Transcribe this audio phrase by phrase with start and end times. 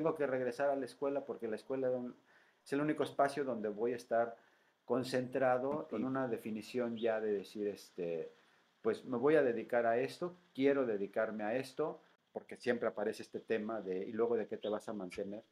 [0.00, 1.92] tengo que regresar a la escuela porque la escuela
[2.64, 4.34] es el único espacio donde voy a estar
[4.86, 8.32] concentrado en una definición ya de decir, este,
[8.80, 12.00] pues me voy a dedicar a esto, quiero dedicarme a esto,
[12.32, 15.42] porque siempre aparece este tema de, y luego de qué te vas a mantener.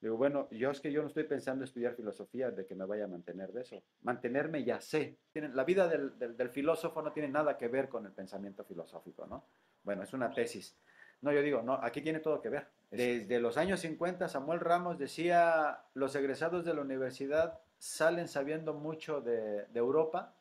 [0.00, 3.04] Digo, bueno, yo es que yo no estoy pensando estudiar filosofía de que me vaya
[3.04, 3.82] a mantener de eso.
[4.02, 5.18] Mantenerme ya sé.
[5.34, 9.44] La vida del, del, filósofo no tiene nada que ver con el pensamiento filosófico, ¿no?
[9.82, 10.74] Bueno, es una tesis.
[11.24, 12.68] No, yo digo, no, aquí tiene todo que ver.
[12.90, 19.22] Desde los años 50, Samuel Ramos decía, los egresados de la universidad salen sabiendo mucho
[19.22, 20.34] de, de Europa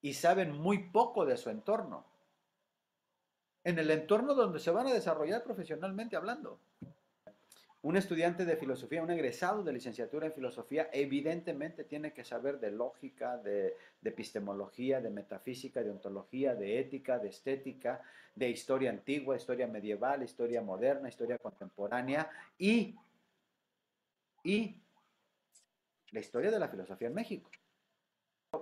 [0.00, 2.04] y saben muy poco de su entorno.
[3.62, 6.58] En el entorno donde se van a desarrollar profesionalmente hablando.
[7.84, 12.70] Un estudiante de filosofía, un egresado de licenciatura en filosofía, evidentemente tiene que saber de
[12.70, 18.00] lógica, de, epistemología, de metafísica, de ontología, de ética, de estética,
[18.36, 22.94] de historia antigua, historia medieval, historia moderna, historia contemporánea y,
[24.44, 24.76] y
[26.12, 27.50] la historia de la filosofía en México.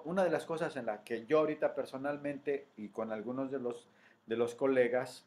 [0.06, 3.86] Una de las cosas en la que yo ahorita personalmente y con algunos de los,
[4.24, 5.26] de los colegas,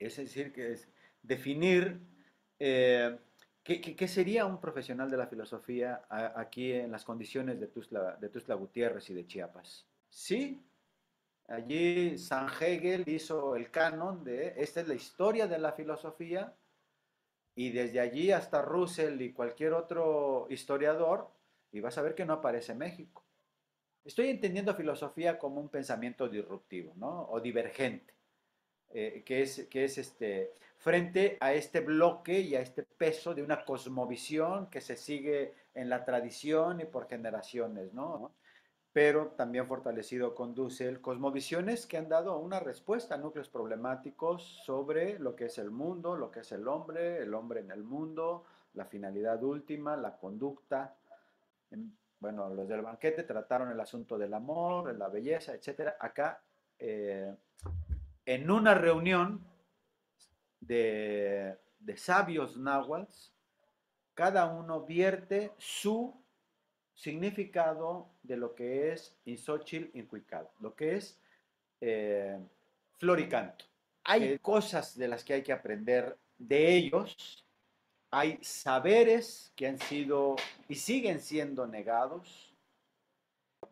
[0.00, 0.88] es decir, que es
[1.22, 2.17] definir
[2.58, 3.18] eh,
[3.62, 8.54] ¿qué, sería un profesional de la filosofía aquí en las condiciones de Tuzla, de Tuzla
[8.54, 9.86] Gutiérrez y de Chiapas?
[10.08, 10.62] Sí,
[11.48, 16.54] allí San Hegel hizo el canon de esta es la historia de la filosofía
[17.54, 21.30] y desde allí hasta Russell y cualquier otro historiador
[21.72, 23.24] y vas a ver que no aparece México.
[24.04, 27.28] Estoy entendiendo filosofía como un pensamiento disruptivo, ¿no?
[27.28, 28.14] O divergente,
[28.90, 33.42] eh, que es, que es este, frente a este bloque y a este peso de
[33.42, 38.32] una cosmovisión que se sigue en la tradición y por generaciones, ¿no?
[38.92, 45.18] Pero también fortalecido con Dussel, cosmovisiones que han dado una respuesta a núcleos problemáticos sobre
[45.18, 48.44] lo que es el mundo, lo que es el hombre, el hombre en el mundo,
[48.74, 50.96] la finalidad última, la conducta.
[52.20, 55.94] Bueno, los del banquete trataron el asunto del amor, la belleza, etc.
[56.00, 56.40] Acá,
[56.78, 57.34] eh,
[58.28, 59.42] en una reunión,
[60.60, 61.56] de,
[61.96, 63.10] sabios náhuatl,
[64.12, 66.14] cada uno vierte su
[66.94, 71.18] significado de lo que es Insochil Incuical, lo que es
[71.80, 72.38] eh,
[72.98, 73.64] floricanto.
[74.04, 77.46] Hay cosas de las que hay que aprender de ellos,
[78.10, 80.36] hay saberes que han sido
[80.68, 82.54] y siguen siendo negados.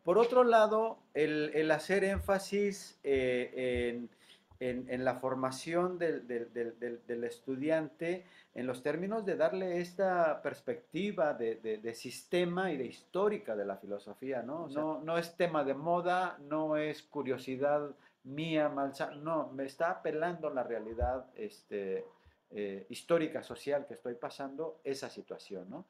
[0.03, 4.16] Por otro lado, el, hacer énfasis eh, en
[4.59, 8.25] en, la formación del, estudiante
[8.55, 14.41] en los términos de darle esta perspectiva de, sistema y de histórica de la filosofía,
[14.41, 14.67] ¿no?
[14.67, 17.91] no, no es tema de moda, no es curiosidad
[18.23, 22.05] mía, malsa, no, me está apelando la realidad este,
[22.51, 25.85] eh, histórica, social que estoy pasando, esa situación, ¿no?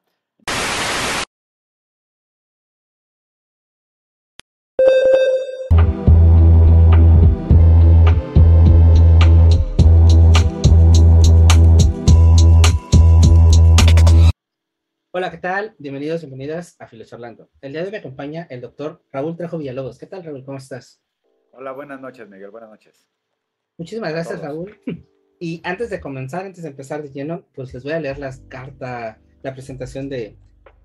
[15.38, 15.76] ¿Qué tal?
[15.78, 17.48] Bienvenidos, bienvenidas a Filosofando.
[17.60, 19.96] El día de hoy me acompaña el doctor Raúl Trejo Villalobos.
[19.96, 20.44] ¿Qué tal, Raúl?
[20.44, 21.00] ¿Cómo estás?
[21.52, 22.50] Hola, buenas noches, Miguel.
[22.50, 23.08] Buenas noches.
[23.76, 24.76] Muchísimas gracias, Raúl.
[25.38, 28.40] Y antes de comenzar, antes de empezar de lleno, pues les voy a leer las
[28.48, 30.36] cartas, la presentación de,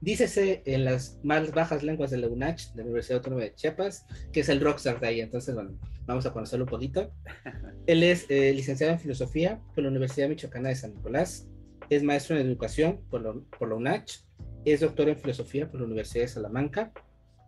[0.02, 4.06] dícese en las más bajas lenguas de la UNACH, de la Universidad Autónoma de Chiapas,
[4.32, 5.22] que es el rockstar de ahí.
[5.22, 7.12] Entonces, bueno, vamos a conocerlo un poquito.
[7.88, 11.48] Él es eh, licenciado en Filosofía por la Universidad Michoacana de San Nicolás
[11.90, 14.20] es maestro en educación por la, por la UNACH,
[14.66, 16.92] es doctor en filosofía por la Universidad de Salamanca,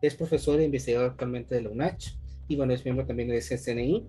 [0.02, 2.18] es profesor e investigador actualmente de la UNACH
[2.48, 4.06] y bueno, es miembro también de CCNI.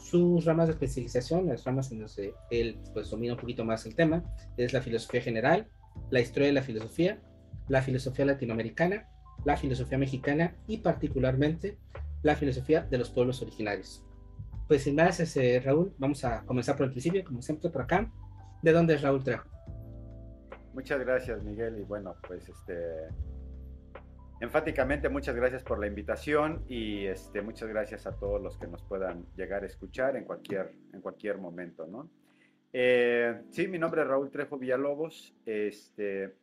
[0.00, 3.84] Sus ramas de especialización, las ramas en las que él pues domina un poquito más
[3.86, 4.22] el tema,
[4.56, 5.68] es la filosofía general,
[6.10, 7.20] la historia de la filosofía,
[7.68, 9.08] la filosofía latinoamericana,
[9.44, 11.78] la filosofía mexicana y particularmente
[12.22, 14.04] la filosofía de los pueblos originarios.
[14.66, 18.10] Pues sin más, ese, Raúl, vamos a comenzar por el principio, como siempre por acá.
[18.62, 19.48] ¿De dónde es Raúl Trejo?
[20.74, 21.78] Muchas gracias, Miguel.
[21.78, 23.08] Y bueno, pues este,
[24.40, 28.82] enfáticamente muchas gracias por la invitación y este, muchas gracias a todos los que nos
[28.84, 32.10] puedan llegar a escuchar en cualquier, en cualquier momento, ¿no?
[32.72, 35.34] Eh, sí, mi nombre es Raúl Trejo Villalobos.
[35.46, 36.36] Este,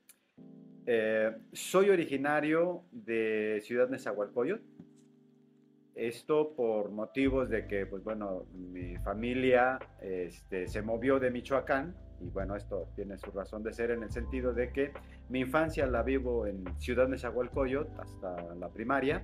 [0.86, 4.64] eh, soy originario de Ciudad Nezahualcóyotl.
[5.94, 12.30] Esto por motivos de que, pues bueno, mi familia este, se movió de Michoacán y
[12.30, 14.92] bueno, esto tiene su razón de ser en el sentido de que
[15.30, 19.24] mi infancia la vivo en Ciudad Nezahualcóyotl hasta la primaria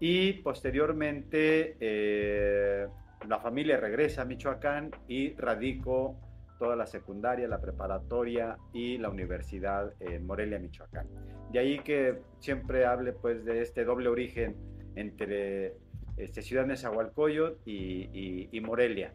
[0.00, 2.86] y posteriormente eh,
[3.28, 6.16] la familia regresa a Michoacán y radico
[6.58, 11.08] toda la secundaria, la preparatoria y la universidad en Morelia, Michoacán.
[11.52, 14.56] De ahí que siempre hable pues de este doble origen
[14.94, 15.74] entre
[16.16, 19.12] este, Ciudad Nezahualcóyotl y, y, Morelia.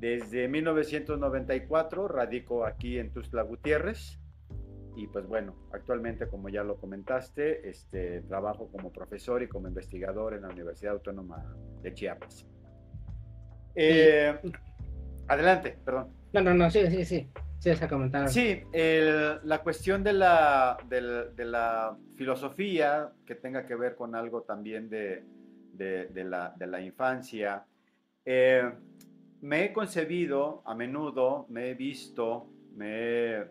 [0.00, 4.18] Desde 1994 radico aquí en Tuzla Gutiérrez
[4.96, 10.34] y pues bueno, actualmente como ya lo comentaste, este, trabajo como profesor y como investigador
[10.34, 12.46] en la Universidad Autónoma de Chiapas.
[13.74, 14.34] Eh,
[15.28, 16.08] adelante, perdón.
[16.32, 17.30] No, no, no, sí, sí, sí.
[17.58, 17.70] Sí,
[18.28, 24.88] Sí, la cuestión de la, de, la filosofía que tenga que ver con algo también
[24.88, 25.24] de,
[25.74, 27.66] de la, infancia.
[28.24, 28.62] Eh,
[29.42, 32.46] me he concebido a menudo, me he visto,
[32.76, 33.46] me he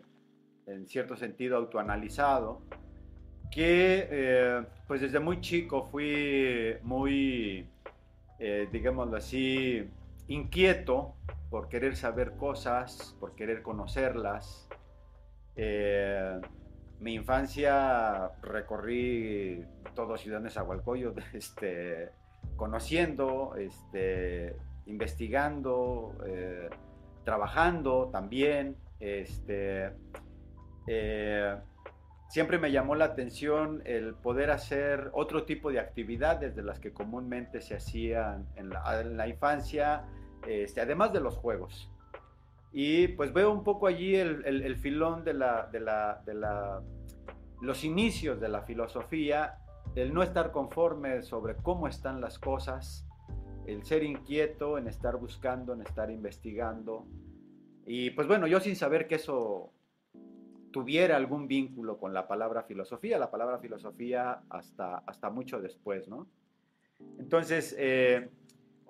[0.66, 2.62] en cierto sentido autoanalizado,
[3.50, 7.66] que eh, pues desde muy chico fui muy,
[8.38, 9.88] eh, digámoslo así,
[10.28, 11.16] inquieto
[11.50, 14.68] por querer saber cosas, por querer conocerlas.
[15.56, 16.40] Eh,
[17.00, 19.64] mi infancia recorrí
[19.96, 20.50] todo Ciudad de
[21.32, 22.10] este,
[22.56, 24.54] conociendo, este,
[24.90, 26.68] investigando, eh,
[27.24, 28.76] trabajando también.
[28.98, 29.92] Este,
[30.86, 31.56] eh,
[32.28, 36.92] siempre me llamó la atención el poder hacer otro tipo de actividades de las que
[36.92, 38.70] comúnmente se hacían en
[39.16, 40.04] la infancia,
[40.46, 41.90] este, además de los juegos.
[42.72, 46.82] Y pues veo un poco allí el, filón de, la, de, la,
[47.60, 49.58] los inicios de la filosofía,
[49.96, 53.08] el no estar conforme sobre cómo están las cosas,
[53.72, 57.06] el ser inquieto, en estar buscando, en estar investigando.
[57.86, 59.72] Y pues bueno, yo sin saber que eso
[60.70, 66.26] tuviera algún vínculo con la palabra filosofía, la palabra filosofía hasta, hasta mucho después, ¿no?
[67.18, 68.28] Entonces, eh,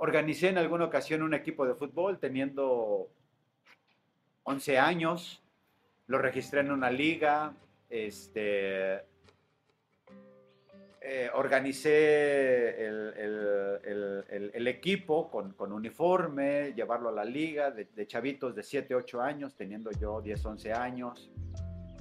[0.02, 3.10] Organicé en alguna ocasión un equipo de fútbol teniendo
[4.44, 5.42] 11 años,
[6.06, 7.52] lo registré en una liga,
[7.90, 9.04] este,
[11.00, 19.20] eh, organicé el, equipo con, uniforme, llevarlo a la liga de, chavitos de 7, 8
[19.20, 21.30] años, teniendo yo 10, 11 años.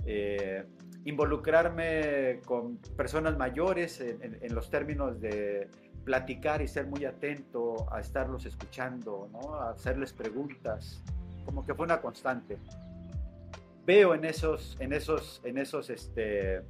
[0.05, 0.65] Eh,
[1.05, 5.69] involucrarme con personas mayores en los términos de
[6.09, 9.55] platicar y ser muy atento a estarlos escuchando, ¿no?
[9.55, 11.03] a hacerles preguntas,
[11.45, 12.57] como que fue una constante.
[13.85, 16.61] Veo en esos, en esos, en esos este,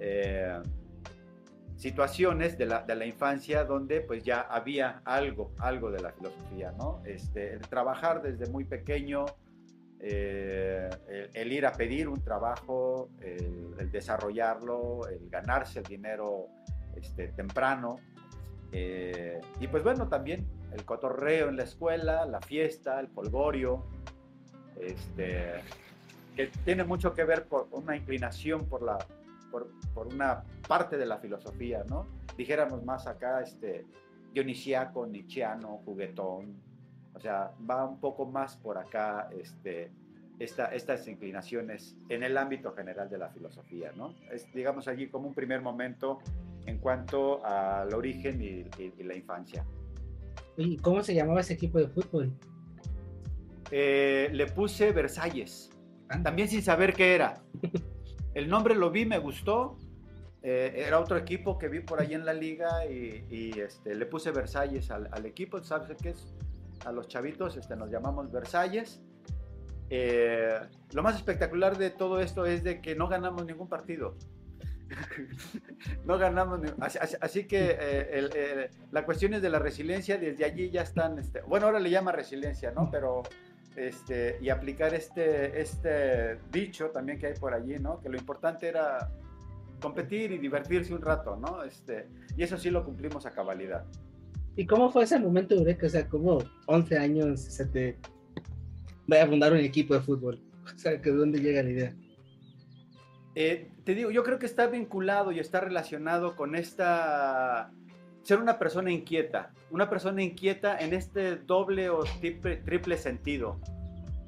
[0.00, 0.60] eh,
[1.78, 6.72] situaciones de la, de la, infancia donde pues ya había algo, algo de la filosofía,
[6.72, 7.00] ¿no?
[7.04, 9.26] Este, el trabajar desde muy pequeño,
[10.00, 10.90] eh,
[11.32, 16.48] el, ir a pedir un trabajo, el, desarrollarlo, el ganarse el dinero
[16.96, 18.00] este, temprano,
[18.72, 23.86] eh, y pues bueno, también el cotorreo en la escuela, la fiesta, el polgorio,
[24.80, 25.62] este,
[26.34, 28.98] que tiene mucho que ver con una inclinación por, la,
[29.50, 32.06] por, por, una parte de la filosofía, ¿no?
[32.36, 33.86] Dijéramos más acá, este,
[34.32, 36.56] dionisiaco, nietzscheano, juguetón,
[37.14, 39.90] o sea, va un poco más por acá, este,
[40.38, 44.14] esta, estas inclinaciones en el ámbito general de la filosofía, ¿no?
[44.30, 46.20] Es, digamos, allí como un primer momento
[46.66, 49.64] en cuanto al origen y, la infancia.
[50.56, 52.32] ¿Y cómo se llamaba ese equipo de fútbol?
[53.70, 55.70] Eh, le puse Versalles,
[56.22, 57.42] también sin saber qué era.
[58.38, 59.76] El nombre lo vi, me gustó.
[60.44, 64.30] Eh, era otro equipo que vi por ahí en la liga y, este, le puse
[64.30, 65.60] Versalles al, equipo.
[65.64, 66.32] ¿Sabes qué es?
[66.84, 69.02] A los chavitos este, nos llamamos Versalles.
[69.90, 70.56] Eh,
[70.92, 74.14] lo más espectacular de todo esto es de que no ganamos ningún partido.
[76.04, 76.60] no ganamos.
[77.20, 81.66] Así, que eh, la cuestión es de la resiliencia, desde allí ya están, este, bueno,
[81.66, 82.88] ahora le llama resiliencia, ¿no?
[82.88, 83.24] Pero,
[83.86, 88.00] este, y aplicar este, este dicho también que hay por allí, ¿no?
[88.00, 89.10] Que lo importante era
[89.80, 91.62] competir y divertirse un rato, ¿no?
[91.62, 93.84] Este, y eso sí lo cumplimos a cabalidad.
[94.56, 95.86] ¿Y cómo fue ese momento, Eureka?
[95.86, 97.98] O sea, como 11 años se te
[99.10, 100.40] va a fundar un equipo de fútbol.
[100.64, 101.96] O sea, ¿de dónde llega la idea?
[103.34, 107.70] Eh, te digo, yo creo que está vinculado y está relacionado con esta
[108.22, 113.60] ser una persona inquieta, una persona inquieta en este doble o triple, sentido.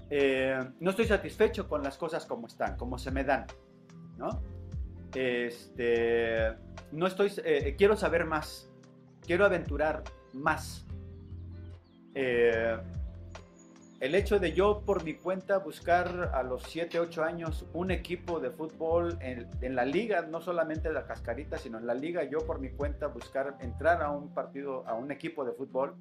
[0.09, 3.47] Eh, no estoy satisfecho con las cosas como están, como se me dan,
[4.17, 4.43] ¿no?
[5.15, 6.55] Este,
[6.93, 8.71] no estoy, eh, quiero saber más,
[9.25, 10.87] quiero aventurar más.
[12.15, 12.77] Eh,
[14.01, 18.41] el hecho de yo por mi cuenta buscar a los 7, 8 años un equipo
[18.41, 22.61] de fútbol en, la liga, no solamente la cascarita, sino en la liga, yo por
[22.61, 25.95] mi cuenta buscar entrar a un partido, a un equipo de fútbol,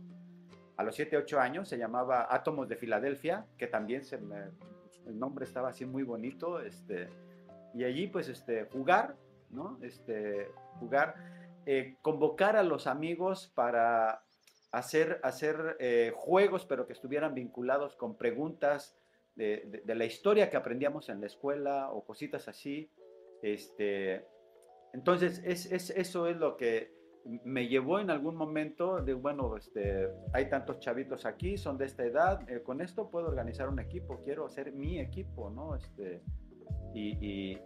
[0.77, 4.45] a los 7, 8 años, se llamaba Átomos de Filadelfia, que también se me,
[5.05, 7.09] el nombre estaba así muy bonito, este,
[7.73, 9.17] y allí pues este, jugar,
[9.49, 9.77] ¿no?
[9.81, 11.15] Este, jugar,
[11.65, 14.23] eh, convocar a los amigos para
[14.71, 18.97] hacer, hacer eh, juegos, pero que estuvieran vinculados con preguntas
[19.35, 22.91] de, de, la historia que aprendíamos en la escuela o cositas así.
[23.41, 24.25] Este,
[24.93, 26.93] entonces, es, es, eso es lo que
[27.43, 32.03] me llevó en algún momento de, bueno, este, hay tantos chavitos aquí, son de esta
[32.03, 35.75] edad, eh, con esto puedo organizar un equipo, quiero hacer mi equipo, ¿no?
[35.75, 36.21] Este,
[36.93, 37.61] y, y,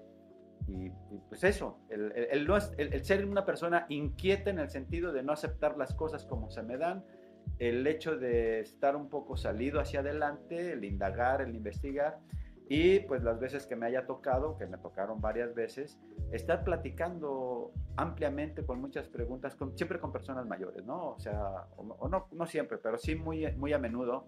[1.30, 5.78] pues eso, el, el, el, ser una persona inquieta en el sentido de no aceptar
[5.78, 7.04] las cosas como se me dan,
[7.60, 12.20] el hecho de estar un poco salido hacia adelante, el indagar, el investigar,
[12.70, 16.00] y pues las veces que me haya tocado, que me tocaron varias veces,
[16.32, 21.10] estar platicando ampliamente con muchas preguntas, con, siempre con personas mayores, ¿no?
[21.10, 24.26] O sea, o, no, no siempre, pero sí muy, muy a menudo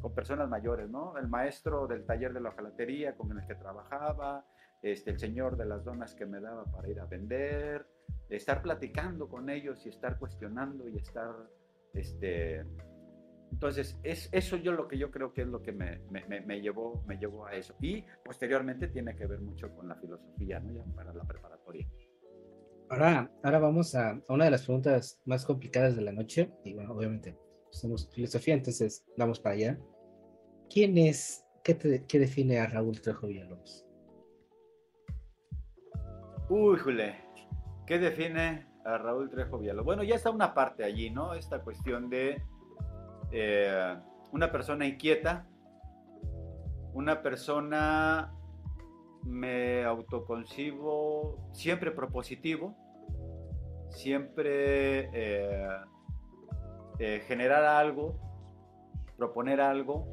[0.00, 1.18] con personas mayores, ¿no?
[1.18, 4.44] El maestro del taller de la hojalatería con el que trabajaba,
[4.82, 7.86] este, el señor de las donas que me daba para ir a vender,
[8.28, 11.34] estar platicando con ellos y estar cuestionando y estar,
[11.94, 12.64] este,
[13.52, 16.60] entonces, es eso yo lo que yo creo que es lo que me, me, me,
[16.60, 17.74] llevó, me llevó a eso.
[17.80, 20.72] Y posteriormente tiene que ver mucho con la filosofía, ¿no?
[20.72, 21.86] Ya para la preparatoria.
[22.88, 26.50] Ahora, ahora vamos a, a, una de las preguntas más complicadas de la noche.
[26.64, 27.36] Y bueno, obviamente,
[27.70, 29.78] somos filosofía, entonces vamos para allá.
[30.70, 33.86] ¿Quién es, qué, te, qué define a Raúl Trejo Villalobos?
[36.54, 37.14] Uy, Jule,
[37.86, 39.86] ¿qué define a Raúl Trejo Villalobos?
[39.86, 41.32] Bueno, ya está una parte allí, ¿no?
[41.32, 42.42] Esta cuestión de
[43.30, 43.96] eh,
[44.32, 45.46] una persona inquieta,
[46.92, 48.34] una persona
[49.22, 52.76] me autoconcibo siempre propositivo,
[53.88, 55.68] siempre eh,
[56.98, 58.20] eh, generar algo,
[59.16, 60.06] proponer algo.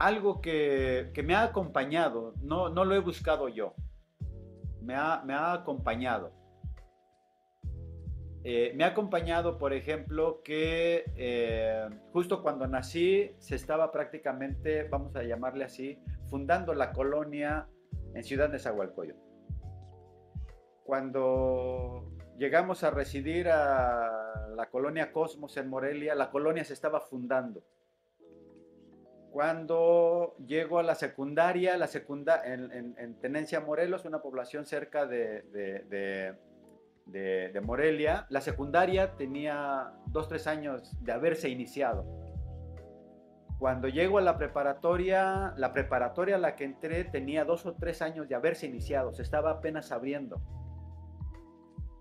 [0.00, 3.74] Algo que, me ha acompañado, no, no, lo he buscado yo,
[4.80, 6.32] me ha, me ha acompañado.
[8.42, 15.14] Eh, me ha acompañado, por ejemplo, que eh, justo cuando nací se estaba prácticamente, vamos
[15.16, 15.98] a llamarle así,
[16.30, 17.68] fundando la colonia
[18.14, 19.16] en Ciudad de Zahualcoyo.
[20.82, 27.62] Cuando llegamos a residir a la colonia Cosmos en Morelia, la colonia se estaba fundando.
[29.30, 36.36] Cuando llego a la secundaria, la secunda en, Tenencia Morelos, una población cerca de
[37.10, 42.04] de, Morelia, la secundaria tenía dos, tres años de haberse iniciado.
[43.58, 48.00] Cuando llego a la preparatoria, la preparatoria a la que entré tenía dos o tres
[48.00, 50.40] años de haberse iniciado, se estaba apenas abriendo.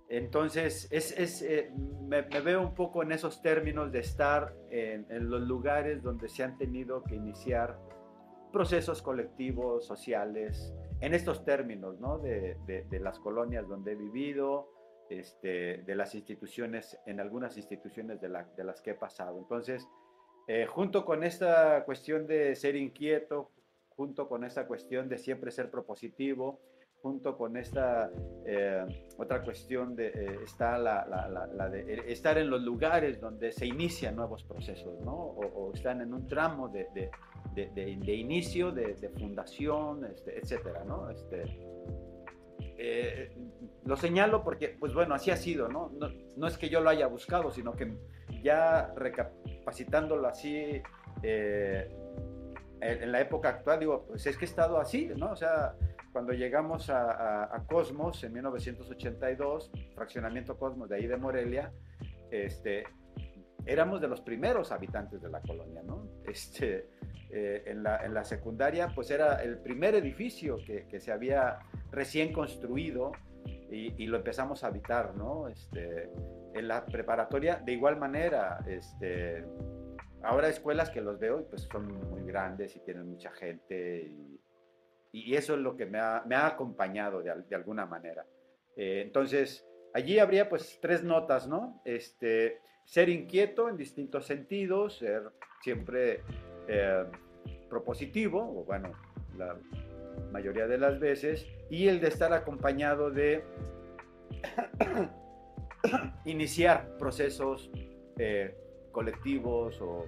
[0.09, 6.01] Entonces, es, eh, me, veo un poco en esos términos de estar en, los lugares
[6.01, 7.77] donde se han tenido que iniciar
[8.51, 12.17] procesos colectivos, sociales, en estos términos, ¿no?
[12.17, 14.67] De, de las colonias donde he vivido,
[15.09, 19.39] este, de las instituciones, en algunas instituciones de, las que he pasado.
[19.39, 19.87] Entonces,
[20.47, 23.49] eh, junto con esta cuestión de ser inquieto,
[23.89, 26.59] junto con esta cuestión de siempre ser propositivo,
[27.01, 28.11] junto con esta
[28.45, 28.85] eh,
[29.17, 34.99] otra cuestión eh, está la, de estar en los lugares donde se inician nuevos procesos,
[35.01, 35.13] ¿no?
[35.13, 37.11] O, están en un tramo de,
[37.55, 41.09] de inicio, de, fundación, este, etcétera, ¿no?
[41.09, 41.43] Este,
[42.81, 43.29] eh,
[43.83, 45.91] lo señalo porque, pues bueno, así ha sido, ¿no?
[46.37, 46.47] ¿no?
[46.47, 47.93] es que yo lo haya buscado, sino que
[48.41, 50.81] ya recapacitándolo así
[51.21, 51.91] eh,
[52.79, 55.31] en la época actual, digo, pues es que he estado así, ¿no?
[55.31, 55.75] O sea,
[56.11, 61.71] cuando llegamos a, Cosmos en 1982, fraccionamiento Cosmos de ahí de Morelia,
[62.31, 62.83] este,
[63.65, 66.07] éramos de los primeros habitantes de la colonia, ¿no?
[66.25, 66.89] Este,
[67.29, 71.59] eh, en, la, en, la, secundaria, pues era el primer edificio que, que se había
[71.91, 73.11] recién construido
[73.71, 75.47] y, lo empezamos a habitar, ¿no?
[75.47, 76.09] Este,
[76.53, 79.45] en la preparatoria, de igual manera, este,
[80.23, 84.28] ahora escuelas que los veo y pues son muy grandes y tienen mucha gente y,
[85.11, 88.25] y eso es lo que me ha, me ha acompañado de, de, alguna manera.
[88.75, 91.81] Eh, entonces, allí habría pues tres notas, ¿no?
[91.85, 95.23] Este, ser inquieto en distintos sentidos, ser
[95.61, 96.21] siempre
[96.67, 97.05] eh,
[97.69, 98.91] propositivo, o bueno,
[99.37, 99.57] la
[100.31, 103.43] mayoría de las veces, y el de estar acompañado de
[106.25, 107.69] iniciar procesos
[108.17, 108.55] eh,
[108.91, 110.05] colectivos, o,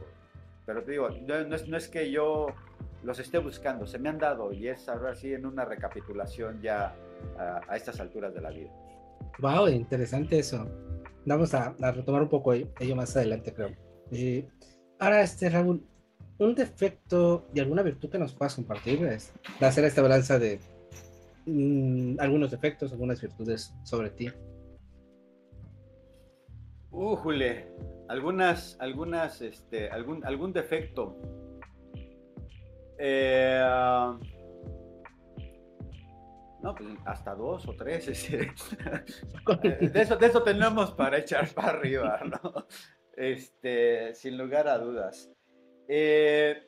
[0.65, 2.47] pero te digo, no, es, que yo
[3.03, 6.95] los esté buscando, se me han dado y es ahora sí en una recapitulación ya
[7.37, 8.71] a, estas alturas de la vida.
[9.39, 10.67] Wow, interesante eso.
[11.25, 13.69] Vamos a, retomar un poco ello más adelante, creo.
[14.11, 14.47] Eh,
[14.99, 15.83] ahora, este Raúl,
[16.39, 20.59] un defecto y alguna virtud que nos puedas compartir es hacer esta balanza de
[21.45, 24.29] mm, algunos defectos, algunas virtudes sobre ti.
[26.91, 27.67] Újule,
[28.09, 31.15] algunas, algunas, este, algún, algún defecto.
[33.03, 33.59] Eh,
[36.61, 38.05] no, pues hasta dos o tres.
[39.63, 42.67] de, eso, de eso tenemos para echar para arriba, ¿no?
[43.17, 45.31] Este, sin lugar a dudas.
[45.87, 46.61] Eh,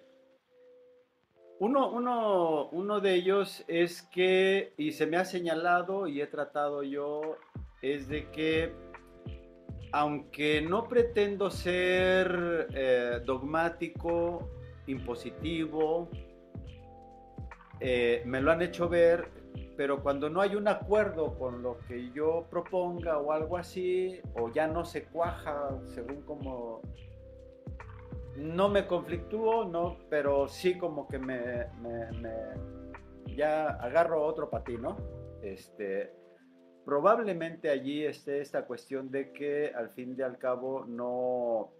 [1.59, 6.81] uno, uno, uno, de ellos es que, y se me ha señalado y he tratado
[6.81, 7.37] yo,
[7.83, 8.73] es de que
[9.91, 14.49] aunque no pretendo ser eh, dogmático,
[14.87, 16.09] impositivo,
[17.79, 19.29] eh, me lo han hecho ver,
[19.75, 24.51] pero cuando no hay un acuerdo con lo que yo proponga o algo así, o
[24.51, 26.81] ya no se cuaja según como...
[28.35, 31.67] No me conflictúo, no, pero sí como que me,
[33.35, 34.97] ya agarro otro patino.
[35.41, 36.13] Este,
[36.85, 41.71] probablemente allí esté esta cuestión de que al fin de al cabo no,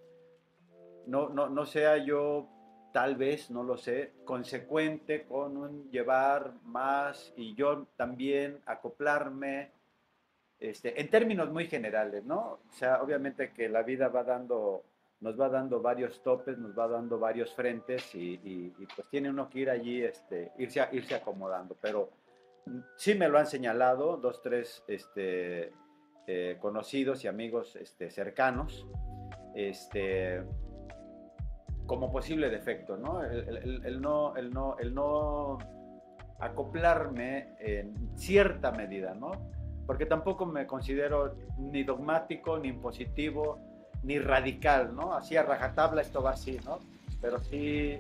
[1.07, 2.50] no, no, sea yo
[2.93, 9.71] tal vez, no lo sé, consecuente con un llevar más y yo también acoplarme,
[10.59, 12.59] este, en términos muy generales, ¿no?
[12.69, 14.83] O sea, obviamente que la vida va dando,
[15.21, 19.59] nos va dando varios topes, nos va dando varios frentes y, pues tiene uno que
[19.59, 22.12] ir allí, este, irse, irse acomodando, pero
[22.95, 25.73] sí me lo han señalado dos, tres este,
[26.27, 28.88] eh, conocidos y amigos este, cercanos
[29.53, 30.43] este,
[31.86, 33.24] como posible defecto, ¿no?
[33.24, 35.58] El, no, el, no, el no
[36.39, 39.32] acoplarme en cierta medida, ¿no?
[39.86, 43.60] Porque tampoco me considero ni dogmático, ni impositivo,
[44.04, 45.13] ni radical, ¿no?
[45.13, 46.80] Así a rajatabla esto va así, ¿no?
[47.22, 48.00] Pero sí,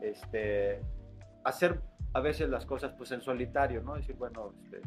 [0.00, 0.80] este,
[1.44, 1.80] hacer
[2.14, 3.94] a veces las cosas pues en solitario, ¿no?
[3.94, 4.80] Decir, bueno, este,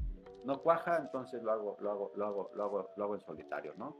[0.43, 3.73] no cuaja, entonces lo hago, lo hago, lo hago, lo hago, lo hago en solitario,
[3.77, 3.95] ¿no?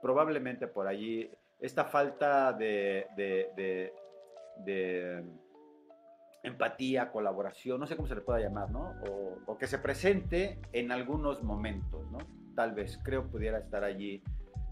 [0.00, 1.30] Probablemente por allí
[1.62, 3.92] esta falta de, de,
[4.64, 5.24] de,
[6.42, 8.94] empatía, colaboración, no sé cómo se le pueda llamar, ¿no?
[9.46, 12.18] O, que se presente en algunos momentos, ¿no?
[12.56, 14.20] Tal vez, creo pudiera estar allí,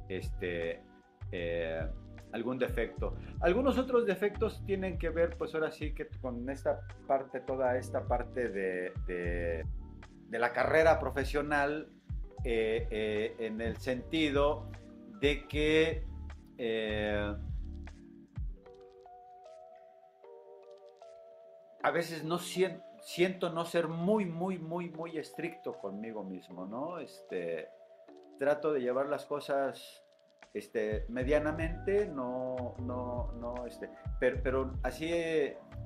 [0.09, 0.83] este,
[1.31, 1.87] eh,
[2.33, 3.17] algún defecto.
[3.41, 8.09] Algunos otros defectos tienen que ver, pues ahora sí que con esta parte, toda esta
[8.09, 11.89] parte de, de, la carrera profesional,
[12.45, 14.71] eh, eh, en el sentido
[15.21, 16.10] de que
[16.63, 17.35] eh,
[21.83, 26.99] a veces no siento, siento no ser muy, muy, muy, muy estricto conmigo mismo, ¿no?
[26.99, 27.71] Este,
[28.39, 30.05] trato de llevar las cosas
[30.53, 35.11] este, medianamente, no, no, no, este, pero, pero así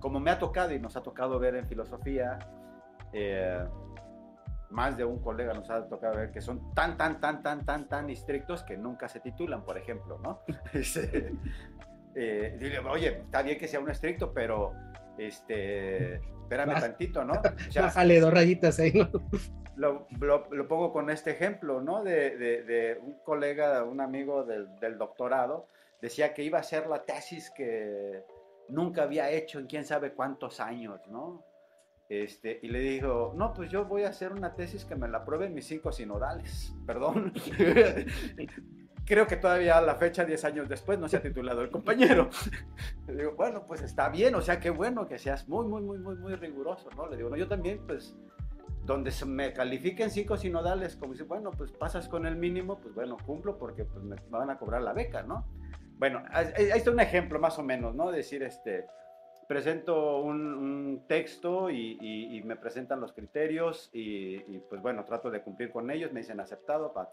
[0.00, 2.36] como me ha tocado y nos ha tocado ver en filosofía,
[3.12, 3.64] eh,
[4.74, 7.88] más de un colega nos ha tocado ver que son tan, tan, tan, tan, tan,
[7.88, 10.40] tan estrictos que nunca se titulan, por ejemplo, ¿no?
[10.72, 11.32] Este,
[12.16, 14.72] eh, oye, está bien que sea un estricto, pero
[15.16, 17.34] este, espérame tantito, ¿no?
[17.74, 19.08] Bájale dos rayitas ahí, ¿no?
[19.76, 20.06] lo,
[20.50, 22.02] lo, pongo con este ejemplo, ¿no?
[22.02, 25.68] De, de, un colega, un amigo del, del, doctorado,
[26.02, 28.24] decía que iba a hacer la tesis que
[28.68, 31.44] nunca había hecho en quién sabe cuántos años, ¿no?
[32.08, 35.24] Este, y le dijo, no, pues yo voy a hacer una tesis que me la
[35.24, 37.32] prueben mis cinco sinodales, perdón.
[39.06, 42.30] Creo que todavía a la fecha, 10 años después, no se ha titulado el compañero.
[43.06, 45.98] Le digo, bueno, pues está bien, o sea, qué bueno que seas muy, muy, muy,
[45.98, 47.06] muy, muy riguroso, ¿no?
[47.06, 48.16] Le digo, no, yo también, pues,
[48.84, 52.94] donde se me califiquen cinco sinodales, como dice, bueno, pues pasas con el mínimo, pues
[52.94, 55.46] bueno, cumplo porque pues me van a cobrar la beca, ¿no?
[55.98, 58.10] Bueno, ahí está un ejemplo más o menos, ¿no?
[58.10, 58.86] Decir, este,
[59.46, 64.38] presento un, texto y, me presentan los criterios y,
[64.70, 66.92] pues bueno, trato de cumplir con ellos, me dicen aceptado.
[66.92, 67.10] Pa.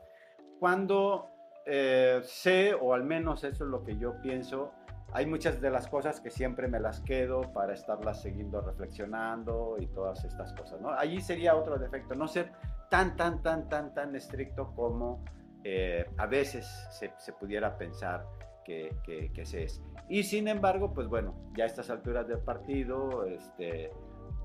[0.60, 1.30] Cuando
[1.66, 4.72] eh, sé, o al menos eso es lo que yo pienso,
[5.14, 9.88] hay muchas de las cosas que siempre me las quedo para estarlas siguiendo reflexionando y
[9.88, 10.92] todas estas cosas, ¿no?
[10.92, 12.52] Allí sería otro defecto, no ser
[12.90, 15.24] tan, tan, tan, tan, tan estricto como
[15.64, 18.26] eh, a veces se, se, pudiera pensar
[18.64, 18.96] que,
[19.34, 19.82] que, se es.
[20.10, 23.92] Y sin embargo, pues bueno, ya a estas alturas del partido, este,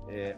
[0.09, 0.35] eh,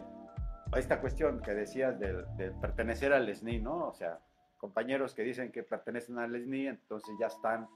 [0.76, 3.88] esta cuestión que decías de, pertenecer al SNI, ¿no?
[3.88, 4.18] O sea,
[4.58, 7.68] compañeros que dicen que pertenecen al SNI, entonces ya están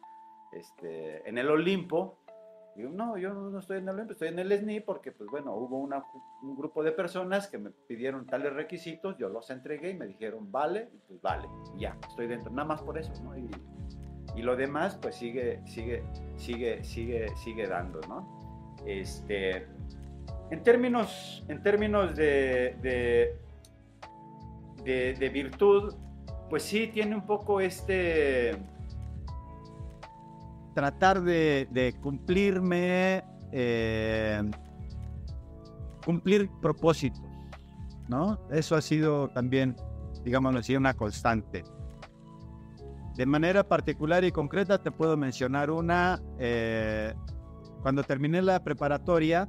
[0.52, 2.18] este, en el Olimpo,
[2.74, 5.54] Digo, no, yo no estoy en el OMP, estoy en el SNI porque, pues bueno,
[5.54, 10.06] hubo un grupo de personas que me pidieron tales requisitos, yo los entregué y me
[10.06, 13.36] dijeron, vale, pues vale, ya, estoy dentro, nada más por eso, ¿no?
[13.38, 13.48] Y,
[14.37, 16.02] y lo demás, pues sigue, sigue,
[16.37, 18.76] sigue, sigue, sigue dando, ¿no?
[18.87, 19.66] Este,
[20.50, 23.38] en términos, en términos de, de,
[24.84, 25.94] de, de virtud,
[26.50, 28.56] pues sí tiene un poco este
[30.74, 34.42] tratar de, cumplirme, eh,
[36.04, 37.22] cumplir propósitos,
[38.08, 38.38] ¿no?
[38.50, 39.76] Eso ha sido también,
[40.24, 41.64] digámoslo así, una constante.
[43.16, 47.14] De manera particular y concreta te puedo mencionar una, eh,
[47.83, 49.48] cuando terminé la preparatoria,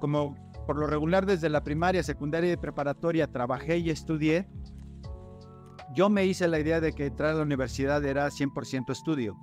[0.00, 4.48] como por lo regular desde la primaria, secundaria y preparatoria trabajé y estudié,
[5.92, 9.36] yo me hice la idea de que entrar a la universidad era 100% estudio.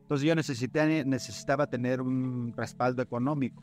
[0.00, 3.62] Entonces yo necesitaba tener un respaldo económico.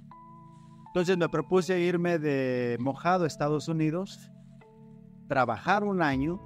[0.88, 4.32] Entonces me propuse irme de mojado a Estados Unidos,
[5.28, 6.40] trabajar un año,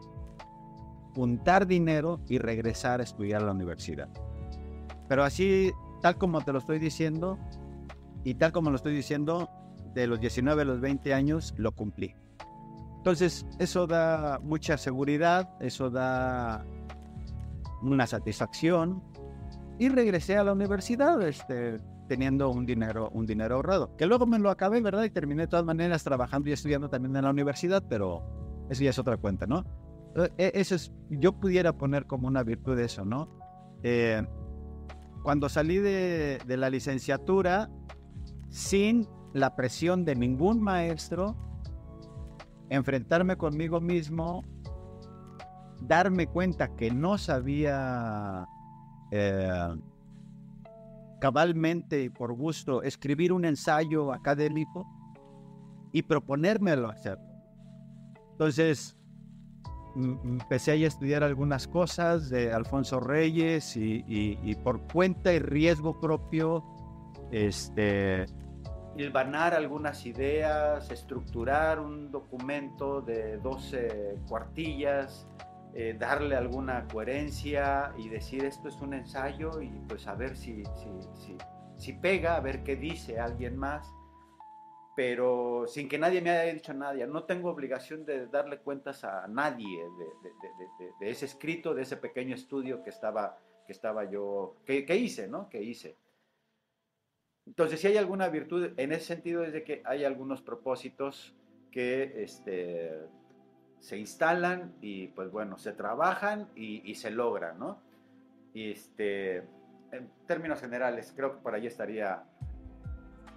[1.15, 4.09] juntar dinero y regresar a estudiar a la universidad.
[5.07, 5.71] Pero así,
[6.01, 7.37] tal como te lo estoy diciendo,
[8.23, 9.49] y tal como lo estoy diciendo,
[9.93, 12.15] de los 19 a los 20 años lo cumplí.
[12.97, 16.63] Entonces, eso da mucha seguridad, eso da
[17.81, 19.01] una satisfacción.
[19.79, 23.95] Y regresé a la universidad este, teniendo un dinero, un dinero ahorrado.
[23.97, 25.03] Que luego me lo acabé, ¿verdad?
[25.03, 28.21] Y terminé de todas maneras trabajando y estudiando también en la universidad, pero
[28.69, 29.65] eso ya es otra cuenta, ¿no?
[30.15, 33.29] E, eso es, yo pudiera poner como una virtud eso, ¿no?
[33.83, 34.23] Eh,
[35.23, 37.69] cuando salí de, de la licenciatura,
[38.49, 41.35] sin la presión de ningún maestro,
[42.69, 44.43] enfrentarme conmigo mismo,
[45.81, 48.47] darme cuenta que no sabía
[49.11, 49.75] eh,
[51.19, 54.87] cabalmente y por gusto escribir un ensayo académico
[55.91, 57.19] y proponérmelo hacer.
[58.31, 58.97] Entonces,
[59.95, 66.63] empecé a estudiar algunas cosas de Alfonso Reyes y, y por cuenta y riesgo propio,
[67.31, 68.25] este,
[68.95, 75.27] hilvanar algunas ideas, estructurar un documento de 12 cuartillas,
[75.73, 80.63] eh, darle alguna coherencia y decir esto es un ensayo y pues a ver si,
[81.15, 81.37] si,
[81.77, 83.89] si, pega, a ver qué dice alguien más,
[85.03, 87.07] pero sin que nadie me haya dicho nada.
[87.07, 89.83] No tengo obligación de darle cuentas a nadie
[90.99, 93.35] de, ese escrito, de ese pequeño estudio que estaba,
[93.65, 95.49] que estaba yo, que, que hice, ¿no?
[95.49, 95.97] Que hice.
[97.47, 101.35] Entonces, si hay alguna virtud en ese sentido es de que hay algunos propósitos
[101.71, 102.91] que este,
[103.79, 107.81] se instalan y pues bueno, se trabajan y, se logran, ¿no?
[108.53, 109.37] Y este,
[109.91, 112.23] en términos generales, creo que por ahí estaría...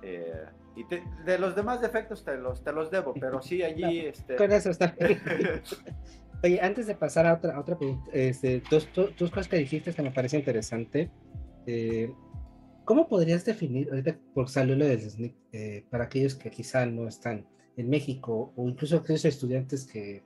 [0.03, 0.45] Eh,
[0.77, 0.85] y
[1.25, 4.01] de los demás defectos te los, te los debo, pero sí allí...
[4.01, 4.37] este...
[4.37, 4.95] Con eso está.
[6.43, 10.03] Oye, antes de pasar a otra, otra pregunta, este, dos, dos, cosas que dijiste que
[10.03, 11.11] me parece interesante.
[11.67, 12.13] Eh,
[12.85, 17.09] ¿Cómo podrías definir, ahorita por salir lo del SNIC, eh, para aquellos que quizá no
[17.09, 17.47] están
[17.79, 20.23] en México o incluso aquellos estudiantes que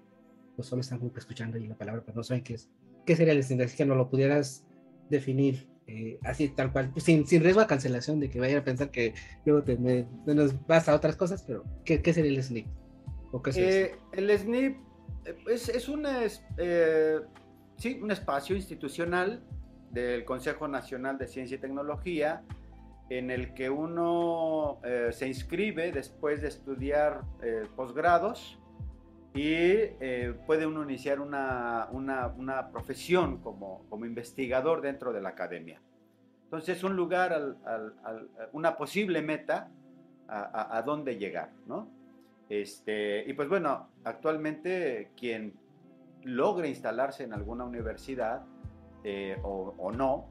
[0.56, 2.68] pues, solo están escuchando ahí la palabra, pero no saben qué es,
[3.06, 3.60] qué sería el SNIC?
[3.60, 4.66] Así que no lo pudieras
[5.08, 8.64] definir eh, así tal cual, pues, sin, sin, riesgo a cancelación de que vayan a
[8.64, 9.76] pensar que luego te,
[10.26, 12.66] nos vas a otras cosas, pero ¿qué, qué sería el SNIC?
[13.32, 14.76] ¿O qué es eh, el SNIP
[15.48, 19.42] es, es una, sí, un espacio institucional
[19.90, 22.42] del Consejo Nacional de Ciencia y Tecnología,
[23.10, 28.58] en el que uno eh, se inscribe después de estudiar eh, posgrados
[29.34, 35.80] y eh, puede uno iniciar una, una, profesión como, como, investigador dentro de la academia.
[36.44, 37.56] Entonces es un lugar,
[38.52, 39.70] una posible meta
[40.28, 41.88] a, a, dónde llegar, ¿no?
[42.48, 45.52] Este, y pues bueno, actualmente quien
[46.24, 48.42] logra instalarse en alguna universidad,
[49.04, 50.28] eh, o, no,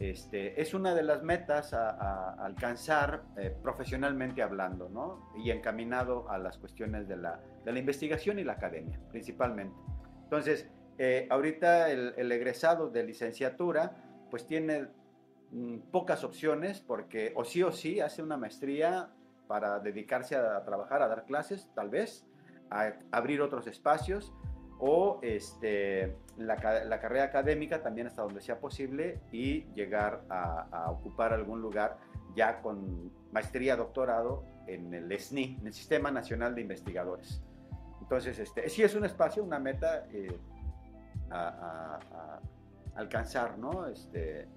[0.00, 5.30] este, es una de las metas a, alcanzar eh, profesionalmente hablando, ¿no?
[5.36, 9.76] Y encaminado a las cuestiones de la, investigación y la academia, principalmente.
[10.22, 13.94] Entonces, eh, ahorita el, egresado de licenciatura,
[14.30, 14.88] pues tiene
[15.50, 19.10] mm, pocas opciones porque o sí o sí hace una maestría
[19.48, 22.24] para dedicarse a trabajar, a dar clases, tal vez,
[22.70, 24.32] a abrir otros espacios,
[24.80, 31.60] o este, la, carrera académica también hasta donde sea posible y llegar a, ocupar algún
[31.60, 31.98] lugar
[32.34, 37.42] ya con maestría, doctorado en el SNI, en el Sistema Nacional de Investigadores.
[38.00, 40.38] Entonces, este, sí es un espacio, una meta eh,
[41.30, 42.40] a,
[42.94, 43.86] alcanzar, ¿no?
[43.86, 44.48] Este,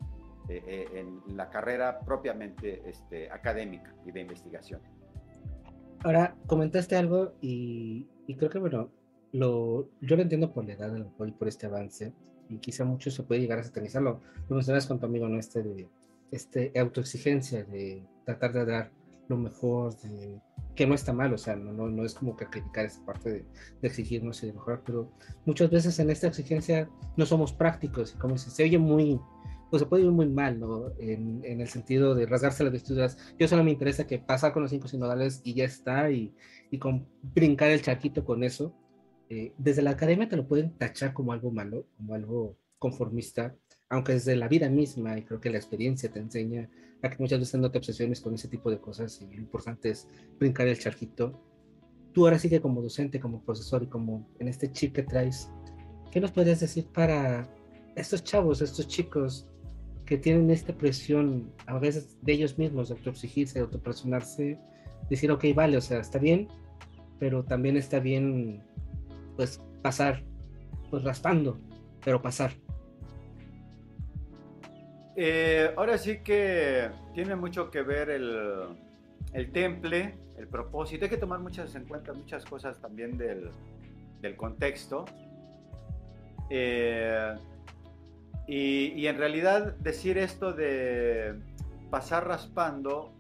[0.50, 4.82] eh, en la carrera propiamente este, académica y de investigación.
[6.04, 8.08] Ahora, comentaste algo y,
[8.38, 8.90] creo que, bueno,
[9.34, 12.14] lo, yo lo entiendo por la edad, y por este avance,
[12.50, 14.22] y quizá mucho se puede llegar a satanizarlo.
[14.48, 15.40] Lo mencionas con tu amigo, ¿no?
[15.40, 15.90] Este de
[16.32, 18.92] este autoexigencia, de tratar de dar
[19.28, 20.40] lo mejor, de,
[20.76, 23.30] que no está mal, o sea, no, no, no es como que criticar esa parte
[23.30, 23.46] de,
[23.82, 25.12] de, exigirnos y de mejorar, pero
[25.46, 29.20] muchas veces en esta exigencia no somos prácticos, y como se, se oye muy,
[29.70, 30.92] pues se puede ir muy mal, ¿no?
[31.00, 33.18] En, en, el sentido de rasgarse las vestiduras.
[33.40, 36.34] Yo solo me interesa que pasar con los cinco sinodales y ya está, y,
[36.70, 38.76] y con brincar el charquito con eso.
[39.34, 43.56] Eh, desde la academia te lo pueden tachar como algo malo, como algo conformista,
[43.90, 46.70] aunque desde la vida misma, y creo que la experiencia te enseña
[47.02, 49.90] a que muchas veces no te obsesiones con ese tipo de cosas, y lo importante
[49.90, 50.08] es
[50.40, 51.42] brincar el charquito.
[52.12, 55.50] Tú ahora sí que como docente, como profesor y como en este chip que traes,
[56.12, 57.50] ¿qué nos podrías decir para
[57.96, 59.48] estos chavos, estos chicos
[60.06, 64.60] que tienen esta presión a veces de ellos mismos, de autoexigirse, de autopresionarse,
[65.10, 66.50] decir, ok, vale, o sea, está bien,
[67.18, 68.62] pero también está bien,
[69.36, 70.24] pues, pasar,
[70.90, 71.60] pues, raspando,
[72.04, 72.52] pero pasar.
[75.16, 78.78] Eh, ahora sí que tiene mucho que ver el,
[79.34, 81.06] el, temple, el propósito.
[81.06, 83.52] Hay que tomar muchas en cuenta muchas cosas también del,
[84.22, 85.06] del contexto.
[86.50, 87.36] Eh,
[88.48, 91.40] y, en realidad decir esto de
[91.90, 93.14] pasar raspando,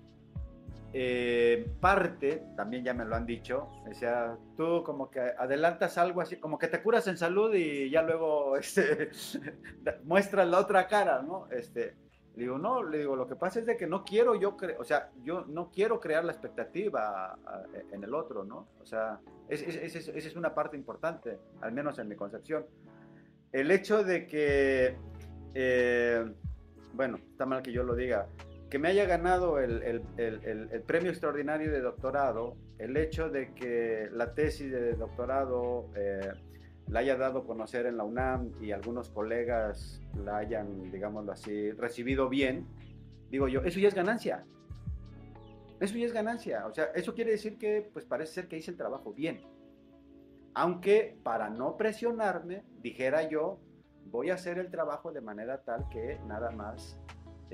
[0.93, 6.37] eh, parte, también ya me lo han dicho, sea, tú como que adelantas algo así,
[6.37, 9.09] como que te curas en salud y ya luego este,
[10.03, 11.47] muestras la otra cara, ¿no?
[11.51, 11.95] Este,
[12.35, 14.83] le digo, no, le digo, lo que pasa es de que no quiero yo, o
[14.83, 17.37] sea, yo no quiero crear la expectativa
[17.91, 18.69] en el otro, ¿no?
[18.81, 22.65] O sea, esa es una parte importante, al menos en mi concepción.
[23.51, 24.97] El hecho de que
[25.53, 26.25] eh,
[26.93, 28.27] bueno, está mal que yo lo diga,
[28.73, 30.01] que me haya ganado el,
[30.87, 36.31] premio extraordinario de doctorado, el hecho de que la tesis de doctorado eh,
[36.87, 41.69] la haya dado a conocer en la UNAM y algunos colegas la hayan, digámoslo así,
[41.73, 42.65] recibido bien,
[43.29, 44.43] digo yo, eso ya es ganancia.
[45.79, 46.65] Eso ya es ganancia.
[46.65, 49.43] O sea, eso quiere decir que, pues parece ser que hice el trabajo bien.
[50.55, 53.59] Aunque para no presionarme, dijera yo,
[54.05, 56.99] voy a hacer el trabajo de manera tal que nada más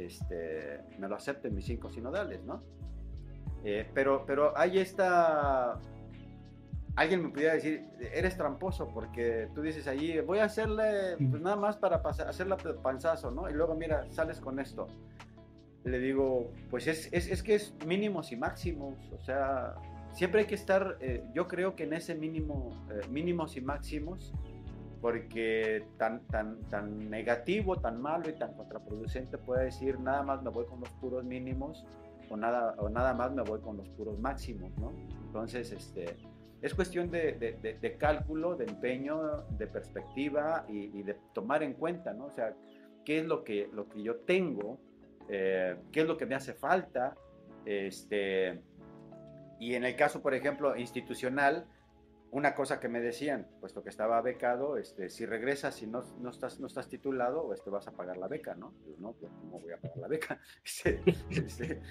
[0.06, 2.62] este, me lo acepten mis cinco sinodales, ¿no?
[3.64, 5.80] Eh, pero, pero hay esta...
[6.96, 11.56] Alguien me pudiera decir, eres tramposo porque tú dices allí, voy a hacerle, pues nada
[11.56, 13.50] más para hacerle panzazo, ¿no?
[13.50, 14.88] Y luego, mira, sales con esto.
[15.86, 19.76] Le digo, pues es, es, es que es mínimos y máximos, o sea,
[20.12, 24.34] siempre hay que estar, eh, yo creo que en ese mínimo, eh, mínimos y máximos,
[25.02, 30.50] porque tan, tan, tan negativo, tan malo y tan contraproducente puede decir nada más me
[30.50, 31.86] voy con los puros mínimos
[32.30, 34.92] o nada, o nada más me voy con los puros máximos, ¿no?
[35.26, 36.18] Entonces, este,
[36.62, 37.34] es cuestión de,
[37.82, 42.26] de, cálculo, de empeño, de perspectiva y, de tomar en cuenta, ¿no?
[42.26, 42.54] O sea,
[43.06, 44.78] qué es lo que, lo que yo tengo,
[45.30, 47.16] eh, qué es lo que me hace falta,
[47.66, 48.62] este,
[49.60, 51.66] y en el caso, por ejemplo, institucional,
[52.32, 56.30] una cosa que me decían, puesto que estaba becado, este, si regresas y no, no,
[56.30, 58.74] estás, no estás titulado, este, vas a pagar la beca, ¿no?
[59.00, 60.40] no, pues, ¿cómo voy a pagar la beca?
[60.64, 61.82] Este, este,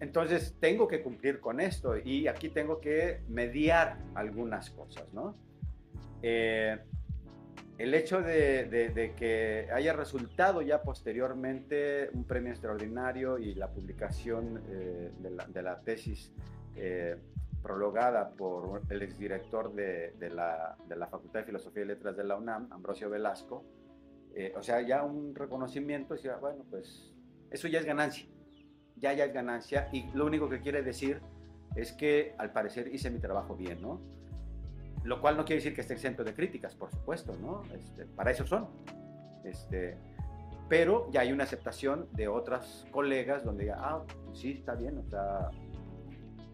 [0.00, 5.36] entonces, tengo que cumplir con esto y aquí tengo que mediar algunas cosas, ¿no?
[6.22, 6.78] Eh,
[7.78, 15.12] el hecho de, que haya resultado ya posteriormente un premio extraordinario y la publicación eh,
[15.20, 16.32] de, la, de, la, tesis
[16.74, 17.16] eh,
[17.62, 22.36] prologada por el exdirector de, la, de la Facultad de Filosofía y Letras de la
[22.36, 23.64] UNAM, Ambrosio Velasco.
[24.34, 27.12] Eh, o sea, ya un reconocimiento, decía, bueno, pues
[27.50, 28.28] eso ya es ganancia,
[28.96, 31.20] ya, ya es ganancia, y lo único que quiere decir
[31.74, 34.00] es que al parecer hice mi trabajo bien, ¿no?
[35.04, 37.62] Lo cual no quiere decir que esté exento de críticas, por supuesto, ¿no?
[37.74, 38.68] Este, para eso son.
[39.44, 39.96] Este,
[40.68, 45.02] pero ya hay una aceptación de otras colegas donde diga, ah, sí, está bien, o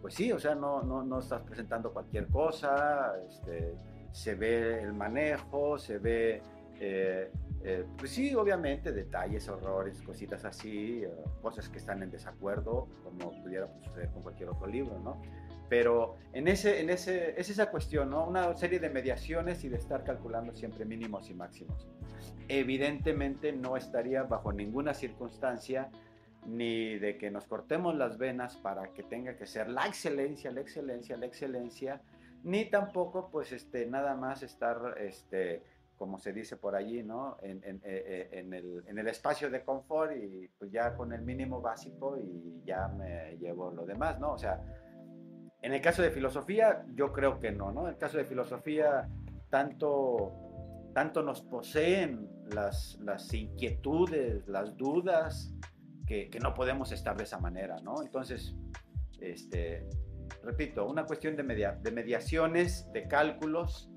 [0.05, 3.73] pues sí, o sea, no, no, no estás presentando cualquier cosa, este,
[4.12, 6.43] se ve el manejo, se ve,
[6.79, 12.87] eh, eh, pues sí, obviamente, detalles, horrores, cositas así, eh, cosas que están en desacuerdo,
[13.03, 15.23] como pudiera suceder con cualquier otro libro, ¿no?
[15.71, 18.29] Pero en ese, en ese, es esa cuestión, ¿no?
[18.29, 21.88] Una serie de mediaciones y de estar calculando siempre mínimos y máximos.
[22.49, 25.88] Evidentemente no estaría bajo ninguna circunstancia
[26.46, 30.61] ni de que nos cortemos las venas para que tenga que ser la excelencia, la
[30.61, 32.02] excelencia, la excelencia,
[32.42, 35.62] ni tampoco pues este nada más estar este
[35.96, 37.37] como se dice por allí, ¿no?
[37.40, 41.12] En, en, eh, eh, en, el, en, el, espacio de confort y pues ya con
[41.12, 44.33] el mínimo básico y ya me llevo lo demás, ¿no?
[44.33, 44.61] O sea,
[45.62, 47.83] en el caso de filosofía, yo creo que no, ¿no?
[47.83, 49.09] En el caso de filosofía,
[49.50, 50.33] tanto,
[50.92, 55.54] tanto nos poseen las, las inquietudes, las dudas,
[56.07, 58.03] que, que, no podemos estar de esa manera, ¿no?
[58.03, 58.55] Entonces,
[59.21, 59.87] este,
[60.43, 63.90] repito, una cuestión de, media, de mediaciones, de cálculos,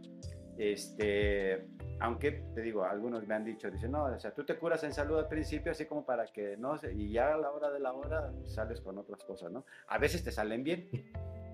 [0.57, 1.67] este,
[1.99, 4.93] aunque te digo, algunos me han dicho, dicen, no, o sea, tú te curas en
[4.93, 7.93] salud al principio, así como para que, no y ya a la hora de la
[7.93, 9.65] hora sales con otras cosas, ¿no?
[9.87, 10.89] A veces te salen bien,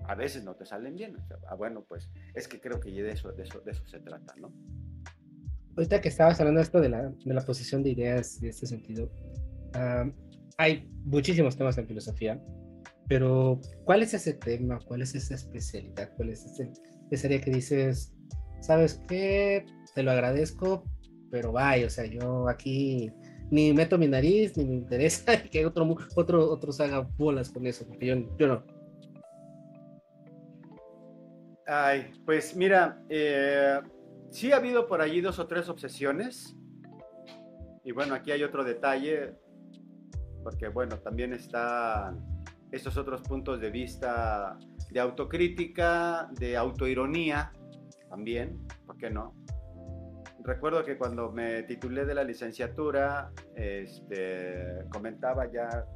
[0.06, 1.16] a veces no te salen bien.
[1.48, 4.34] ah, bueno, pues es que creo que de eso, de eso, de eso se trata,
[4.36, 4.52] ¿no?
[5.76, 9.10] Ahorita que estabas hablando esto de la, de la posición de ideas en este sentido,
[10.56, 12.40] hay muchísimos temas en filosofía,
[13.08, 14.78] pero ¿cuál es ese tema?
[14.86, 16.10] ¿Cuál es esa especialidad?
[16.16, 16.70] ¿Cuál es ese,
[17.10, 18.14] ese área que dices,
[18.60, 19.66] sabes qué?
[19.94, 20.84] Te lo agradezco,
[21.30, 23.12] pero vaya, o sea, yo aquí
[23.50, 27.86] ni meto mi nariz, ni me interesa que otro, otro, otros haga bolas con eso,
[27.86, 28.64] porque yo, yo no.
[31.66, 33.80] Ay, pues mira, eh,
[34.30, 36.56] sí ha habido por allí dos o tres obsesiones.
[37.84, 39.34] Y bueno, aquí hay otro detalle,
[40.44, 42.22] porque bueno, también están
[42.70, 44.58] estos otros puntos de vista
[44.90, 47.52] de autocrítica, de autoironía,
[48.08, 49.34] también, ¿por qué no?
[50.44, 55.86] Recuerdo que cuando me titulé de la licenciatura, este, comentaba ya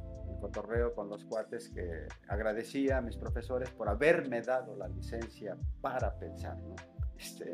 [0.41, 6.17] cotorreo con los cuates que agradecía a mis profesores por haberme dado la licencia para
[6.17, 6.75] pensar, ¿no?
[7.17, 7.53] Este,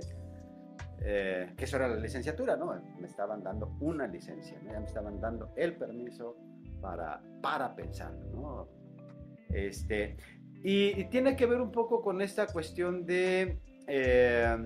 [1.01, 2.73] eh, que eso era la licenciatura, ¿no?
[2.99, 4.71] Me estaban dando una licencia, ¿no?
[4.71, 6.37] Ya me estaban dando el permiso
[7.41, 8.67] para, pensar, ¿no?
[9.49, 10.17] Este,
[10.63, 14.57] y, tiene que ver un poco con esta cuestión de eh,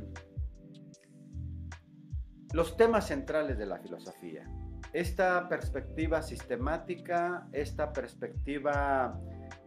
[2.53, 4.47] los temas centrales de la filosofía
[4.93, 9.19] esta perspectiva sistemática, esta perspectiva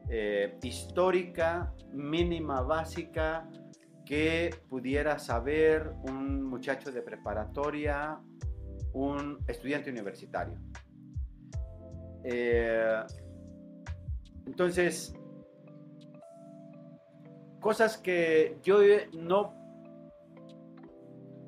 [0.09, 3.49] eh, histórica, mínima, básica,
[4.05, 8.19] que pudiera saber un muchacho de preparatoria,
[8.93, 10.59] un estudiante universitario.
[12.25, 13.03] Eh,
[14.47, 15.15] entonces,
[17.61, 18.79] cosas que yo
[19.13, 19.55] no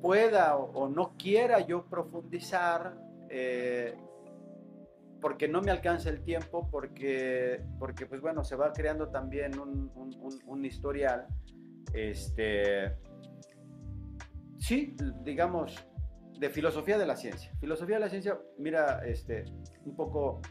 [0.01, 2.95] pueda o no quiera yo profundizar
[3.31, 3.97] eh,
[5.25, 9.91] porque no me alcanza el tiempo, porque, porque pues bueno, se va creando también un,
[10.47, 11.27] un, historial.
[11.95, 12.95] Este,
[14.59, 15.83] sí, digamos,
[16.39, 17.51] de filosofía de la ciencia.
[17.59, 19.47] Filosofía de la ciencia, mira, este,
[19.87, 20.43] un poco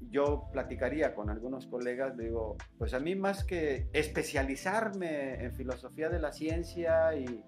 [0.00, 6.18] yo platicaría con algunos colegas, digo, pues a mí más que especializarme en filosofía de
[6.18, 7.44] la ciencia y,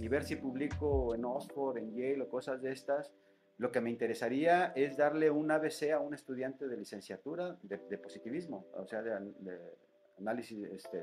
[0.00, 3.12] y ver si publico en Oxford, en Yale o cosas de estas,
[3.58, 8.66] lo que me interesaría es darle un ABC a un estudiante de licenciatura de, positivismo,
[8.74, 9.12] o sea, de,
[10.18, 11.02] análisis este,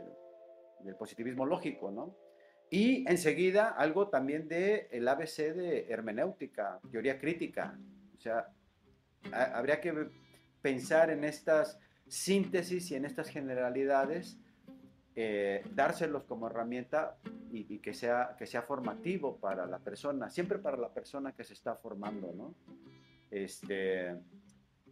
[0.81, 2.15] del positivismo lógico, ¿no?
[2.69, 7.77] Y enseguida algo también de el ABC de hermenéutica, teoría crítica.
[8.17, 8.47] O sea,
[9.31, 10.09] habría que
[10.63, 14.37] pensar en estas síntesis y en estas generalidades
[15.15, 17.17] eh, dárselos como herramienta
[17.51, 21.53] y, que, sea, que sea formativo para la persona, siempre para la persona que se
[21.53, 22.55] está formando, ¿no?
[23.29, 24.15] Este,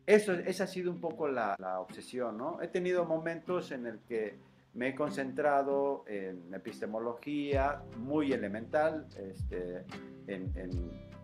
[0.05, 2.61] eso, esa ha sido un poco la, obsesión, ¿no?
[2.61, 4.37] He tenido momentos en el que
[4.75, 9.85] me he concentrado en epistemología muy elemental, este,
[10.27, 10.51] en,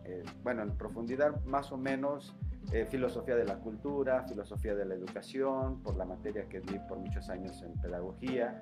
[0.05, 2.35] eh, bueno, en profundidad más o menos
[2.71, 6.97] eh, filosofía de la cultura, filosofía de la educación, por la materia que di por
[6.97, 8.61] muchos años en pedagogía,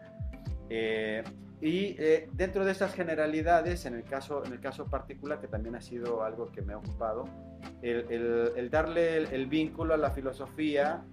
[0.70, 1.24] eh,
[1.62, 5.76] y eh, dentro de estas generalidades, en el, caso, en el caso particular, que también
[5.76, 7.26] ha sido algo que me ha ocupado,
[7.82, 11.04] el, darle el, vínculo a la filosofía,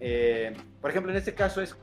[0.00, 1.76] eh, por ejemplo, en este caso es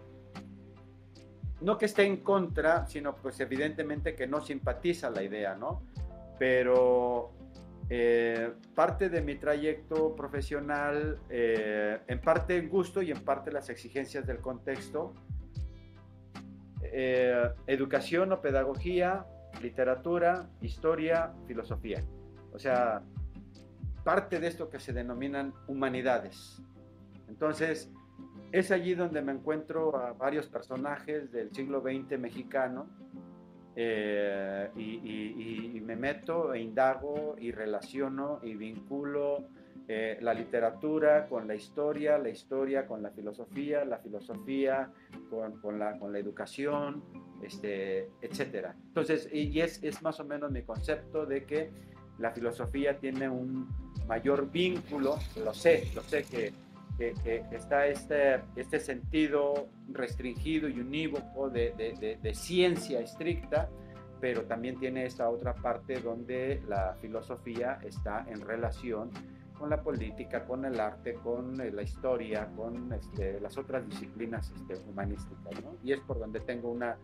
[1.62, 5.84] no que esté en contra, sino pues evidentemente que no simpatiza la idea, ¿no?
[6.38, 7.32] Pero
[8.74, 14.40] parte de mi trayecto profesional, en parte el gusto y en parte las exigencias del
[14.40, 15.14] contexto,
[16.98, 19.26] eh, educación o pedagogía,
[19.62, 22.02] literatura, historia, filosofía.
[22.54, 23.02] O sea,
[24.04, 26.62] parte de esto que se denominan humanidades.
[27.28, 27.92] Entonces,
[28.52, 32.88] es allí donde me encuentro a varios personajes del siglo XX mexicano
[33.76, 39.46] eh, y, me meto e indago y relaciono y vinculo
[39.88, 44.92] eh, la literatura con la historia, la historia con la filosofía, la filosofía
[45.30, 47.04] con, con, la, con la, educación,
[47.44, 48.70] este, etc.
[48.88, 51.70] Entonces, y es, es, más o menos mi concepto de que
[52.18, 53.68] la filosofía tiene un
[54.08, 56.54] mayor vínculo, lo sé, lo sé que,
[56.98, 63.70] que, está este, este sentido restringido y unívoco de, de, de, ciencia estricta,
[64.22, 69.12] pero también tiene esta otra parte donde la filosofía está en relación
[69.58, 74.52] con la política, con el arte, con eh, la historia, con este, las otras disciplinas
[74.52, 75.64] este, humanísticas.
[75.64, 75.78] ¿no?
[75.84, 76.98] Y es por donde tengo una,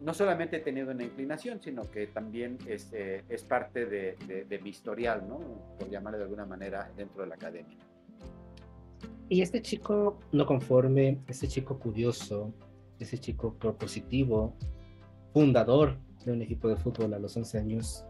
[0.00, 4.58] no solamente he tenido una inclinación, sino que también es, eh, es parte de, de,
[4.58, 5.38] mi historial, ¿no?
[5.78, 7.78] por llamarle de alguna manera, dentro de la academia.
[9.28, 12.52] Y este chico no conforme, este chico curioso,
[12.98, 14.54] ese chico propositivo,
[15.32, 18.04] fundador de un equipo de fútbol a los 11 años,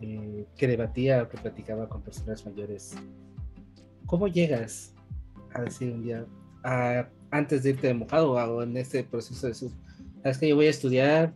[0.00, 2.96] eh, que debatía o que platicaba con personas mayores.
[4.06, 4.94] ¿Cómo llegas
[5.52, 6.26] a decir un día,
[7.30, 9.72] antes de irte de mojado o en este proceso de su,
[10.22, 11.34] sabes que yo voy a estudiar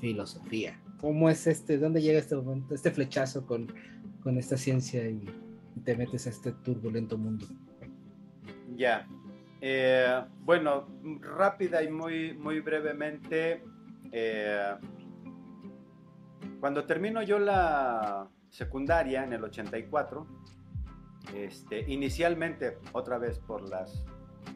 [0.00, 0.80] filosofía?
[1.00, 3.72] ¿Cómo es este, dónde llega este momento, este flechazo con,
[4.22, 5.24] con esta ciencia y
[5.84, 7.46] te metes a este turbulento mundo?
[8.76, 9.06] Ya.
[9.60, 10.86] Eh, bueno,
[11.20, 13.64] rápida y muy, muy brevemente.
[14.12, 14.74] Eh,
[16.60, 20.26] cuando termino yo la secundaria en el 84,
[21.34, 24.04] este, inicialmente, otra vez por las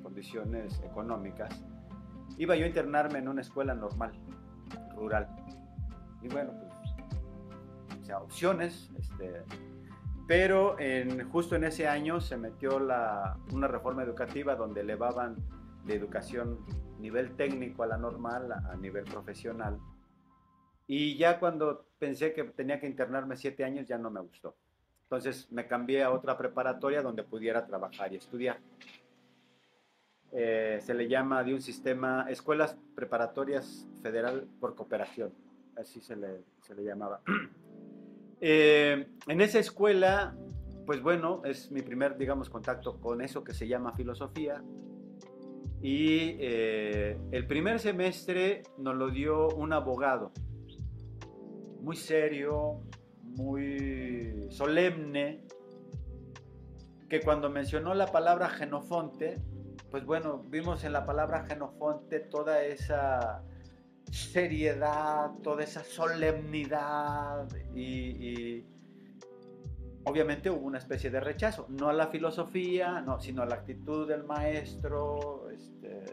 [0.03, 1.65] condiciones económicas,
[2.37, 4.13] iba yo a internarme en una escuela normal,
[4.95, 5.29] rural.
[6.23, 9.43] Y bueno, pues, o sea, opciones, este,
[10.31, 15.35] pero en, justo en ese año se metió la, una reforma educativa donde elevaban
[15.85, 16.65] de educación
[17.01, 19.81] nivel técnico a la normal, a nivel profesional.
[20.87, 24.55] Y ya cuando pensé que tenía que internarme siete años, ya no me gustó.
[25.03, 28.61] Entonces me cambié a otra preparatoria donde pudiera trabajar y estudiar.
[30.31, 35.33] Eh, se le llama de un sistema Escuelas Preparatorias Federal por Cooperación,
[35.77, 37.21] así se le, se le llamaba.
[38.41, 40.35] Eh, en esa escuela,
[40.87, 44.63] pues bueno, es mi primer, digamos, contacto con eso que se llama filosofía.
[45.83, 50.33] Y eh, el primer semestre nos lo dio un abogado
[51.81, 52.83] muy serio,
[53.23, 55.45] muy solemne,
[57.09, 59.41] que cuando mencionó la palabra genofonte,
[59.91, 63.43] pues bueno, vimos en la palabra genofonte toda esa
[64.11, 68.65] seriedad, toda esa solemnidad y,
[70.05, 74.09] obviamente hubo una especie de rechazo, no a la filosofía, no, sino a la actitud
[74.09, 76.05] del maestro, este,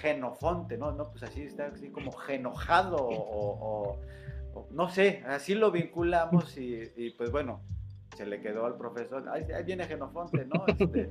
[0.00, 0.92] genofonte, ¿no?
[0.92, 3.98] no pues así está así como genojado o
[4.70, 7.62] no sé, así lo vinculamos y, pues bueno,
[8.16, 10.64] se le quedó al profesor, ahí, viene Genofonte, ¿no?
[10.66, 11.10] Este,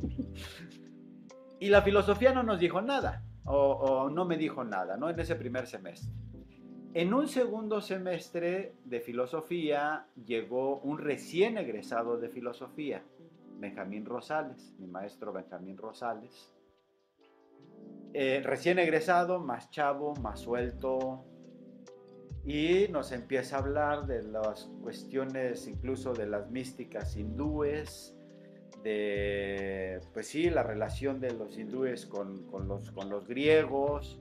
[1.60, 5.10] y la filosofía no nos dijo nada, o, no me dijo nada, ¿no?
[5.10, 6.12] En ese primer semestre.
[6.94, 13.04] En un segundo semestre de filosofía llegó un recién egresado de filosofía,
[13.60, 16.52] Benjamín Rosales, mi maestro Benjamín Rosales.
[18.14, 21.24] Eh, recién egresado, más chavo, más suelto,
[22.44, 28.18] y nos empieza a hablar de las cuestiones incluso de las místicas hindúes,
[28.84, 34.20] de, pues sí, la relación de los hindúes con, con, los, con los, griegos,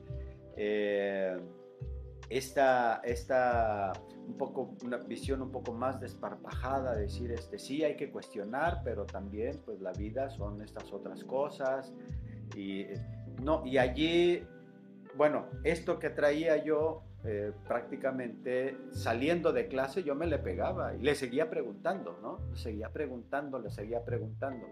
[0.56, 1.36] eh,
[2.28, 3.92] esta, esta,
[4.26, 9.04] un poco, una visión un poco más desparpajada, decir, este, sí hay que cuestionar, pero
[9.04, 11.92] también pues la vida son estas otras cosas,
[12.56, 12.86] y,
[13.42, 14.44] no, y allí,
[15.16, 21.02] bueno, esto que traía yo eh, prácticamente saliendo de clase yo me le pegaba y
[21.02, 22.38] le seguía preguntando, ¿no?
[22.50, 24.66] Le seguía preguntando, le seguía preguntando.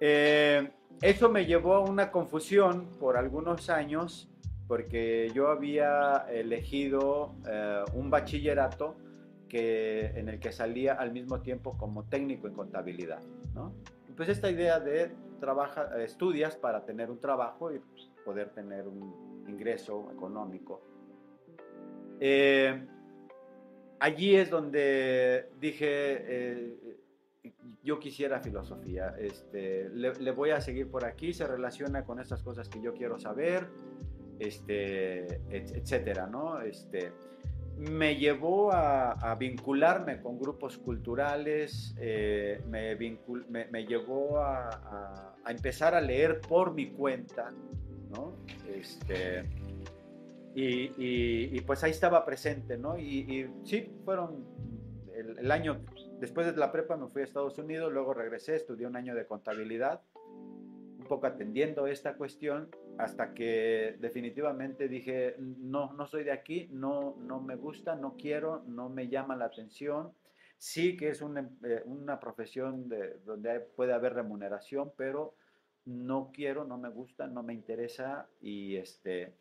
[0.00, 0.70] Eh,
[1.02, 4.30] eso me llevó a una confusión por algunos años
[4.66, 8.96] porque yo había elegido eh, un bachillerato
[9.50, 13.20] que, en el que salía al mismo tiempo como técnico en contabilidad,
[13.54, 13.74] ¿no?
[14.16, 17.82] Pues esta idea de trabaja, estudias para tener un trabajo y
[18.24, 20.91] poder tener un ingreso económico
[22.20, 22.86] eh,
[24.00, 26.76] allí es donde dije, eh,
[27.82, 32.68] yo quisiera filosofía, este, le, voy a seguir por aquí, se relaciona con estas cosas
[32.68, 33.68] que yo quiero saber,
[34.38, 36.60] este, etcétera, ¿no?
[36.60, 37.12] Este,
[37.76, 42.96] me llevó a, vincularme con grupos culturales, eh, me,
[43.70, 47.50] me, llevó a, a, empezar a leer por mi cuenta,
[48.14, 48.36] ¿no?
[48.68, 49.44] Este,
[50.54, 52.98] y, pues ahí estaba presente, ¿no?
[52.98, 54.44] Y, sí, fueron
[55.14, 55.84] el, año,
[56.20, 59.26] después de la prepa me fui a Estados Unidos, luego regresé, estudié un año de
[59.26, 66.68] contabilidad, un poco atendiendo esta cuestión hasta que definitivamente dije, no, no soy de aquí,
[66.70, 70.12] no, no me gusta, no quiero, no me llama la atención.
[70.58, 75.34] Sí que es una, eh, una profesión de, donde puede haber remuneración, pero
[75.84, 79.34] no quiero, no me gusta, no me interesa y este,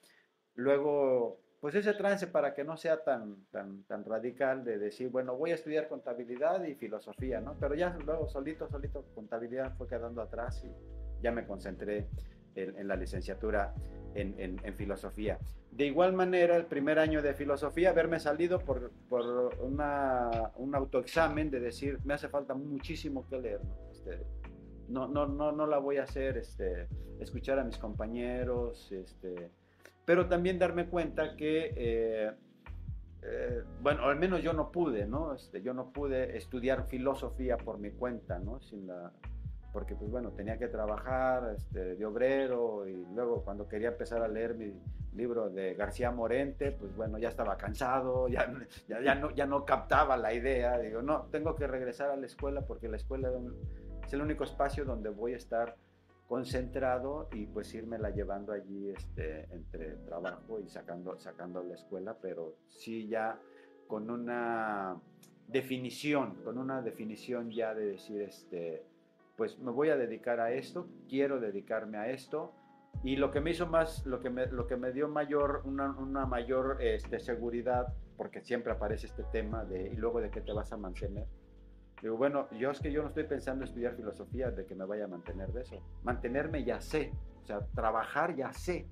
[0.55, 5.35] luego, pues ese trance para que no sea tan, tan, tan radical de decir, bueno,
[5.35, 7.55] voy a estudiar contabilidad y filosofía, ¿no?
[7.59, 12.07] Pero ya luego solito, solito, contabilidad fue quedando atrás y ya me concentré
[12.55, 13.73] en, la licenciatura
[14.13, 15.39] en, en, filosofía.
[15.71, 21.49] De igual manera, el primer año de filosofía, haberme salido por, por una, un autoexamen
[21.49, 23.77] de decir, me hace falta muchísimo que leer, ¿no?
[23.89, 24.19] Este,
[24.89, 26.87] no, no, no, no la voy a hacer, este,
[27.19, 29.49] escuchar a mis compañeros, este,
[30.05, 32.31] pero también darme cuenta que, eh,
[33.23, 35.33] eh, bueno, al menos yo no pude, ¿no?
[35.33, 38.59] Este, yo no pude estudiar filosofía por mi cuenta, ¿no?
[38.61, 39.11] Sin la,
[39.71, 44.27] porque pues bueno, tenía que trabajar este, de obrero y luego cuando quería empezar a
[44.27, 44.73] leer mi
[45.13, 48.51] libro de García Morente, pues bueno, ya estaba cansado, ya,
[48.87, 52.25] ya, ya, no, ya no captaba la idea, digo, no, tengo que regresar a la
[52.25, 53.29] escuela porque la escuela
[54.05, 55.75] es el único espacio donde voy a estar
[56.32, 62.55] concentrado y pues la llevando allí este, entre trabajo y sacando, sacando la escuela, pero
[62.69, 63.38] sí ya
[63.86, 64.95] con una
[65.49, 68.82] definición, con una definición ya de decir, este,
[69.36, 72.53] pues me voy a dedicar a esto, quiero dedicarme a esto.
[73.03, 75.91] Y lo que me hizo más, lo que me, lo que me dio mayor, una,
[75.99, 80.53] una mayor este, seguridad, porque siempre aparece este tema de, y luego de qué te
[80.53, 81.27] vas a mantener.
[82.01, 84.85] Digo, bueno, yo es que yo no estoy pensando en estudiar filosofía de que me
[84.85, 85.75] vaya a mantener de eso.
[86.03, 88.87] Mantenerme ya sé, o sea, trabajar ya sé.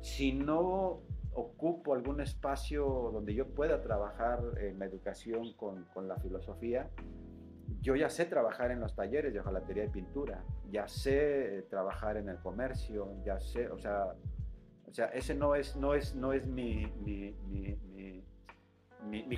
[0.00, 1.00] Si no
[1.34, 6.88] ocupo algún espacio donde yo pueda trabajar en la educación con, con la filosofía,
[7.80, 12.16] yo ya sé trabajar en los talleres de hojalatería y pintura, ya sé eh, trabajar
[12.16, 14.14] en el comercio, ya sé, o sea,
[14.86, 18.22] o sea ese no es, no es, no es mi, mi, mi, mi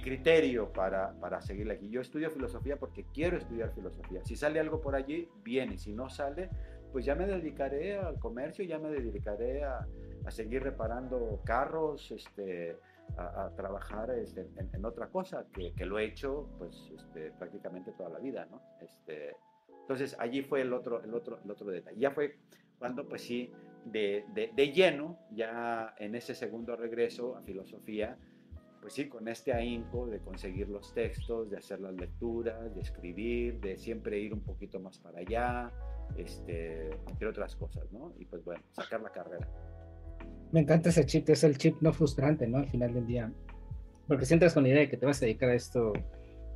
[0.03, 1.89] criterio para, para seguir aquí.
[1.89, 4.25] Yo estudio filosofía porque quiero estudiar filosofía.
[4.25, 6.51] Si sale algo por allí, bien, y si no sale,
[6.93, 9.87] pues ya me dedicaré al comercio, ya me dedicaré a,
[10.25, 12.77] a seguir reparando carros, este,
[13.17, 18.11] a, trabajar este, en, otra cosa, que, que, lo he hecho pues este, prácticamente toda
[18.11, 18.61] la vida, ¿no?
[18.81, 19.37] Este,
[19.81, 21.99] entonces allí fue el otro, el otro, el otro detalle.
[21.99, 22.39] Ya fue
[22.79, 23.53] cuando pues sí,
[23.85, 28.17] de, de, de lleno, ya en ese segundo regreso a filosofía,
[28.85, 33.59] pues sí, con este ahínco de conseguir los textos, de hacer las lecturas, de escribir,
[33.61, 35.73] de siempre ir un poquito más para allá,
[36.19, 38.13] este, entre otras cosas, ¿no?
[38.19, 39.49] Y pues bueno, sacar la carrera
[40.55, 42.59] me encanta ese chip, es el chip no frustrante, ¿no?
[42.59, 43.33] Al final del día.
[44.07, 45.93] Porque si entras con la idea de que te vas a dedicar a esto,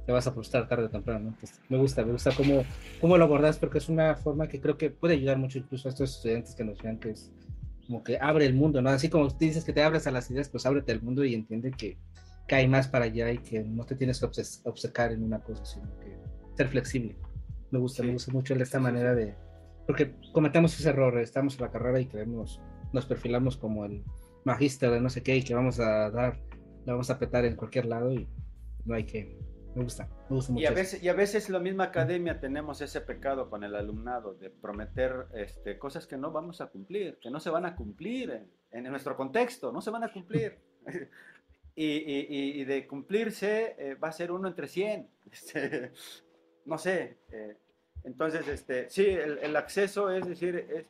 [0.07, 1.37] te vas a frustrar tarde o temprano, ¿no?
[1.41, 2.63] Pues, me gusta, me gusta cómo,
[3.01, 5.91] cómo lo abordas, porque es una forma que creo que puede ayudar mucho incluso a
[5.91, 7.33] estos estudiantes que nos vean que es
[7.89, 8.91] como que abre el mundo, ¿no?
[8.91, 11.73] Así como dices que te abres a las ideas, pues ábrete al mundo y entiende
[11.73, 11.99] que,
[12.49, 14.27] que hay más para allá y que no te tienes que
[14.65, 16.19] obcecar en una cosa, sino que
[16.57, 17.17] ser flexible.
[17.71, 19.37] Me gusta, me gusta mucho esta manera de...
[19.87, 22.61] Porque cometemos ese error, estamos en la carrera y creemos
[22.93, 24.03] nos perfilamos como el
[24.45, 26.39] magíster de no sé qué y que vamos a dar,
[26.85, 28.27] la vamos a petar en cualquier lado y
[28.85, 29.39] no hay que,
[29.75, 30.63] me gusta, me gusta mucho.
[30.63, 34.35] Y a veces, y a veces la misma academia tenemos ese pecado con el alumnado
[34.35, 38.47] de prometer este, cosas que no vamos a cumplir, que no se van a cumplir
[38.71, 40.59] en, nuestro contexto, no se van a cumplir.
[41.81, 45.09] y, de cumplirse eh, va a ser uno entre 100.
[45.31, 45.93] Este,
[46.65, 47.19] no sé.
[47.31, 47.57] Eh,
[48.05, 50.87] entonces, este, sí, el, acceso es decir, es,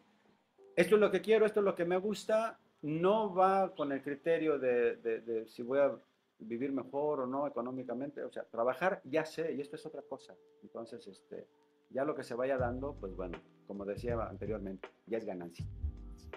[0.77, 4.01] esto es lo que quiero, esto es lo que me gusta, no va con el
[4.01, 5.93] criterio de, si voy a
[6.39, 10.37] vivir mejor o no económicamente, o sea, trabajar ya sé, y esto es otra cosa.
[10.63, 11.49] Entonces, este,
[11.91, 15.67] ya lo que se vaya dando, pues bueno, como decía anteriormente, ya es ganancia.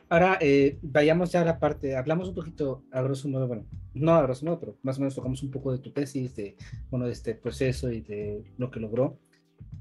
[0.10, 4.14] Ahora, eh, vayamos ya a la parte, hablamos un poquito, a grosso modo, bueno, no
[4.14, 6.58] a grosso modo, pero más o menos tocamos un poco de tu tesis, de,
[6.90, 9.20] bueno, de este proceso y de lo que logró.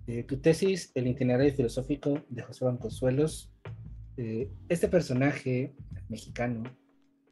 [0.07, 3.53] Eh, tu tesis, el itinerario filosófico de José Bancosuelos,
[4.17, 5.75] eh, este personaje
[6.09, 6.63] mexicano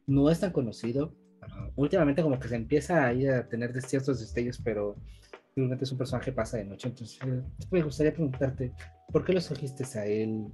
[0.07, 1.14] no es tan conocido.
[1.76, 4.97] últimamente como que se empieza a ir a tener ciertos destellos, pero
[5.55, 6.89] simplemente es un personaje pasa de noche.
[6.89, 7.18] Entonces,
[7.70, 8.72] me gustaría preguntarte,
[9.12, 10.47] ¿por qué lo escogiste a él?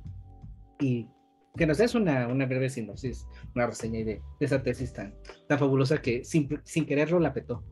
[0.80, 1.08] Y
[1.56, 5.14] que nos des una, breve sinopsis, una reseña de, esa tesis tan,
[5.46, 7.62] tan fabulosa que sin, sin quererlo la petó.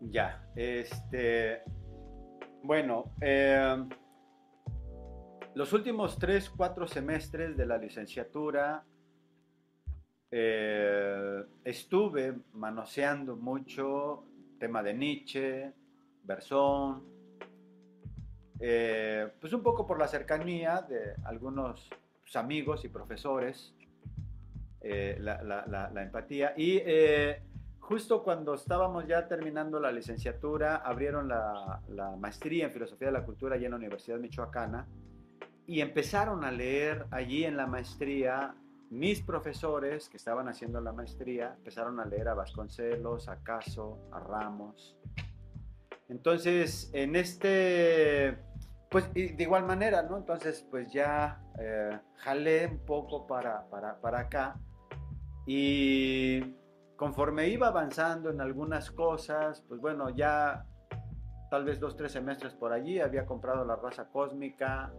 [0.00, 1.62] Ya, este,
[2.62, 3.84] bueno, eh,
[5.54, 8.84] los últimos tres, cuatro semestres de la licenciatura
[10.30, 14.24] eh, estuve manoseando mucho
[14.58, 15.72] tema de Nietzsche,
[16.24, 17.04] Bersón,
[18.58, 21.88] eh, pues un poco por la cercanía de algunos
[22.34, 23.74] amigos y profesores
[24.80, 26.54] eh, la, empatía.
[26.56, 26.82] Y
[27.78, 31.80] justo cuando estábamos ya terminando la licenciatura, abrieron la,
[32.18, 34.88] maestría en filosofía de la cultura allí en la Universidad Michoacana
[35.66, 38.54] y empezaron a leer allí en la maestría
[38.90, 44.20] mis profesores que estaban haciendo la maestría empezaron a leer a Vasconcelos, a Caso, a
[44.20, 44.96] Ramos.
[46.08, 48.38] Entonces, en este,
[48.90, 50.16] pues de igual manera, ¿no?
[50.16, 54.58] Entonces, pues ya eh, jalé un poco para, para, para acá
[55.46, 56.54] y
[56.96, 60.66] conforme iba avanzando en algunas cosas, pues bueno, ya
[61.50, 64.92] tal vez dos, tres semestres por allí, había comprado la raza cósmica,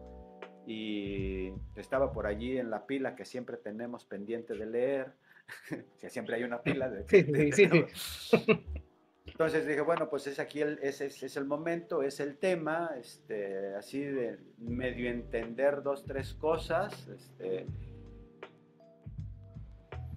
[0.68, 5.14] y estaba por allí en la pila que siempre tenemos pendiente de leer,
[6.00, 7.06] que siempre hay una pila de...
[9.38, 13.76] Entonces dije, bueno, pues es aquí el, ese, es el momento, es el tema, este,
[13.76, 17.08] así de medio entender dos, tres cosas.
[17.08, 17.68] Este,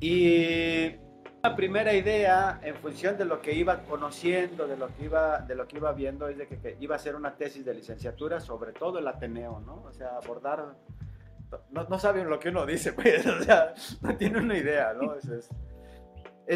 [0.00, 0.94] y
[1.42, 5.54] la primera idea, en función de lo que iba conociendo, de lo que iba, de
[5.54, 8.72] lo que iba viendo, es de que, iba a ser una tesis de licenciatura sobre
[8.72, 9.82] todo el Ateneo, ¿no?
[9.82, 10.76] O sea, abordar...
[11.70, 15.14] No, no saben lo que uno dice, pues, o sea, no tiene una idea, ¿no?
[15.14, 15.50] Es, es,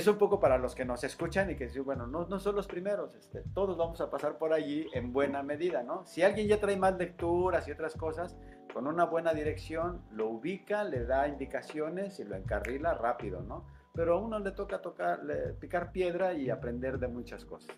[0.06, 2.66] un poco para los que nos escuchan y que dicen, bueno, no, no son los
[2.66, 6.04] primeros, este, todos vamos a pasar por allí en buena medida, ¿no?
[6.04, 8.36] Si alguien ya trae más lecturas y otras cosas,
[8.72, 13.66] con una buena dirección, lo ubica, le da indicaciones y lo encarrila rápido, ¿no?
[13.94, 15.20] pero a uno le toca tocar,
[15.60, 17.74] picar piedra y aprender de muchas cosas.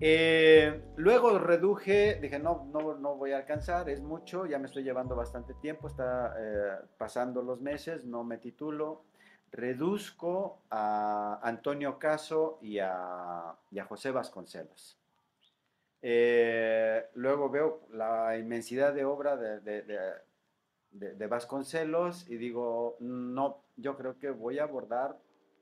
[0.00, 4.84] Eh, luego reduje, dije, no, no, no voy a alcanzar, es mucho, ya me estoy
[4.84, 9.02] llevando bastante tiempo, está eh, pasando los meses, no me titulo.
[9.54, 13.54] Reduzco a Antonio Caso y a,
[13.88, 14.98] José Vasconcelos.
[16.02, 19.60] Eh, luego veo la inmensidad de obra de,
[20.90, 25.16] de, Vasconcelos y digo, no, yo creo que voy a abordar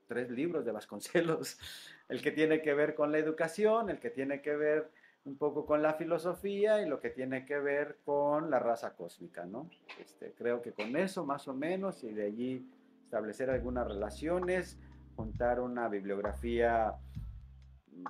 [0.07, 1.59] tres libros de Vasconcelos,
[2.09, 4.89] el que tiene que ver con la educación, el que tiene que ver
[5.25, 9.45] un poco con la filosofía y lo que tiene que ver con la raza cósmica,
[9.45, 9.69] ¿no?
[9.99, 12.67] Este, creo que con eso más o menos y de allí
[13.13, 14.79] establecer algunas relaciones,
[15.15, 16.95] juntar una bibliografía,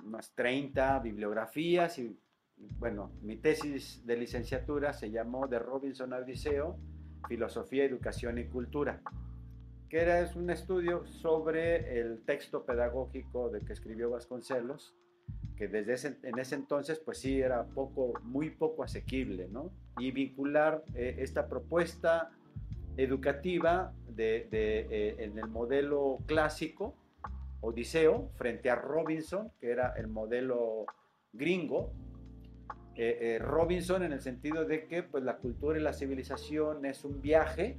[0.02, 2.18] unas 30 bibliografías y
[2.78, 6.78] bueno, mi tesis de licenciatura se llamó De Robinson a Odiseo,
[7.28, 9.02] Filosofía, Educación y Cultura,
[9.90, 14.96] que era es un estudio sobre el texto pedagógico de que escribió Vasconcelos,
[15.54, 19.70] que desde ese, en ese entonces pues sí era poco, muy poco asequible, ¿no?
[19.98, 22.30] Y vincular eh, esta propuesta
[22.96, 26.94] educativa de, eh, en el modelo clásico,
[27.60, 30.86] Odiseo, frente a Robinson, que era el modelo
[31.32, 31.92] gringo,
[32.96, 37.04] eh, eh, Robinson en el sentido de que pues, la cultura y la civilización es
[37.04, 37.76] un viaje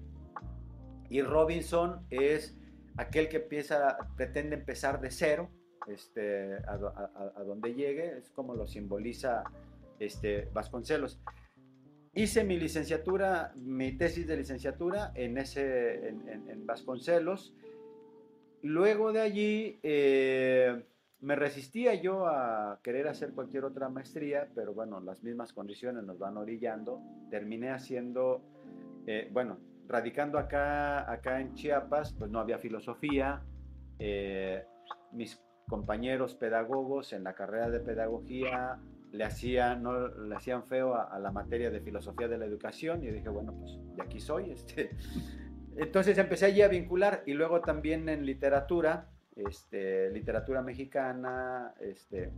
[1.09, 2.57] y Robinson es
[2.97, 5.49] aquel que empieza, pretende empezar de cero
[5.87, 9.43] este, a, donde llegue, es como lo simboliza
[9.99, 11.21] este, Vasconcelos.
[12.15, 17.53] Hice mi licenciatura, mi tesis de licenciatura en, ese, en, Vasconcelos.
[18.61, 19.79] Luego de allí...
[19.83, 20.83] Eh,
[21.25, 26.19] me resistía yo a querer hacer cualquier otra maestría, pero bueno, las mismas condiciones nos
[26.19, 27.01] van orillando.
[27.31, 28.43] Terminé haciendo,
[29.07, 29.57] eh, bueno,
[29.87, 33.41] radicando acá, acá en Chiapas, pues no había filosofía.
[33.97, 34.63] Eh,
[35.13, 38.79] mis compañeros pedagogos en la carrera de pedagogía
[39.11, 43.07] le hacían, no, le hacían feo a, la materia de filosofía de la educación y
[43.07, 44.51] dije, bueno, pues de aquí soy.
[44.55, 44.89] Este.
[45.77, 52.31] Entonces empecé allí a vincular y luego también en literatura este, literatura mexicana, este,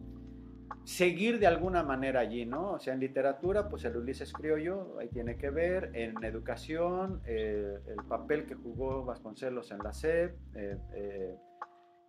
[0.84, 2.74] seguir de alguna manera allí, ¿no?
[2.74, 7.78] O sea, en literatura, pues el Ulises Criollo, ahí tiene que ver, en educación, eh,
[7.88, 11.36] el papel que jugó Vasconcelos en la SEP, eh, eh,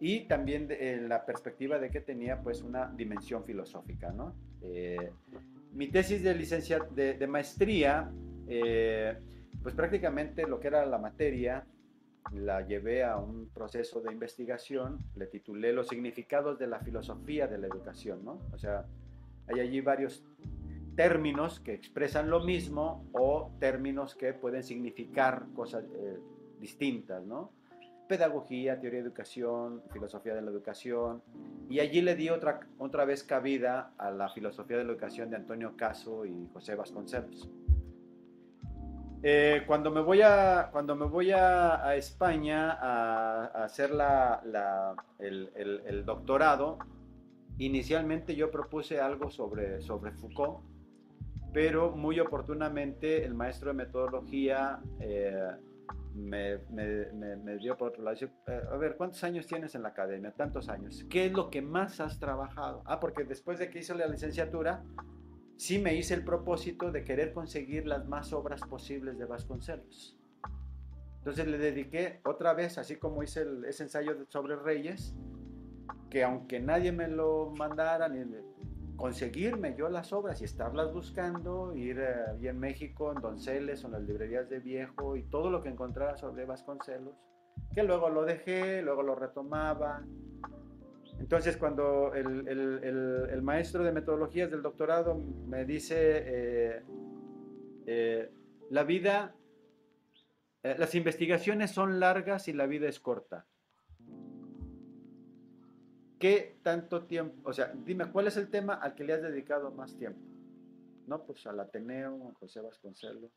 [0.01, 0.69] y también
[1.09, 4.33] la perspectiva de que tenía pues una dimensión filosófica, ¿no?
[5.73, 8.11] Mi tesis de licencia, de, maestría,
[9.63, 11.65] pues prácticamente lo que era la materia,
[12.33, 17.59] la llevé a un proceso de investigación, le titulé Los significados de la filosofía de
[17.59, 18.41] la educación, ¿no?
[18.53, 18.85] O sea,
[19.47, 20.25] hay allí varios
[20.95, 26.19] términos que expresan lo mismo o términos que pueden significar cosas eh,
[26.61, 27.53] distintas, ¿no?
[28.09, 31.23] Pedagogía, teoría de educación, filosofía de la educación,
[31.69, 35.37] y allí le di otra, otra vez cabida a la filosofía de la educación de
[35.37, 37.49] Antonio Caso y José Vasconcelos.
[39.23, 46.79] Eh, cuando me voy a, cuando me voy a, España a, hacer la, el, doctorado,
[47.59, 50.61] inicialmente yo propuse algo sobre, sobre Foucault,
[51.53, 55.51] pero muy oportunamente el maestro de metodología eh,
[56.15, 56.59] me,
[57.59, 58.17] dio por otro lado.
[58.21, 60.33] Eh, a ver, ¿cuántos años tienes en la academia?
[60.33, 61.05] Tantos años.
[61.09, 62.83] ¿Qué es lo que más has trabajado?
[62.87, 64.83] Ah, porque después de que hice la licenciatura,
[65.57, 70.17] sí me hice el propósito de querer conseguir las más obras posibles de Vasconcelos.
[71.19, 75.15] Entonces le dediqué otra vez, así como hice ese ensayo sobre Reyes,
[76.11, 78.25] que aunque nadie me lo mandara, ni
[78.99, 83.93] conseguirme yo las obras y estarlas buscando, ir eh, ahí en México, en Donceles en
[83.93, 87.15] las librerías de viejo y todo lo que encontrara sobre Vasconcelos,
[87.73, 90.05] que luego lo dejé, luego lo retomaba.
[91.21, 96.83] Entonces cuando el, maestro de metodologías del doctorado me dice, eh,
[97.87, 98.33] eh,
[98.69, 99.37] la vida,
[100.65, 103.47] las investigaciones son largas y la vida es corta.
[106.19, 107.49] ¿Qué tanto tiempo?
[107.49, 110.21] O sea, dime, ¿cuál es el tema al que le has dedicado más tiempo?
[111.07, 113.31] No, pues al Ateneo, a José Vasconcelos.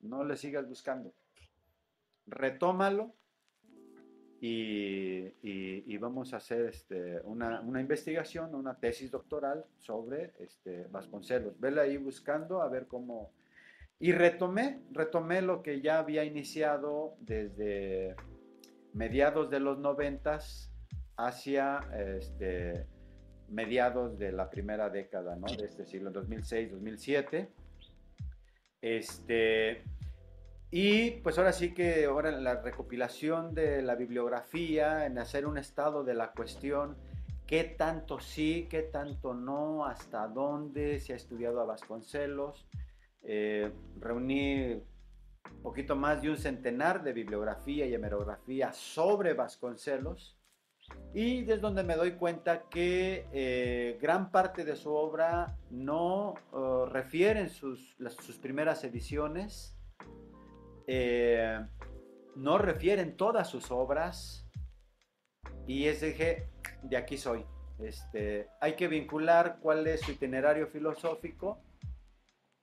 [0.00, 1.12] No le sigas buscando.
[2.26, 3.14] Retómalo
[4.40, 11.58] y, vamos a hacer este, una, investigación, una tesis doctoral sobre este, Vasconcelos.
[11.58, 13.30] Vele ahí buscando a ver cómo...
[13.98, 18.14] Y retomé, retomé lo que ya había iniciado desde
[18.92, 20.70] mediados de los noventas
[21.16, 21.80] hacia
[22.18, 22.86] este,
[23.48, 27.48] mediados de la primera década de este siglo, 2006, 2007.
[28.82, 29.82] Este,
[30.70, 36.04] y pues ahora sí que ahora la recopilación de la bibliografía, en hacer un estado
[36.04, 36.96] de la cuestión,
[37.46, 42.66] qué tanto sí, qué tanto no, hasta dónde se ha estudiado a Vasconcelos.
[43.22, 44.74] Eh, reuní
[45.52, 50.35] un poquito más de un centenar de bibliografía y hemerografía sobre Vasconcelos
[51.14, 56.84] y es donde me doy cuenta que eh, gran parte de su obra no uh,
[56.86, 59.76] refieren sus, sus primeras ediciones,
[60.86, 61.58] eh,
[62.34, 64.46] no refieren todas sus obras,
[65.66, 66.48] y es de
[66.82, 67.44] de aquí soy.
[67.78, 71.62] Este, hay que vincular cuál es su itinerario filosófico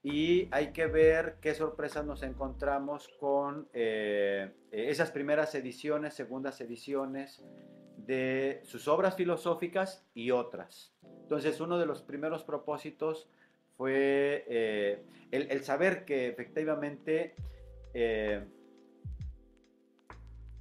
[0.01, 7.43] y hay que ver qué sorpresas nos encontramos con eh, esas primeras ediciones, segundas ediciones,
[8.05, 10.93] de sus obras filosóficas y otras.
[11.21, 13.29] Entonces, uno de los primeros propósitos
[13.77, 17.35] fue eh, el, saber que efectivamente
[17.93, 18.45] eh,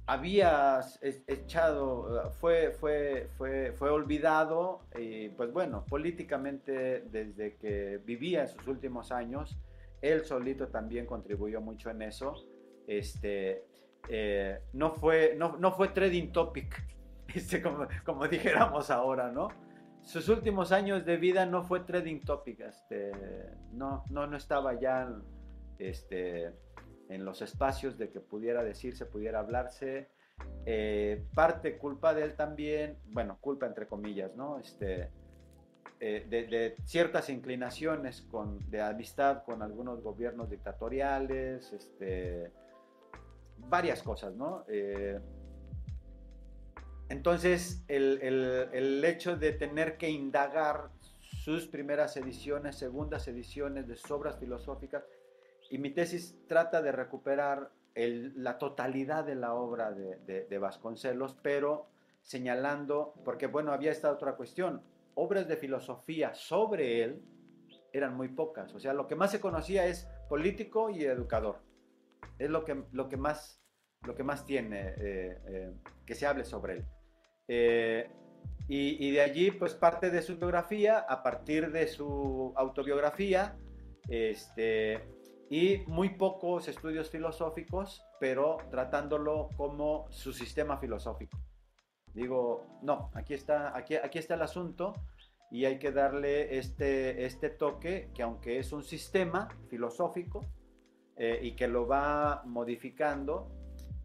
[0.05, 0.81] había
[1.27, 8.67] echado, fue, fue, fue, fue olvidado, y pues bueno, políticamente desde que vivía en sus
[8.67, 9.57] últimos años,
[10.01, 12.45] él solito también contribuyó mucho en eso.
[12.87, 13.63] Este,
[14.09, 16.92] eh, no, fue, no, no fue trading topic
[18.05, 19.49] como, dijéramos ahora, ¿no?
[20.01, 23.11] Sus últimos años de vida no fue trading topic, este,
[23.71, 25.09] no, no, no estaba ya
[25.79, 26.51] este,
[27.09, 30.09] en los espacios de que pudiera decirse, pudiera hablarse.
[30.65, 34.59] Eh, parte culpa de él también, bueno, culpa entre comillas, ¿no?
[34.59, 35.09] Este,
[35.99, 42.51] eh, de, ciertas inclinaciones con, de amistad con algunos gobiernos dictatoriales, este,
[43.69, 44.65] varias cosas, ¿no?
[44.67, 45.17] Eh,
[47.13, 50.89] entonces, el, hecho de tener que indagar
[51.21, 55.03] sus primeras ediciones, segundas ediciones de obras filosóficas,
[55.69, 61.85] y mi tesis trata de recuperar la totalidad de la obra de, Vasconcelos, pero
[62.23, 64.81] señalando, porque bueno, había esta otra cuestión,
[65.13, 67.21] obras de filosofía sobre él
[67.91, 71.59] eran muy pocas, o sea, lo que más se conocía es político y educador,
[72.39, 73.61] es lo que, lo que, más,
[74.01, 75.73] lo que más tiene eh, eh,
[76.07, 76.85] que se hable sobre él.
[77.47, 78.09] Eh,
[78.67, 83.57] y, de allí, pues parte de su biografía, a partir de su autobiografía,
[84.07, 85.01] este,
[85.49, 91.37] y muy pocos estudios filosóficos, pero tratándolo como su sistema filosófico.
[92.13, 94.93] Digo, no, aquí está, aquí, aquí está el asunto
[95.51, 100.45] y hay que darle este, este toque que aunque es un sistema filosófico
[101.17, 103.51] eh, y que lo va modificando,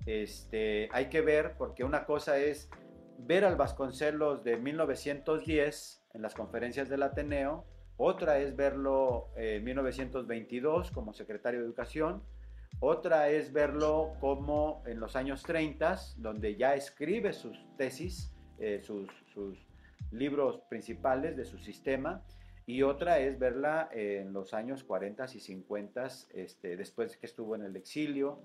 [0.04, 2.68] este, hay que ver, porque una cosa es
[3.18, 7.66] ver al Vasconcelos de 1910 en las conferencias del Ateneo,
[7.96, 12.22] otra es verlo en 1922 como secretario de Educación,
[12.80, 19.08] otra es verlo como en los años 30, donde ya escribe sus tesis, eh, sus,
[20.10, 22.24] libros principales de su sistema,
[22.64, 27.62] y otra es verla en los años 40 y 50, este, después que estuvo en
[27.62, 28.40] el exilio,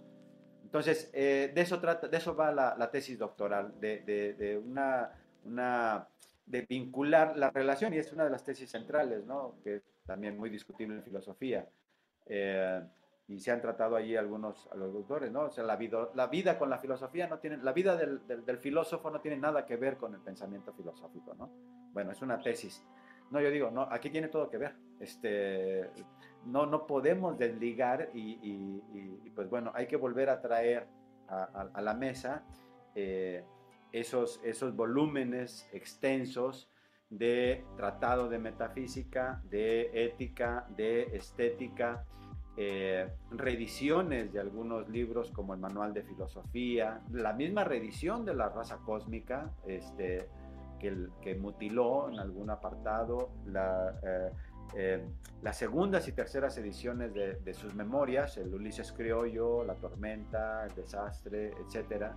[0.73, 6.07] entonces, eh, de, eso trata, de eso va la, tesis doctoral, de, una,
[6.47, 9.53] de vincular la relación, y es una de las tesis centrales, ¿no?
[9.63, 11.69] que es también muy discutible en filosofía.
[12.25, 12.81] Eh,
[13.27, 15.41] y se han tratado allí algunos a los doctores, ¿no?
[15.41, 18.57] O sea, la vida, la vida con la filosofía no tiene, la vida del, del,
[18.57, 21.51] filósofo no tiene nada que ver con el pensamiento filosófico, ¿no?
[21.93, 22.83] Bueno, es una tesis.
[23.29, 24.75] No, yo digo, no, aquí tiene todo que ver.
[24.99, 25.91] Este,
[26.45, 28.81] no, no podemos desligar y,
[29.35, 30.87] pues bueno, hay que volver a traer
[31.27, 32.43] a, la mesa
[32.95, 33.43] eh,
[33.91, 36.69] esos, esos volúmenes extensos
[37.09, 42.05] de tratado de metafísica, de ética, de estética,
[42.55, 48.49] eh, reediciones de algunos libros como el Manual de Filosofía, la misma reedición de la
[48.49, 50.29] raza cósmica, este,
[50.79, 54.31] que, que mutiló en algún apartado, la, eh,
[54.75, 55.05] eh,
[55.41, 61.51] las segundas y terceras ediciones de, sus memorias, el Ulises Criollo, La Tormenta, El Desastre,
[61.51, 62.13] etc.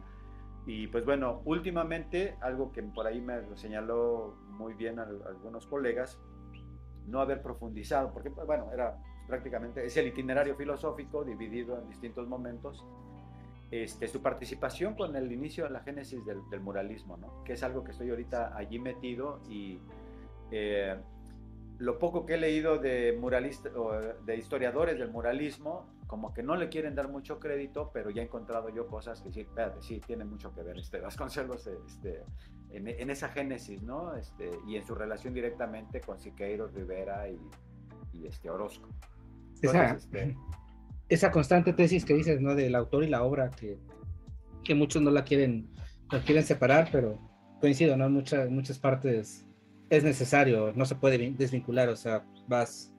[0.64, 6.20] Y pues bueno, últimamente, algo que por ahí me señaló muy bien algunos colegas,
[7.06, 8.96] no haber profundizado, porque bueno, era
[9.26, 12.84] prácticamente, es el itinerario filosófico dividido en distintos momentos.
[13.72, 17.42] Este, su participación con el inicio de la génesis del, muralismo, ¿no?
[17.42, 19.80] que es algo que estoy ahorita allí metido y
[20.52, 20.96] eh,
[21.78, 23.72] lo poco que he leído de muralistas
[24.24, 28.24] de historiadores del muralismo, como que no le quieren dar mucho crédito, pero ya he
[28.24, 32.22] encontrado yo cosas que sí, espérate, sí, tiene mucho que ver este, Vasconcelos este,
[32.70, 34.14] en, en, esa génesis, ¿no?
[34.16, 37.38] Este, y en su relación directamente con Siqueiros, Rivera y,
[38.12, 38.88] y este, Orozco
[39.62, 40.36] esa, este,
[41.08, 42.54] esa constante tesis que dices, ¿no?
[42.54, 43.78] Del autor y la obra, que,
[44.64, 45.68] que muchos no la quieren,
[46.10, 47.18] la quieren separar, pero
[47.60, 48.06] coincido, ¿no?
[48.06, 49.45] En muchas, muchas partes
[49.90, 52.92] es necesario, no se puede desvincular, o sea, vas,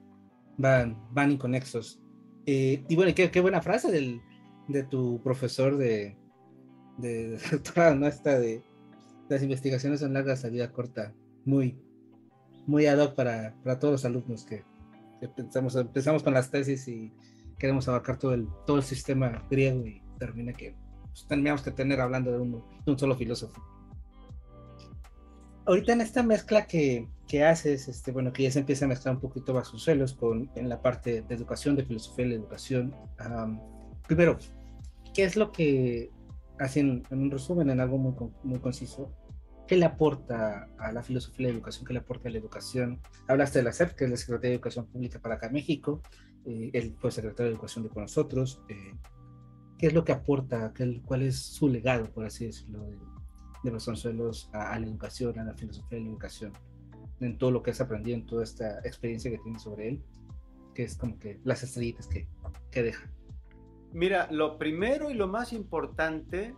[0.56, 2.00] van, van inconexos.
[2.46, 4.20] Eh, y bueno, qué, qué, buena frase del,
[4.68, 6.16] de tu profesor de,
[6.96, 8.06] de, doctorado, ¿no?
[8.06, 8.62] Esta de
[9.28, 11.14] las investigaciones son largas a vida corta,
[11.44, 11.78] muy,
[12.66, 14.64] muy ad hoc para, para todos los alumnos que,
[15.20, 17.12] Empezamos, empezamos con las tesis y
[17.58, 22.30] queremos abarcar todo el, todo el sistema griego y termina que pues, que tener hablando
[22.30, 23.60] de, uno, de un solo filósofo.
[25.68, 29.16] Ahorita en esta mezcla que, que, haces, este, bueno, que ya se empieza a mezclar
[29.16, 32.96] un poquito Vasconcelos con en la parte de educación, de filosofía y la educación.
[34.06, 34.38] primero,
[35.12, 36.10] ¿qué es lo que,
[36.58, 38.14] así en, en, un resumen, en algo muy,
[38.44, 39.12] muy conciso,
[39.66, 41.84] ¿Qué le aporta a la filosofía de la educación?
[41.84, 43.02] ¿Qué le aporta a la educación?
[43.26, 46.00] Hablaste de la SEP, que es la Secretaría de Educación Pública para acá México.
[46.46, 48.62] Eh, él fue secretario de Educación de con nosotros.
[48.70, 48.94] Eh,
[49.76, 50.72] ¿Qué es lo que aporta?
[51.04, 52.96] ¿Cuál es su legado, por así decirlo, de,
[53.62, 56.52] de Vasconcelos a, a, la educación, a la filosofía de la educación?
[57.20, 60.02] En todo lo que has aprendido, en toda esta experiencia que tienes sobre él,
[60.74, 62.28] que es como que las estrellitas que,
[62.70, 63.10] que deja.
[63.92, 66.54] Mira, lo primero y lo más importante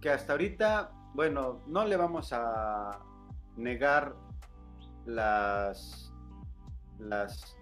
[0.00, 3.00] que hasta ahorita bueno, no le vamos a
[3.56, 4.14] negar
[5.06, 6.12] las,
[6.98, 7.56] las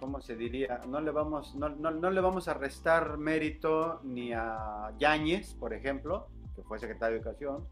[0.00, 0.80] ¿cómo se diría?
[0.88, 1.68] No le vamos, no,
[2.10, 6.26] le vamos a restar mérito ni a Yáñez, por ejemplo,
[6.56, 7.68] que fue secretario de Educación,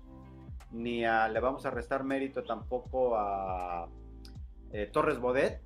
[0.70, 3.89] ni le vamos a restar mérito tampoco a
[4.70, 5.62] eh, Torres Bodet,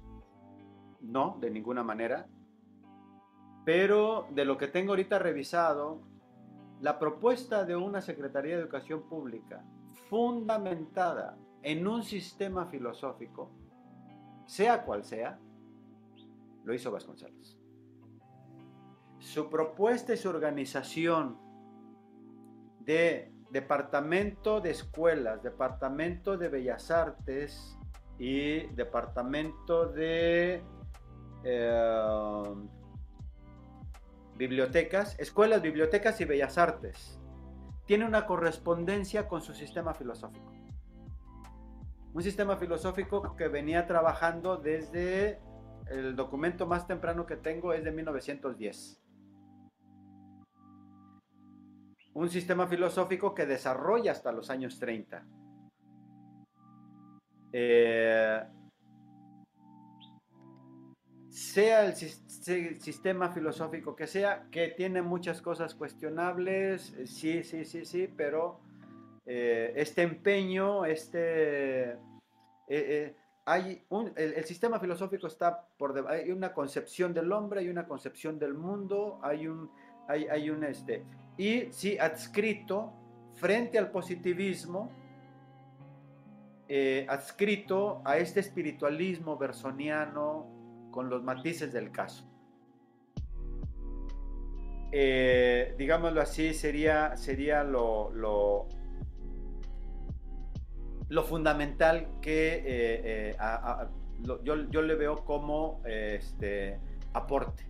[1.00, 2.28] no, de ninguna manera.
[3.64, 6.00] Pero de lo que tengo ahorita revisado,
[6.80, 9.64] la propuesta de una Secretaría de Educación Pública
[10.08, 13.50] fundamentada en un sistema filosófico,
[14.46, 15.38] sea cual sea,
[16.64, 17.58] lo hizo Vasconcelos.
[19.18, 21.47] Su propuesta y su organización
[22.88, 27.76] de departamento de escuelas, departamento de bellas artes
[28.18, 30.62] y departamento de
[31.44, 32.42] eh,
[34.36, 37.20] bibliotecas, escuelas, bibliotecas y bellas artes,
[37.84, 40.50] tiene una correspondencia con su sistema filosófico.
[42.14, 45.40] Un sistema filosófico que venía trabajando desde
[45.90, 49.07] el documento más temprano que tengo es de 1910.
[52.14, 55.24] Un sistema filosófico que desarrolla hasta los años 30.
[57.52, 58.42] Eh,
[61.28, 67.84] sea el sistema filosófico que sea, que tiene muchas cosas cuestionables, eh, sí, sí, sí,
[67.84, 68.60] sí, pero
[69.26, 71.96] eh, este empeño, este...
[73.50, 78.38] Hay un, el, sistema filosófico está por hay una concepción del hombre, hay una concepción
[78.38, 79.70] del mundo, hay un,
[80.08, 81.04] hay, un este,
[81.36, 82.92] y sí, adscrito
[83.34, 84.90] frente al positivismo,
[87.08, 90.58] adscrito a este espiritualismo bersoniano,
[90.90, 92.24] con los matices del caso.
[94.90, 98.66] Eh, digámoslo así, sería, sería lo, lo,
[101.24, 103.36] fundamental que eh, eh,
[104.42, 106.80] yo, le veo como este,
[107.12, 107.64] aporte.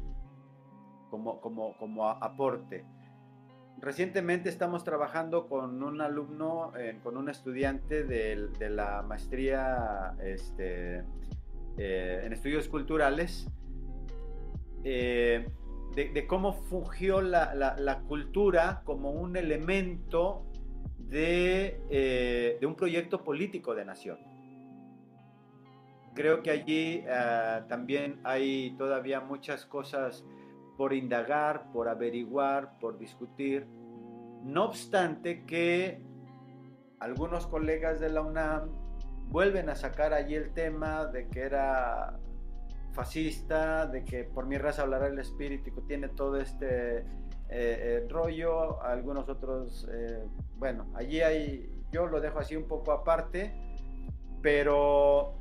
[1.11, 2.84] Como, como, como aporte.
[3.80, 11.04] Recientemente estamos trabajando con un alumno, eh, con un estudiante de, de la maestría este,
[11.76, 13.46] eh, en estudios culturales,
[14.82, 15.46] eh,
[15.94, 20.44] de, cómo fungió la, la, cultura como un elemento
[20.98, 21.80] de,
[22.61, 24.18] de, un proyecto político de nación.
[26.14, 27.04] Creo que allí
[27.68, 30.24] también hay todavía muchas cosas
[30.78, 33.66] por indagar, por averiguar, por discutir.
[34.44, 36.00] No obstante que
[37.00, 38.70] algunos colegas de la UNAM
[39.26, 42.16] vuelven a sacar allí el tema de que era
[42.92, 47.04] fascista, de que por mi raza hablará el espíritu, que tiene todo este eh,
[47.50, 50.22] eh, rollo, algunos otros, eh,
[50.58, 53.52] bueno, allí hay, yo lo dejo así un poco aparte,
[54.40, 55.34] pero,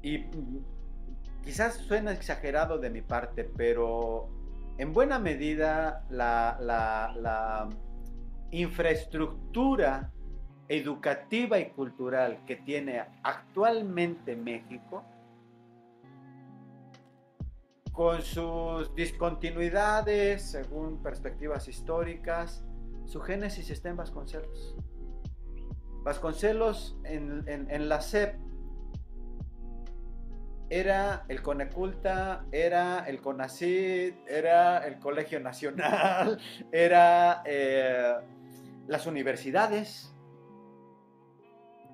[0.00, 0.24] y
[1.44, 4.35] quizás suena exagerado de mi parte, pero
[4.78, 7.68] en buena medida la,
[8.50, 10.12] infraestructura
[10.68, 15.04] educativa y cultural que tiene actualmente México,
[17.92, 22.64] con sus discontinuidades según perspectivas históricas,
[23.04, 24.76] su génesis está en Vasconcelos.
[26.04, 28.45] Vasconcelos en, en la SEP
[30.68, 36.38] era el Coneculta, era el CONACID, era el Colegio Nacional,
[36.72, 38.14] era eh,
[38.88, 40.12] las universidades.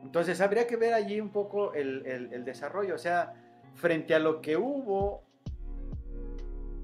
[0.03, 3.35] Entonces habría que ver allí un poco el, desarrollo, o sea,
[3.75, 5.23] frente a lo que hubo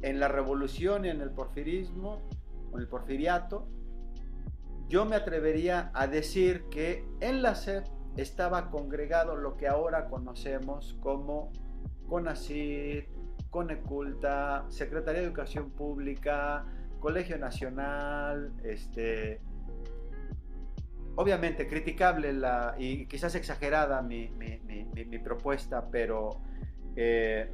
[0.02, 2.22] en la revolución y en el porfirismo,
[2.72, 3.66] en el porfiriato,
[4.88, 7.84] yo me atrevería a decir que en la SEP
[8.16, 11.50] estaba congregado lo que ahora conocemos como
[12.08, 13.08] CONACYT,
[13.50, 16.66] CONECULTA, Secretaría de Educación Pública,
[17.00, 19.40] Colegio Nacional, este,
[21.16, 24.30] obviamente criticable la, y quizás exagerada mi,
[25.22, 26.40] propuesta, pero
[26.96, 27.50] eh,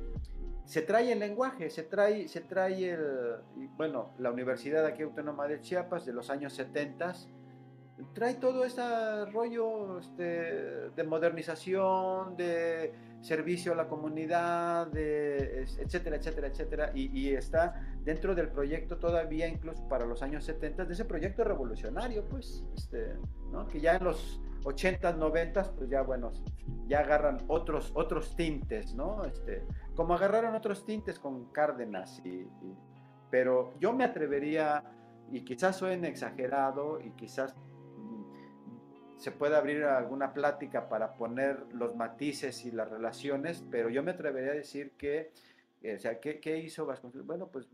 [0.65, 3.03] se trae el lenguaje, se trae, se trae el,
[3.77, 7.15] bueno, la Universidad aquí Autónoma de Chiapas de los años 70
[8.13, 16.49] trae todo ese rollo este, de modernización, de servicio a la comunidad, de, etcétera, etcétera,
[16.49, 21.45] etcétera, y, está dentro del proyecto todavía, incluso para los años 70, de ese proyecto
[21.45, 23.17] revolucionario, pues, este,
[23.51, 23.67] ¿no?
[23.67, 26.33] que ya en los 80, 90, pues ya, bueno,
[26.87, 29.25] ya agarran otros, otros tintes, ¿no?
[29.25, 29.63] Este,
[29.95, 32.47] como agarraron otros tintes con Cárdenas, y,
[33.31, 34.85] pero yo me atrevería,
[35.31, 37.55] y quizás suene exagerado, y quizás
[39.17, 44.13] se puede abrir alguna plática para poner los matices y las relaciones, pero yo me
[44.13, 45.31] atrevería a decir que,
[45.83, 47.27] eh, o sea, ¿qué, ¿qué, hizo Vasconcelos?
[47.27, 47.67] Bueno, pues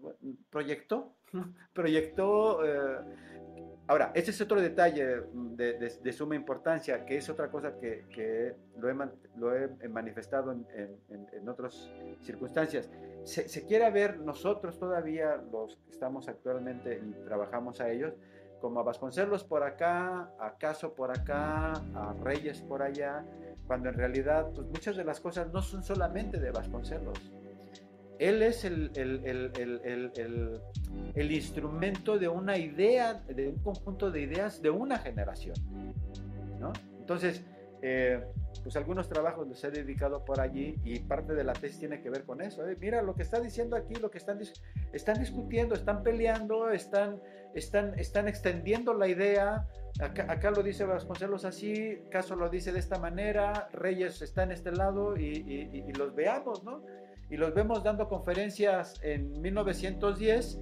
[0.51, 1.14] proyectó,
[1.72, 2.64] proyectó.
[2.64, 2.99] Eh,
[3.86, 8.55] ahora, ese es otro detalle de, de, suma importancia, que es otra cosa que, que
[8.78, 8.95] lo, he,
[9.36, 10.66] lo, he, manifestado en,
[11.09, 11.91] en, en otras
[12.22, 12.91] circunstancias.
[13.24, 18.14] Se, se quiere ver nosotros todavía, los que estamos actualmente y trabajamos a ellos,
[18.61, 23.25] como a Vasconcelos por acá, a Caso por acá, a Reyes por allá,
[23.67, 27.19] cuando en realidad pues, muchas de las cosas no son solamente de Vasconcelos.
[28.19, 30.61] Él es el, el, el,
[31.15, 35.57] el, instrumento de una idea, de un conjunto de ideas de una generación.
[36.59, 36.73] ¿no?
[36.99, 37.43] Entonces,
[37.81, 38.23] eh,
[38.63, 42.11] pues algunos trabajos los he dedicado por allí y parte de la tesis tiene que
[42.11, 42.67] ver con eso.
[42.69, 42.77] ¿eh?
[42.81, 44.39] Mira lo que está diciendo aquí, lo que están,
[44.93, 47.21] están discutiendo, están peleando, están,
[47.55, 49.67] están, están extendiendo la idea.
[50.01, 54.73] Acá, lo dice Vasconcelos así, Caso lo dice de esta manera, Reyes está en este
[54.73, 56.83] lado y, y los veamos, ¿no?
[57.29, 60.59] Y los vemos dando conferencias en 1910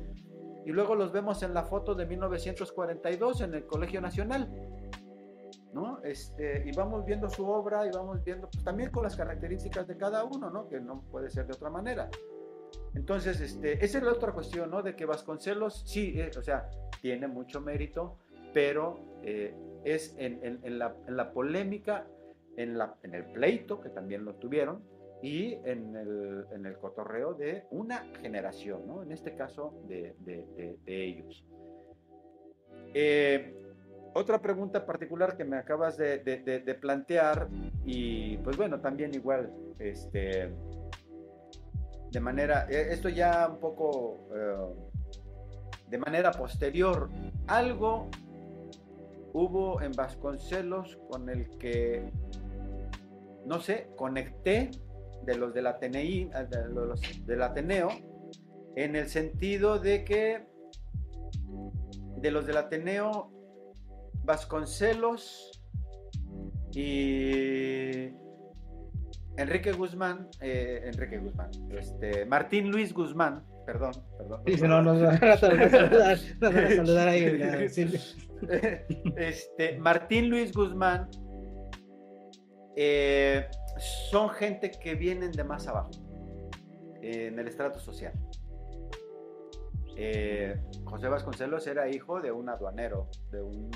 [0.66, 4.50] y luego los vemos en la foto de 1942 en el Colegio Nacional.
[6.02, 9.96] Este, y vamos viendo su obra y vamos viendo pues, también con las características de
[9.96, 10.68] cada uno, ¿no?
[10.68, 12.08] Que no puede ser de otra manera.
[12.94, 14.82] Entonces, este, esa es la otra cuestión, ¿no?
[14.82, 16.68] De que Vasconcelos, sí, eh, o sea,
[17.00, 18.18] tiene mucho mérito,
[18.52, 19.54] pero eh,
[19.84, 22.06] es en, la, polémica,
[22.56, 22.78] en,
[23.14, 24.82] el pleito, que también lo tuvieron,
[25.22, 29.02] y en el, cotorreo de una generación, ¿no?
[29.02, 30.14] En este caso, de
[30.86, 31.44] ellos.
[32.94, 33.54] Eh,
[34.14, 37.48] otra pregunta particular que me acabas de, plantear
[37.84, 40.52] y pues bueno, también igual, este,
[42.10, 44.74] de manera, e, esto ya un poco eh,
[45.88, 47.08] de manera posterior,
[47.46, 48.08] algo
[49.32, 52.10] hubo en Vasconcelos con el que,
[53.46, 54.70] no sé, conecté
[55.24, 57.88] de los del, Atenei, de los del Ateneo
[58.76, 60.46] en el sentido de que
[62.20, 63.30] de los del Ateneo,
[64.28, 65.50] Vasconcelos
[66.74, 68.10] y
[69.38, 74.42] Enrique Guzmán, eh, Enrique Guzmán, este, Martín Luis Guzmán, perdón, perdón.
[74.68, 76.18] no, no, no, no, saludar,
[76.76, 77.24] saludar ahí.
[79.16, 81.08] Este, Martín Luis Guzmán
[82.76, 83.48] eh,
[84.10, 85.90] son gente que vienen de más abajo,
[87.00, 88.12] en el estrato social.
[89.96, 93.70] Eh, José Vasconcelos era hijo de un aduanero, de un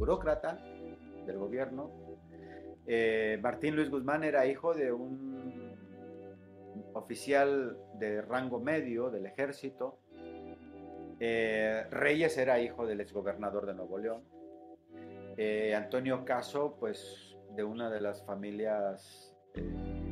[0.00, 0.58] burócrata
[1.26, 1.90] del gobierno,
[2.86, 5.76] eh, Martín Luis Guzmán era hijo de un
[6.94, 9.98] oficial de rango medio del ejército.
[11.20, 14.24] Eh, Reyes era hijo del exgobernador de Nuevo León.
[15.36, 19.36] Eh, Antonio Caso, pues de una de las familias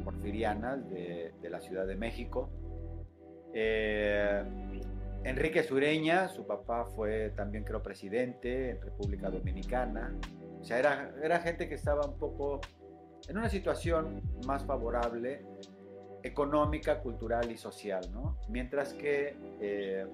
[0.05, 2.51] porfirianas de, de, la Ciudad de México.
[5.25, 10.15] Enrique Sureña, su papá fue también creo presidente en República Dominicana.
[10.61, 12.61] O sea, era, era gente que estaba un poco
[13.29, 15.45] en una situación más favorable
[16.23, 18.39] económica, cultural y social, ¿no?
[18.49, 20.07] Mientras que eh,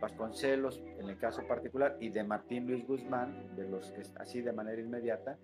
[0.00, 4.52] Vasconcelos, en el caso particular, y de Martín Luis Guzmán, de los que así de
[4.52, 5.38] manera inmediata,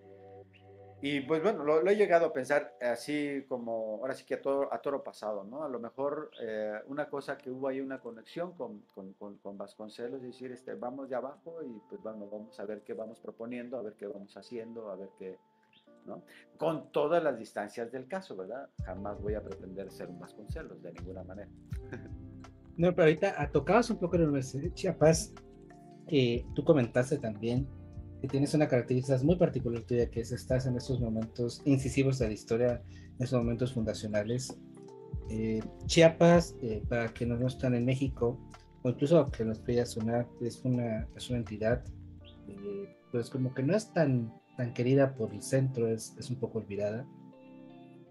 [1.01, 4.73] y pues bueno, lo, he llegado a pensar así como, ahora sí que a, todo,
[4.73, 5.63] a toro pasado, ¿no?
[5.63, 10.23] A lo mejor eh, una cosa que hubo ahí una conexión con, con, con, Vasconcelos,
[10.23, 13.83] decir, este, vamos de abajo y pues bueno, vamos a ver qué vamos proponiendo, a
[13.83, 15.39] ver qué vamos haciendo, a ver qué,
[16.05, 16.25] ¿no?
[16.57, 18.69] Con todas las distancias del caso, ¿verdad?
[18.85, 21.51] Jamás voy a pretender ser un Vasconcelos, de ninguna manera.
[22.77, 25.35] No, pero ahorita tocabas un poco en la Universidad de Chiapas,
[26.07, 27.69] que tú comentaste también
[28.21, 32.27] que tienes una característica muy particular tuya, que es estás en estos momentos incisivos de
[32.27, 34.57] la historia, en estos momentos fundacionales.
[35.31, 38.39] Eh, Chiapas, eh, para quienes no están en México,
[38.83, 41.85] o incluso que nos pueda sonar, es una, es una entidad,
[42.49, 46.37] eh, pues como que no es tan, tan querida por el centro, es, es un
[46.37, 47.07] poco olvidada.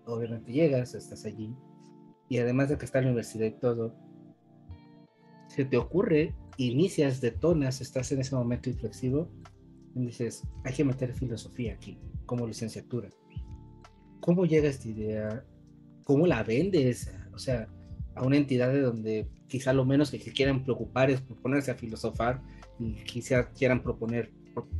[0.05, 1.53] Obviamente llegas, estás allí,
[2.29, 3.93] y además de que está la universidad y todo,
[5.47, 9.29] se te ocurre, inicias, detonas, estás en ese momento inflexivo
[9.93, 13.09] dices, hay que meter filosofía aquí como licenciatura.
[14.19, 15.45] ¿Cómo llega esta idea?
[16.03, 17.11] ¿Cómo la vendes?
[17.33, 17.67] O sea,
[18.15, 21.75] a una entidad de donde quizá lo menos que se quieran preocupar es ponerse a
[21.75, 22.41] filosofar
[22.79, 24.31] y quizá quieran proponer,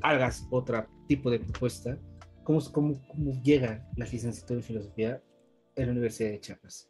[0.02, 1.98] hagas otro tipo de propuesta.
[2.44, 5.24] ¿Cómo, cómo, cómo llega la licenciatura en filosofía
[5.76, 6.90] en la Universidad de Chiapas?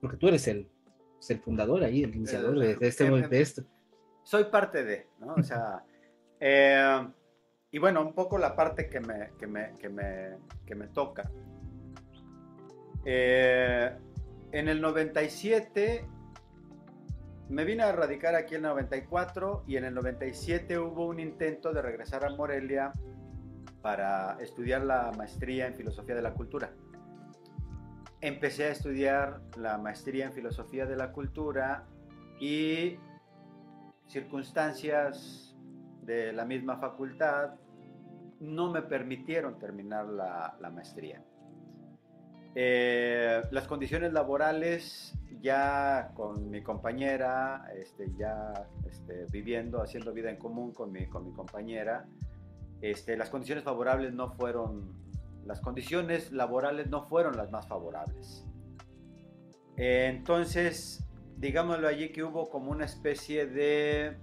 [0.00, 0.68] Porque tú eres el,
[1.28, 3.64] el fundador ahí, el iniciador de, este, de esto.
[4.24, 5.34] Soy parte de, ¿no?
[5.34, 5.84] O sea,
[6.40, 7.08] eh,
[7.70, 11.30] y bueno, un poco la parte que me, que me, que me, que me toca.
[13.04, 13.96] Eh,
[14.52, 16.06] en el 97
[17.48, 21.72] me vine a radicar aquí en el 94 y en el 97 hubo un intento
[21.72, 22.92] de regresar a Morelia
[23.82, 26.72] para estudiar la maestría en filosofía de la cultura.
[28.20, 31.86] Empecé a estudiar la maestría en filosofía de la cultura
[32.40, 32.98] y
[34.08, 35.55] circunstancias
[36.06, 37.54] de la misma facultad
[38.40, 41.22] no me permitieron terminar la, maestría.
[42.54, 48.52] Eh, las condiciones laborales, ya con mi compañera, este, ya
[48.88, 52.06] este, viviendo, haciendo vida en común con mi, con mi compañera,
[52.80, 54.94] este, las condiciones favorables no fueron,
[55.44, 58.46] las condiciones laborales no fueron las más favorables.
[59.76, 61.06] Eh, entonces,
[61.36, 64.16] digámoslo allí que hubo como una especie de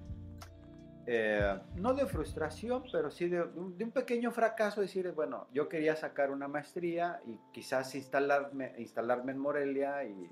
[1.05, 6.31] eh, no de frustración, pero sí de, un pequeño fracaso, decir, bueno, yo quería sacar
[6.31, 10.29] una maestría y quizás instalarme, instalarme en Morelia y,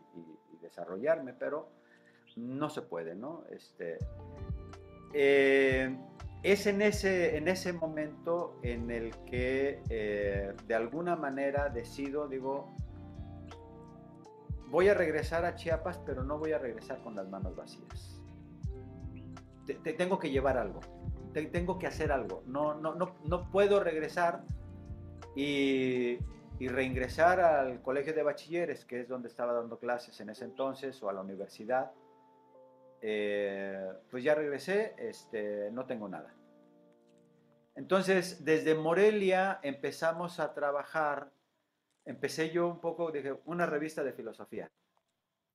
[0.61, 1.71] desarrollarme, pero
[2.35, 3.43] no se puede, ¿no?
[3.49, 3.97] Este,
[5.11, 5.97] eh,
[6.43, 12.73] es en ese, en ese momento en el que eh, de alguna manera decido, digo,
[14.67, 18.20] voy a regresar a Chiapas, pero no voy a regresar con las manos vacías
[19.65, 20.79] te, tengo que llevar algo,
[21.33, 22.43] tengo que hacer algo.
[22.45, 24.43] No, no, no, no puedo regresar
[25.35, 26.17] y,
[26.59, 31.01] y, reingresar al colegio de bachilleres, que es donde estaba dando clases en ese entonces,
[31.03, 31.91] o a la universidad.
[33.01, 36.33] Eh, pues ya regresé, este, no tengo nada.
[37.75, 41.31] Entonces, desde Morelia empezamos a trabajar,
[42.05, 44.69] empecé yo un poco, dije, una revista de filosofía.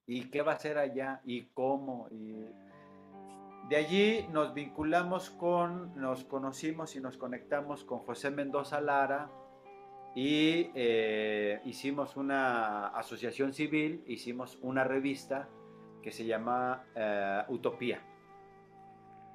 [0.07, 1.21] ¿Y qué va a ser allá?
[1.25, 2.09] ¿Y cómo?
[2.11, 2.47] Y
[3.69, 9.29] de allí nos vinculamos con, nos conocimos y nos conectamos con José Mendoza Lara
[10.15, 15.49] y eh, hicimos una asociación civil, hicimos una revista
[16.01, 18.01] que se llama eh, Utopía.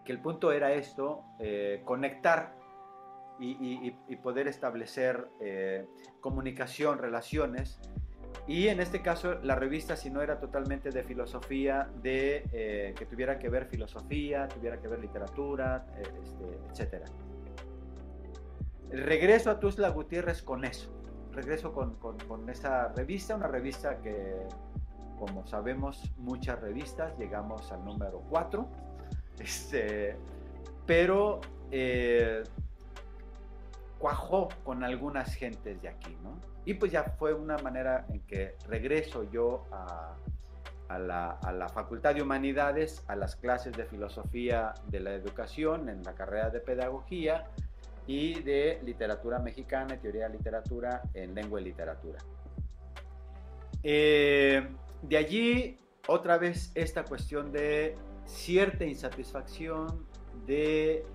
[0.06, 2.56] Que el punto era esto, eh, conectar
[3.40, 3.92] y,
[4.24, 5.28] poder establecer
[6.20, 7.80] comunicación, relaciones.
[8.48, 13.38] Y en este caso la revista, si no era totalmente de filosofía, de que tuviera
[13.38, 17.06] que ver filosofía, tuviera que ver literatura, este, etc.
[18.90, 20.92] Regreso a Tuzla Gutiérrez con eso.
[21.32, 24.48] Regreso con, con, con esa revista, una revista que
[25.22, 28.68] como sabemos, muchas revistas, llegamos al número 4,
[29.38, 30.18] este,
[30.88, 32.42] pero eh,
[34.00, 36.40] cuajó con algunas gentes de aquí, ¿no?
[36.66, 40.16] Y pues ya fue una manera en que regreso yo a,
[41.00, 46.50] la, Facultad de Humanidades, a las clases de Filosofía de la Educación en la carrera
[46.50, 47.48] de Pedagogía
[48.06, 52.20] y de Literatura Mexicana y Teoría de Literatura en Lengua y Literatura.
[53.84, 54.68] Eh,
[55.02, 55.78] de allí,
[56.08, 60.06] otra vez, esta cuestión de cierta insatisfacción,
[60.46, 61.06] de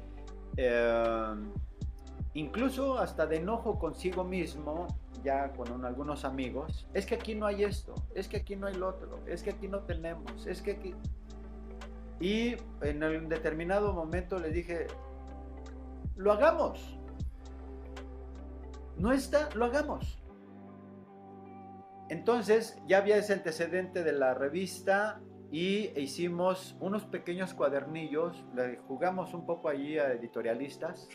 [0.57, 1.35] eh,
[2.35, 4.87] incluso hasta de enojo consigo mismo,
[5.57, 8.89] con algunos amigos, es que aquí no hay esto, es que aquí no hay lo
[8.89, 10.95] otro, es que aquí no tenemos, es que aquí...
[12.21, 14.87] Y en un determinado momento le dije,
[16.17, 16.99] lo hagamos.
[18.97, 20.19] No está, lo hagamos.
[22.09, 25.21] Entonces ya había ese antecedente de la revista
[25.51, 31.09] y hicimos unos pequeños cuadernillos, le jugamos un poco allí a editorialistas,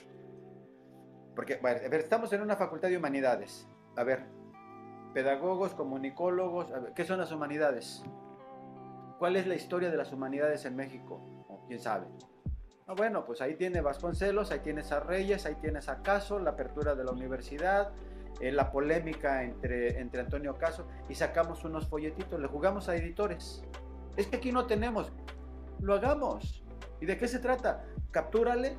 [1.35, 4.25] porque, bueno, estamos en una facultad de humanidades, a ver,
[5.13, 8.03] pedagogos, comunicólogos, ¿qué son las humanidades?
[9.19, 11.21] ¿Cuál es la historia de las humanidades en México?
[11.67, 12.07] ¿Quién sabe?
[12.87, 16.51] Ah, bueno, pues ahí tiene Vasconcelos, ahí tienes a Reyes, ahí tienes a Caso, la
[16.51, 17.91] apertura de la universidad,
[18.39, 23.63] eh, la polémica entre, entre Antonio Caso y sacamos unos folletitos, le jugamos a editores.
[24.17, 25.11] Es que aquí no tenemos,
[25.79, 26.63] lo hagamos.
[26.99, 27.85] ¿Y de qué se trata?
[28.11, 28.77] Captúrale,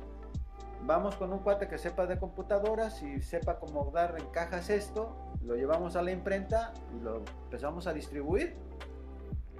[0.85, 5.15] vamos con un cuate que sepa de computadoras y sepa cómo dar en cajas esto,
[5.41, 8.55] lo llevamos a la imprenta y lo empezamos a distribuir.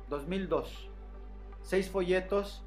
[0.09, 0.89] 2002,
[1.61, 2.63] seis folletos.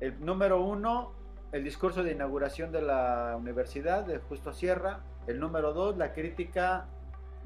[0.00, 1.12] El número uno,
[1.52, 6.88] el discurso de inauguración de la Universidad de Justo Sierra, el número dos, la crítica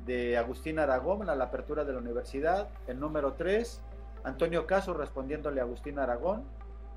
[0.06, 2.68] de Agustín Aragón la apertura de la universidad.
[2.86, 3.82] El número tres,
[4.24, 6.44] Antonio Caso respondiéndole a Agustín Aragón.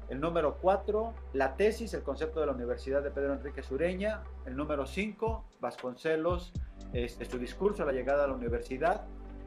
[0.09, 4.23] El número cuatro, la tesis, el concepto de la Universidad de Pedro Enrique Sureña.
[4.45, 6.51] El número cinco, Vasconcelos,
[6.93, 9.05] este, su discurso a la llegada a la universidad.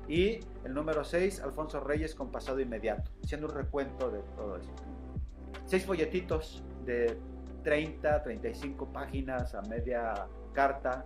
[0.08, 4.70] Y el número seis, Alfonso Reyes con pasado inmediato, haciendo un recuento de todo eso.
[5.66, 7.18] Seis folletitos de
[7.64, 11.04] 30, 35 páginas a media carta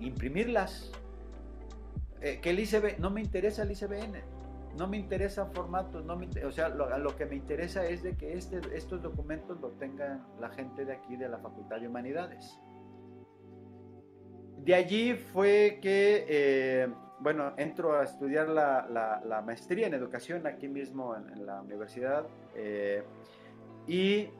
[0.00, 0.90] imprimirlas.
[2.20, 2.40] Eh,
[2.98, 4.22] no me interesa el ICBN,
[4.76, 8.34] no me interesa formatos, no me, o sea, lo, que me interesa es de que
[8.34, 12.58] este, estos documentos lo tenga la gente de aquí de la Facultad de Humanidades.
[14.58, 16.88] De allí fue que, eh,
[17.18, 23.02] bueno, entro a estudiar la, maestría en educación aquí mismo en, la universidad eh,
[23.86, 24.30] y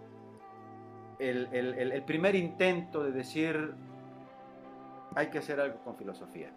[1.18, 3.74] el primer intento de decir,
[5.14, 6.52] hay que hacer algo con filosofía.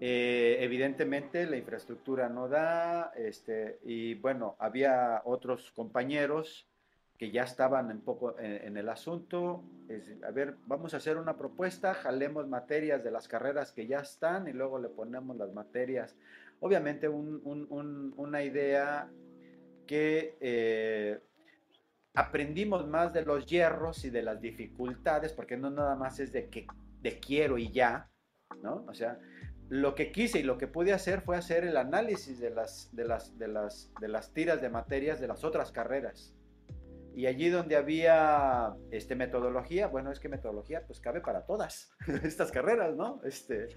[0.00, 6.66] Eh, evidentemente la infraestructura no da, este, y bueno, había otros compañeros
[7.18, 9.64] que ya estaban un poco en, el asunto.
[10.22, 14.48] a ver, vamos a hacer una propuesta, jalemos materias de las carreras que ya están
[14.48, 16.14] y luego le ponemos las materias.
[16.60, 19.10] Obviamente una idea
[19.86, 21.20] que eh,
[22.14, 26.48] aprendimos más de los hierros y de las dificultades, porque no nada más es de
[26.48, 26.66] que
[27.00, 28.10] de quiero y ya,
[28.62, 28.84] ¿no?
[28.88, 29.18] O sea,
[29.68, 33.04] lo que quise y lo que pude hacer fue hacer el análisis de las, de
[33.04, 36.34] las, de las, de las tiras de materias de las otras carreras.
[37.16, 41.90] Y allí donde había este, metodología, bueno, es que metodología pues cabe para todas
[42.22, 43.20] estas carreras, ¿no?
[43.24, 43.68] Este,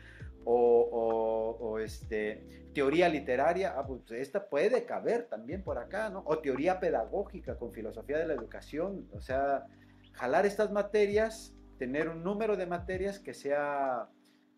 [0.44, 6.24] o, este, teoría literaria, ah, pues esta puede caber también por acá, ¿no?
[6.26, 9.66] O teoría pedagógica con filosofía de la educación, o sea,
[10.14, 14.10] jalar estas materias, tener un número de materias que sea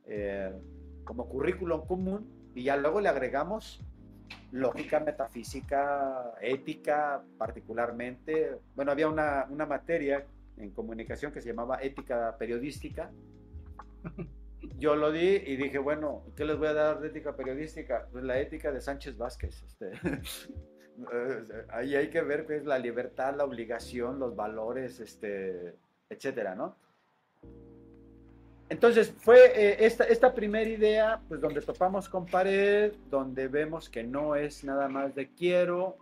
[0.08, 0.54] eh,
[1.04, 3.84] como currículum común y ya luego le agregamos
[4.52, 8.58] lógica, metafísica, ética particularmente.
[8.76, 10.26] Bueno, había una, una materia
[10.58, 13.12] en comunicación que se llamaba ética periodística
[14.78, 18.08] yo lo di y dije, bueno, ¿qué les voy a dar de ética periodística?
[18.12, 19.64] Pues la ética de Sánchez Vázquez.
[19.64, 19.92] Este.
[21.70, 25.76] Ahí hay que ver qué es la libertad, la obligación, los valores, este,
[26.10, 26.76] etcétera, ¿no?
[28.72, 34.02] Entonces fue eh, esta, esta primera idea, pues donde topamos con pared, donde vemos que
[34.02, 35.98] no es nada más de quiero,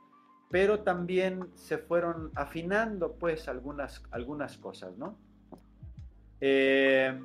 [0.51, 5.17] pero también se fueron afinando pues algunas, algunas cosas, ¿no?
[6.41, 7.19] Eh,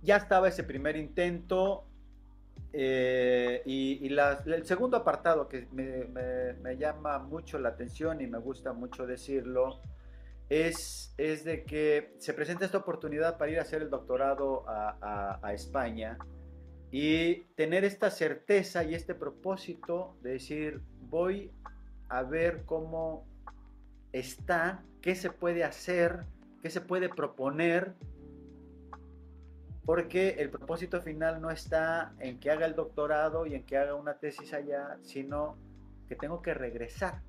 [0.00, 1.84] ya estaba ese primer intento
[2.72, 9.06] eh, y, el segundo apartado que me, llama mucho la atención y me gusta mucho
[9.06, 9.82] decirlo
[10.48, 15.40] es, es de que se presenta esta oportunidad para ir a hacer el doctorado a,
[15.42, 16.18] a España
[16.90, 21.50] y tener esta certeza y este propósito de decir voy
[22.08, 23.26] a ver cómo
[24.12, 26.24] está, qué se puede hacer,
[26.62, 27.94] qué se puede proponer
[29.84, 33.94] porque el propósito final no está en que haga el doctorado y en que haga
[33.94, 35.58] una tesis allá, sino
[36.08, 37.22] que tengo que regresar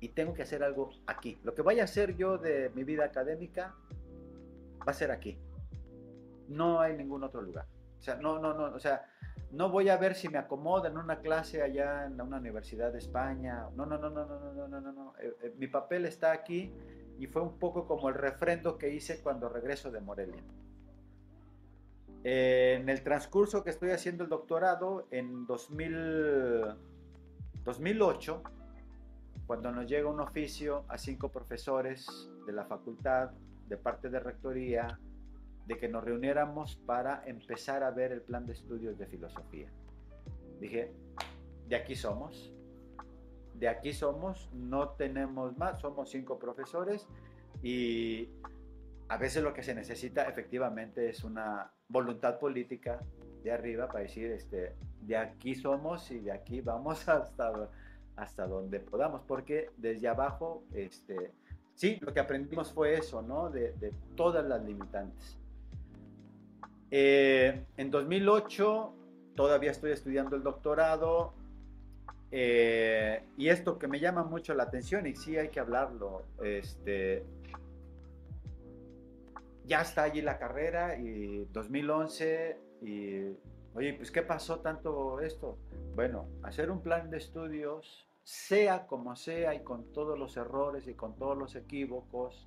[0.00, 1.38] y tengo que hacer algo aquí.
[1.42, 3.74] Lo que vaya a hacer yo de mi vida académica
[4.80, 5.38] va a ser aquí.
[6.48, 7.66] No hay ningún otro lugar.
[7.98, 9.04] O sea, no, no, no, o sea,
[9.50, 12.98] no voy a ver si me acomodo en una clase allá en una universidad de
[12.98, 13.66] España.
[13.74, 15.14] No, no, no, no, no, no, no, no, no.
[15.18, 16.72] Eh, eh, mi papel está aquí
[17.18, 20.42] y fue un poco como el refrendo que hice cuando regreso de Morelia
[22.24, 28.42] en el transcurso que estoy haciendo el doctorado, en 2008,
[29.48, 32.06] cuando nos llega un oficio a cinco profesores
[32.46, 33.30] de la facultad,
[33.66, 35.00] de parte de rectoría,
[35.64, 39.70] de que nos reuniéramos para empezar a ver el plan de estudios de filosofía.
[40.60, 40.92] Dije,
[41.66, 42.52] de aquí somos,
[43.54, 47.08] de aquí somos, no tenemos más, somos cinco profesores
[47.62, 48.28] y
[49.08, 53.00] a veces lo que se necesita efectivamente es una voluntad política
[53.42, 57.70] de arriba para decir, este, de aquí somos y de aquí vamos hasta,
[58.18, 61.32] hasta donde podamos, porque desde abajo, este,
[61.74, 63.48] sí, lo que aprendimos fue eso, ¿no?
[63.48, 65.38] De, todas las limitantes.
[66.90, 68.94] Eh, en 2008
[69.34, 71.34] todavía estoy estudiando el doctorado
[72.30, 77.24] eh, y esto que me llama mucho la atención y sí hay que hablarlo, este,
[79.64, 83.20] ya está allí la carrera y 2011 y,
[83.74, 85.56] oye, pues ¿qué pasó tanto esto?
[85.94, 90.92] Bueno, hacer un plan de estudios, sea como sea y con todos los errores y
[90.92, 92.46] con todos los equívocos,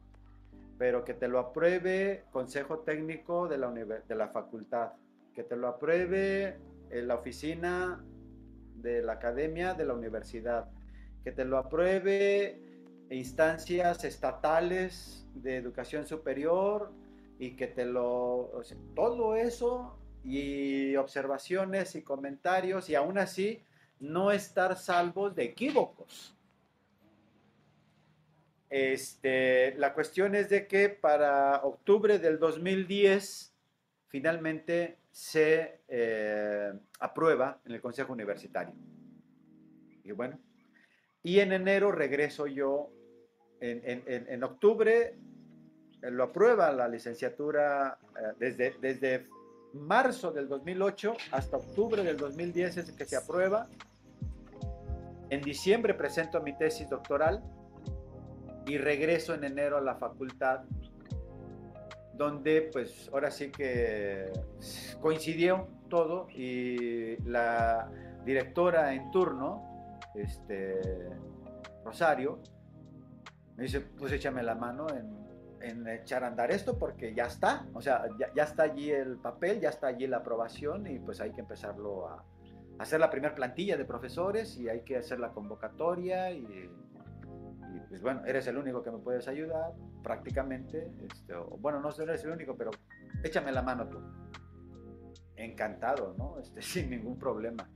[0.77, 4.91] pero que te lo apruebe Consejo Técnico de la, de la facultad,
[5.33, 6.59] que te lo apruebe
[6.91, 8.05] en la oficina
[8.75, 10.69] de la academia de la universidad,
[11.23, 12.61] que te lo apruebe
[13.09, 16.91] instancias estatales de educación superior,
[17.41, 18.51] y que te lo,
[18.93, 23.63] todo eso y observaciones y comentarios y aún así
[24.01, 26.35] no estar salvos de equívocos.
[28.69, 33.53] Este, la cuestión es de que para octubre del 2010
[34.07, 38.73] finalmente se eh, aprueba en el Consejo Universitario.
[40.03, 40.39] Y bueno,
[41.21, 42.91] y en enero regreso yo,
[43.59, 45.15] en, en, en octubre
[46.09, 49.27] lo aprueba la licenciatura eh, desde, desde
[49.73, 53.69] marzo del 2008 hasta octubre del 2010 es que se aprueba.
[55.31, 57.43] En diciembre presento mi tesis doctoral
[58.67, 60.61] y regreso en enero a la facultad,
[62.13, 64.31] donde pues ahora sí que
[65.01, 67.89] coincidió todo y la
[68.23, 71.09] directora en turno, este,
[71.83, 72.39] Rosario,
[73.55, 75.21] me dice, pues échame la mano en
[75.63, 78.05] en echar a andar esto porque ya está, o sea,
[78.35, 82.07] ya, está allí el papel, ya está allí la aprobación y pues hay que empezarlo
[82.07, 82.23] a,
[82.81, 86.69] hacer la primera plantilla de profesores y hay que hacer la convocatoria y,
[87.89, 92.31] pues bueno, eres el único que me puedes ayudar prácticamente, este, bueno, no eres el
[92.31, 92.71] único, pero
[93.23, 93.99] échame la mano tú.
[95.35, 96.39] Encantado, ¿no?
[96.39, 97.69] Este, sin ningún problema.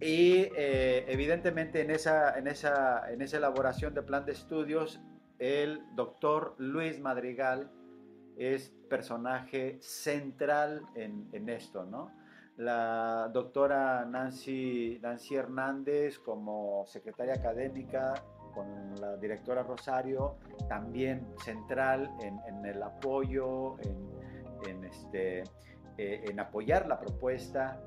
[0.00, 5.00] Y eh, evidentemente en esa, en, esa, en esa elaboración de plan de estudios
[5.42, 7.68] el doctor Luis Madrigal
[8.36, 12.12] es personaje central en, esto, ¿no?
[12.56, 18.14] La doctora Nancy, Nancy Hernández como secretaria académica
[18.52, 20.36] con la directora Rosario,
[20.68, 23.76] también central en, el apoyo,
[24.66, 25.40] en, este,
[25.96, 27.80] eh, en apoyar la propuesta.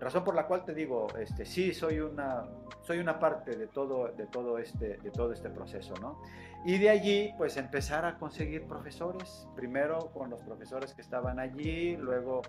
[0.00, 2.46] Razón por la cual te digo, este, sí, soy una,
[2.80, 6.20] soy una parte de todo, de, todo este, de todo este proceso, ¿no?
[6.64, 11.96] Y de allí, pues empezar a conseguir profesores, primero con los profesores que estaban allí,
[11.96, 12.42] luego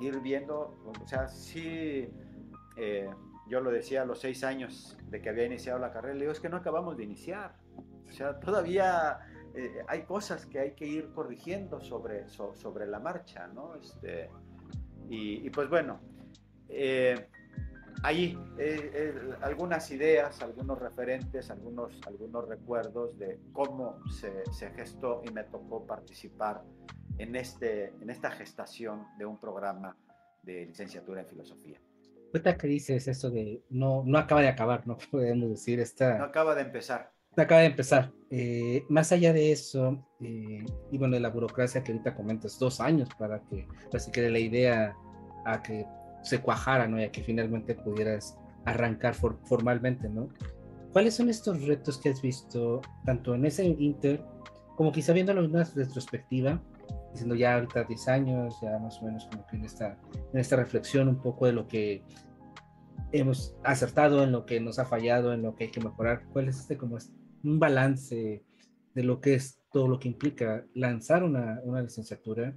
[0.00, 2.08] ir viendo, o sea, sí,
[2.76, 3.10] eh,
[3.48, 6.32] yo lo decía a los seis años de que había iniciado la carrera, le digo,
[6.32, 7.56] es que no acabamos de iniciar,
[8.08, 9.18] o sea, todavía
[9.54, 13.74] eh, hay cosas que hay que ir corrigiendo sobre, sobre la marcha, ¿no?
[13.76, 14.30] Este,
[15.10, 16.00] y, pues bueno,
[16.68, 17.28] eh,
[18.02, 18.38] ahí
[19.42, 25.86] algunas ideas, algunos referentes, algunos, algunos recuerdos de cómo se, se, gestó y me tocó
[25.86, 26.62] participar
[27.18, 29.96] en, este, en esta gestación de un programa
[30.42, 31.80] de licenciatura en filosofía.
[32.32, 36.18] Ahorita que dices eso de no, no acaba de acabar, no podemos decir, está...
[36.18, 37.12] No acaba de empezar.
[37.36, 38.12] No acaba de empezar.
[38.30, 42.80] Eh, más allá de eso, eh, y bueno, de la burocracia que ahorita comentas, dos
[42.80, 44.96] años para que, así que la idea
[45.44, 45.86] a que
[46.22, 47.00] se cuajara, ¿no?
[47.00, 50.28] Y a que finalmente pudieras arrancar formalmente, ¿no?
[50.92, 54.24] ¿Cuáles son estos retos que has visto, tanto en ese inter,
[54.76, 56.62] como quizá viéndolo en una retrospectiva,
[57.12, 59.98] diciendo ya ahorita 10 años, ya más o menos como que en esta,
[60.32, 62.02] en esta reflexión un poco de lo que
[63.12, 66.24] hemos acertado, en lo que nos ha fallado, en lo que hay que mejorar.
[66.32, 66.96] ¿Cuál es este como
[67.44, 68.44] un balance
[68.94, 72.56] de lo que es todo lo que implica lanzar una, una licenciatura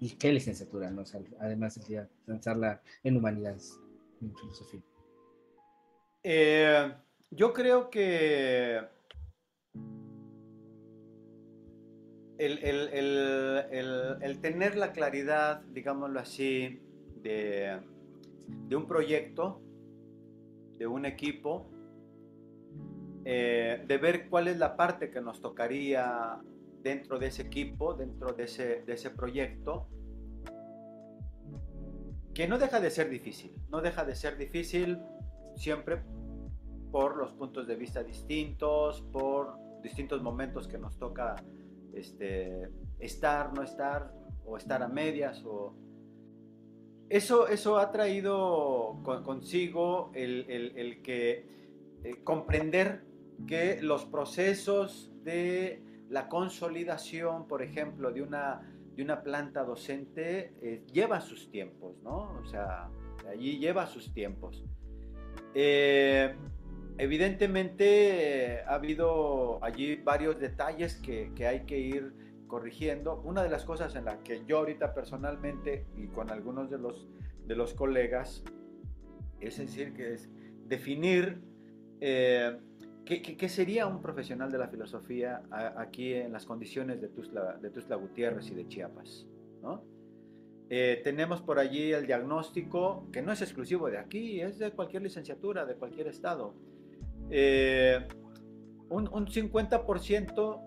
[0.00, 0.90] y qué licenciatura,
[1.38, 3.78] además de lanzarla en humanidades,
[4.22, 4.80] en filosofía?
[6.22, 6.92] Eh,
[7.30, 8.80] yo creo que
[12.38, 16.80] el, tener la claridad, digámoslo así,
[17.22, 17.78] de,
[18.74, 19.60] un proyecto,
[20.78, 21.70] de un equipo,
[23.26, 26.40] eh, de ver cuál es la parte que nos tocaría
[26.82, 29.88] dentro de ese equipo, dentro de ese, de ese proyecto,
[32.34, 34.98] que no deja de ser difícil, no deja de ser difícil
[35.56, 36.02] siempre
[36.90, 41.36] por los puntos de vista distintos, por distintos momentos que nos toca
[41.92, 44.12] este, estar, no estar,
[44.44, 45.74] o estar a medias, o...
[47.08, 51.44] Eso, eso ha traído consigo el, que
[52.04, 53.02] eh, comprender
[53.48, 58.60] que los procesos de la consolidación, por ejemplo, de una,
[58.94, 62.32] de una planta docente eh, lleva sus tiempos, ¿no?
[62.40, 62.90] O sea,
[63.30, 64.62] allí lleva sus tiempos.
[65.54, 66.34] Eh,
[67.00, 72.12] Evidentemente ha habido allí varios detalles que, hay que ir
[72.46, 73.22] corrigiendo.
[73.24, 77.08] Una de las cosas en las que yo ahorita personalmente y con algunos de los,
[77.46, 78.44] de los colegas,
[79.40, 80.28] es decir, que es
[80.66, 81.40] definir
[82.02, 82.58] eh,
[83.18, 85.42] ¿qué, sería un profesional de la filosofía
[85.76, 89.26] aquí en las condiciones de Tuzla, de Tuzla Gutiérrez y de Chiapas.
[90.72, 95.02] Eh, tenemos por allí el diagnóstico, que no es exclusivo de aquí, es de cualquier
[95.02, 96.54] licenciatura, de cualquier estado
[97.30, 98.06] eh,
[98.88, 100.60] un, 50%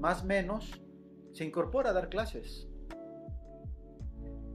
[0.00, 0.82] más menos
[1.32, 2.68] se incorpora a dar clases.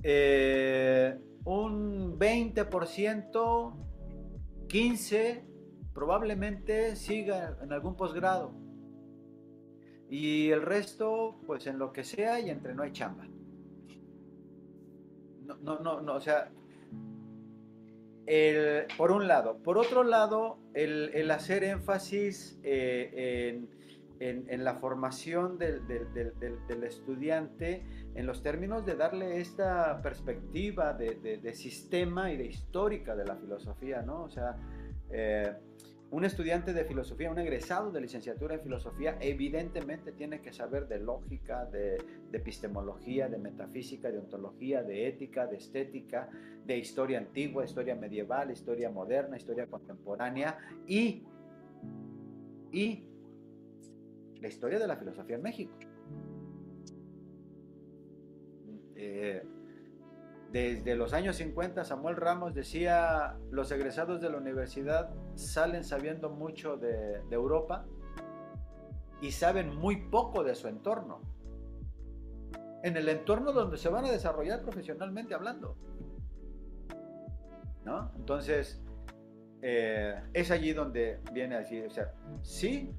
[0.04, 3.74] Eh, un 20%,
[4.68, 5.51] 15%
[5.94, 8.54] probablemente siga en algún posgrado.
[10.10, 13.28] Y el resto, pues en lo que sea y entre no hay chamba.
[15.46, 16.52] No, no, no, no o sea,
[18.98, 19.58] por un lado.
[19.64, 23.62] Por otro lado, el, hacer énfasis eh,
[24.20, 25.82] en, la formación del,
[26.84, 33.36] estudiante en los términos de darle esta perspectiva de, sistema y de histórica de la
[33.36, 34.24] filosofía, ¿no?
[34.24, 34.58] O sea,
[35.10, 35.54] eh,
[36.12, 41.00] un estudiante de filosofía, un egresado de licenciatura en filosofía, evidentemente tiene que saber de
[41.00, 46.30] lógica, de, epistemología, de metafísica, de ontología, de ética, de estética,
[46.66, 51.24] de historia antigua, historia medieval, historia moderna, historia contemporánea y,
[52.74, 53.06] y
[54.42, 55.74] la historia de la filosofía en México.
[58.96, 59.44] Eh,
[60.52, 66.78] desde los años 50 Samuel Ramos decía, los egresados de la universidad salen sabiendo mucho
[66.78, 67.86] de, Europa
[69.22, 71.22] y saben muy poco de su entorno.
[72.84, 75.78] En el entorno donde se van a desarrollar profesionalmente hablando.
[77.86, 78.12] ¿No?
[78.16, 78.82] Entonces,
[79.62, 82.92] eh, es allí donde viene a decir, o sea, sí,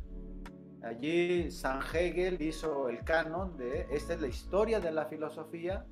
[0.82, 5.84] allí San Hegel hizo el canon de, esta es la historia de la filosofía,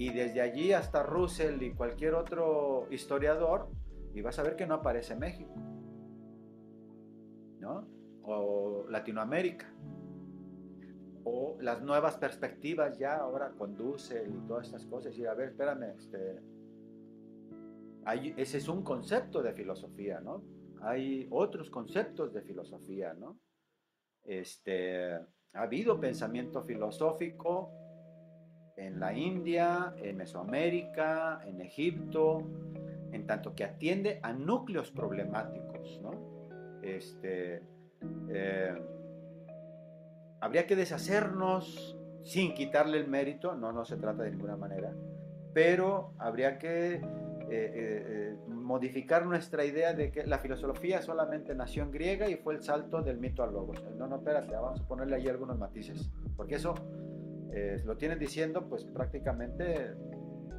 [0.00, 3.68] y desde allí hasta Russell y cualquier otro historiador,
[4.14, 5.52] y vas a ver que no aparece México,
[7.58, 7.86] ¿no?
[8.22, 9.70] O Latinoamérica,
[11.24, 15.50] o las nuevas perspectivas ya ahora con Dussel y todas estas cosas, y a ver,
[15.50, 16.40] espérame, este,
[18.40, 20.42] ese es un concepto de filosofía, ¿no?
[20.80, 23.38] Hay otros conceptos de filosofía, ¿no?
[24.24, 27.79] Este, ha habido pensamiento filosófico
[28.80, 32.42] en la India, en Mesoamérica, en Egipto,
[33.12, 36.12] en tanto que atiende a núcleos problemáticos, ¿no?
[36.82, 37.62] Este,
[38.30, 38.74] eh,
[40.40, 44.92] habría que deshacernos sin quitarle el mérito, no, no se trata de ninguna manera,
[45.52, 47.00] pero habría que eh,
[47.50, 52.62] eh, modificar nuestra idea de que la filosofía solamente nació en griega y fue el
[52.62, 53.82] salto del mito al logos.
[53.98, 56.74] No, no, espérate, vamos a ponerle ahí algunos matices, porque eso
[57.84, 59.94] lo tienen diciendo pues prácticamente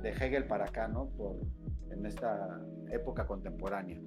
[0.01, 1.09] de Hegel para acá, ¿no?
[1.09, 1.37] Por,
[1.89, 2.61] en esta
[2.91, 3.99] época contemporánea.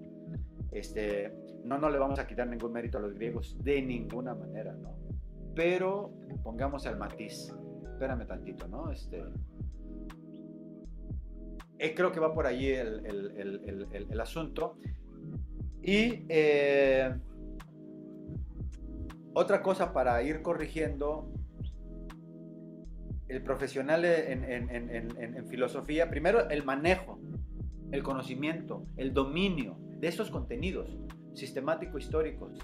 [0.71, 1.33] Este,
[1.65, 4.97] no, no le vamos a quitar ningún mérito a los griegos, de ninguna manera, ¿no?
[5.55, 6.13] Pero
[6.43, 7.55] pongamos el matiz.
[7.93, 8.91] Espérame tantito, ¿no?
[8.91, 9.23] Este,
[11.79, 14.77] eh, creo que va por allí el, el, el, el asunto.
[15.81, 17.15] Y eh,
[19.35, 21.31] otra cosa para ir corrigiendo
[23.35, 27.19] el profesional en, filosofía, primero el manejo,
[27.91, 30.97] el conocimiento, el dominio de estos contenidos
[31.35, 32.59] sistemático-históricos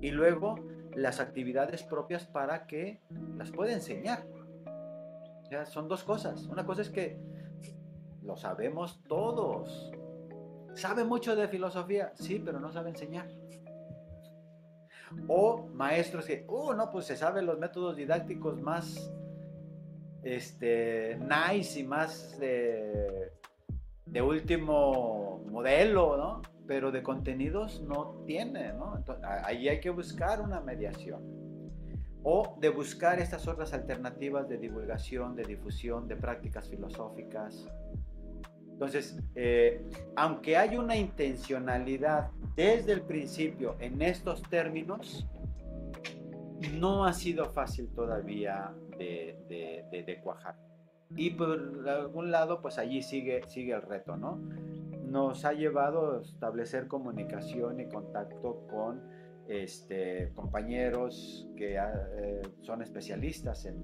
[0.00, 0.56] y luego
[0.96, 3.00] las actividades propias para que
[3.36, 4.26] las pueda enseñar.
[5.52, 6.46] Ya, son dos cosas.
[6.46, 7.20] Una cosa es que
[8.22, 9.92] lo sabemos todos.
[10.74, 12.12] ¿Sabe mucho de filosofía?
[12.16, 13.28] Sí, pero no sabe enseñar.
[15.28, 19.12] O maestros que, uh, no, pues se saben los métodos didácticos más
[20.22, 23.32] este, nice y más de,
[24.06, 26.42] de último modelo, ¿no?
[26.66, 28.96] Pero de contenidos no tiene, ¿no?
[28.96, 31.22] Entonces, ahí hay que buscar una mediación.
[32.22, 37.66] O de buscar estas otras alternativas de divulgación, de difusión, de prácticas filosóficas.
[38.72, 39.82] Entonces, eh,
[40.14, 45.26] aunque hay una intencionalidad desde el principio en estos términos,
[46.78, 49.36] no ha sido fácil todavía de,
[49.90, 50.56] de, cuajar.
[51.16, 54.36] Y por algún lado, pues allí sigue, sigue el reto, ¿no?
[55.06, 59.00] Nos ha llevado a establecer comunicación y contacto con
[59.48, 63.82] este, compañeros que ah, eh, son especialistas en,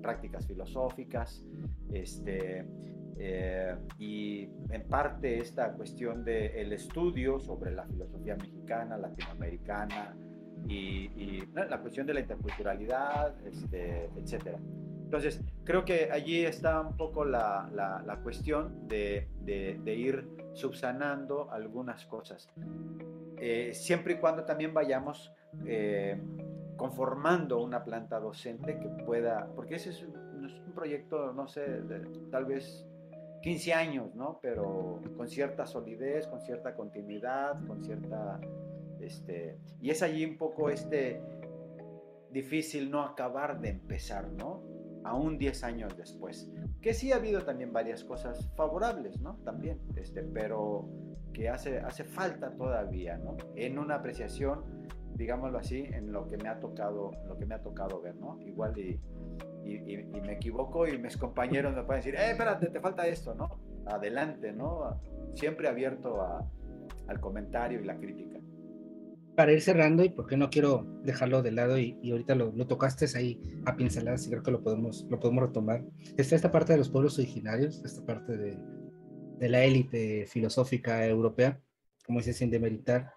[0.00, 1.44] prácticas filosóficas,
[1.92, 2.64] este,
[3.16, 10.14] eh, y en parte esta cuestión del estudio sobre la filosofía mexicana, latinoamericana,
[10.68, 14.58] y, la cuestión de la interculturalidad, este, etc.
[15.04, 22.04] Entonces, creo que allí está un poco la, la, cuestión de, de, ir subsanando algunas
[22.06, 22.48] cosas.
[23.38, 25.32] Eh, siempre y cuando también vayamos
[25.66, 26.20] eh,
[26.76, 31.82] conformando una planta docente que pueda, porque ese es un, es un proyecto, no sé,
[32.30, 32.84] tal vez
[33.42, 34.38] 15 años, ¿no?
[34.40, 38.40] Pero con cierta solidez, con cierta continuidad, con cierta
[39.04, 41.20] este, y es allí un poco este
[42.34, 44.62] difícil no acabar de empezar, ¿no?
[45.04, 46.50] Aún 10 años después.
[46.82, 49.36] Que sí ha habido también varias cosas favorables, ¿no?
[49.44, 50.88] También, este, pero
[51.32, 53.36] que hace, hace falta todavía, ¿no?
[53.54, 54.64] En una apreciación,
[55.14, 58.40] digámoslo así, en lo que me ha tocado, lo que me ha tocado ver, ¿no?
[58.40, 59.00] Igual y,
[59.64, 63.60] y, me equivoco y mis compañeros me pueden decir, eh, espérate, te falta esto, ¿no?
[63.86, 65.00] Adelante, ¿no?
[65.34, 66.44] Siempre abierto a,
[67.06, 68.34] al comentario y la crítica
[69.36, 73.40] para ir cerrando, y porque no quiero dejarlo de lado, y, ahorita lo, tocaste ahí
[73.66, 75.84] a pinceladas, y creo que lo podemos, lo podemos retomar,
[76.16, 78.58] está esta parte de los pueblos originarios, esta parte de,
[79.38, 81.60] de la élite filosófica europea,
[82.06, 83.12] como dices, sin demeritar.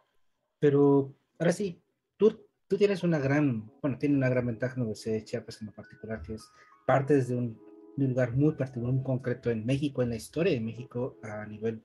[0.60, 1.82] Pero ahora sí,
[2.18, 5.62] tú, tú tienes una gran, bueno, tiene una gran ventaja en la Universidad de Chiapas
[5.62, 6.50] en lo particular, que es
[6.86, 7.60] parte desde un,
[7.98, 11.82] lugar muy particular, muy concreto en México, en la historia de México a nivel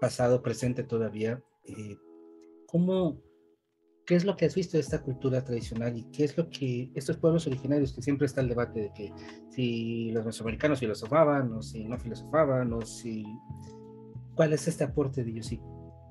[0.00, 1.42] pasado, presente todavía.
[1.64, 1.98] Eh,
[2.66, 3.20] ¿Cómo,
[4.06, 6.92] ¿Qué es lo que has visto de esta cultura tradicional y qué es lo que
[6.94, 9.12] estos pueblos originarios, que siempre está el debate de que
[9.50, 13.24] si los mesoamericanos filosofaban o si no filosofaban o si...
[14.36, 15.60] ¿Cuál es este aporte de ellos y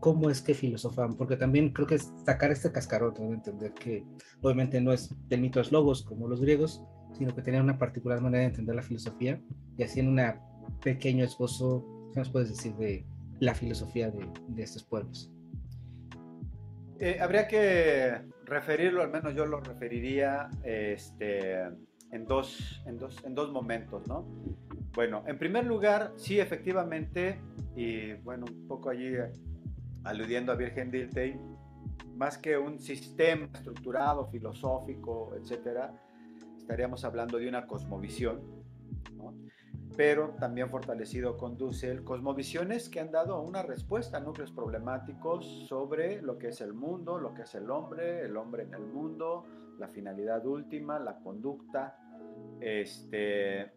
[0.01, 1.15] cómo es que filosofaban?
[1.15, 4.03] Porque también creo que es sacar este cascarón, de entender que
[4.41, 8.19] obviamente no es del mito de logos como los griegos, sino que tenían una particular
[8.19, 9.41] manera de entender la filosofía
[9.77, 10.19] y así en un
[10.81, 13.05] pequeño esbozo, ¿qué nos puedes decir de
[13.39, 15.31] la filosofía de, de estos pueblos?
[16.99, 21.61] Eh, habría que referirlo, al menos yo lo referiría este,
[22.11, 24.25] en, dos, en, dos, en dos momentos, ¿no?
[24.93, 27.41] Bueno, en primer lugar, sí, efectivamente,
[27.75, 29.13] y bueno, un poco allí
[30.05, 31.37] aludiendo a Virgen Dilthey,
[32.15, 35.93] más que un sistema estructurado, filosófico, etcétera,
[36.57, 38.54] estaríamos hablando de una cosmovisión.
[39.97, 46.21] Pero también fortalecido con Dussel, cosmovisiones que han dado una respuesta a núcleos problemáticos sobre
[46.21, 49.45] lo que es el mundo, lo que es el hombre, el hombre en el mundo,
[49.79, 51.97] la finalidad última, la conducta.
[52.59, 53.71] Este,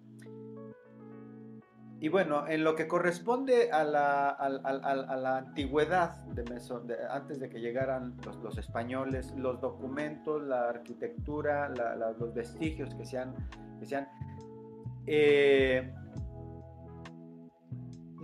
[2.01, 7.61] y bueno, en lo que corresponde a la, a, la antigüedad, de, antes de que
[7.61, 13.35] llegaran los, españoles, los documentos, la arquitectura, los vestigios que se han...
[13.81, 14.09] Que sean,
[15.07, 15.93] eh,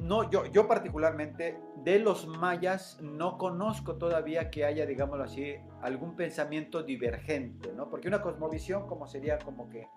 [0.05, 6.15] no, yo, yo particularmente de los mayas no conozco todavía que haya, digámoslo así, algún
[6.15, 7.89] pensamiento divergente, ¿no?
[7.89, 9.89] Porque una cosmovisión como sería como que eh,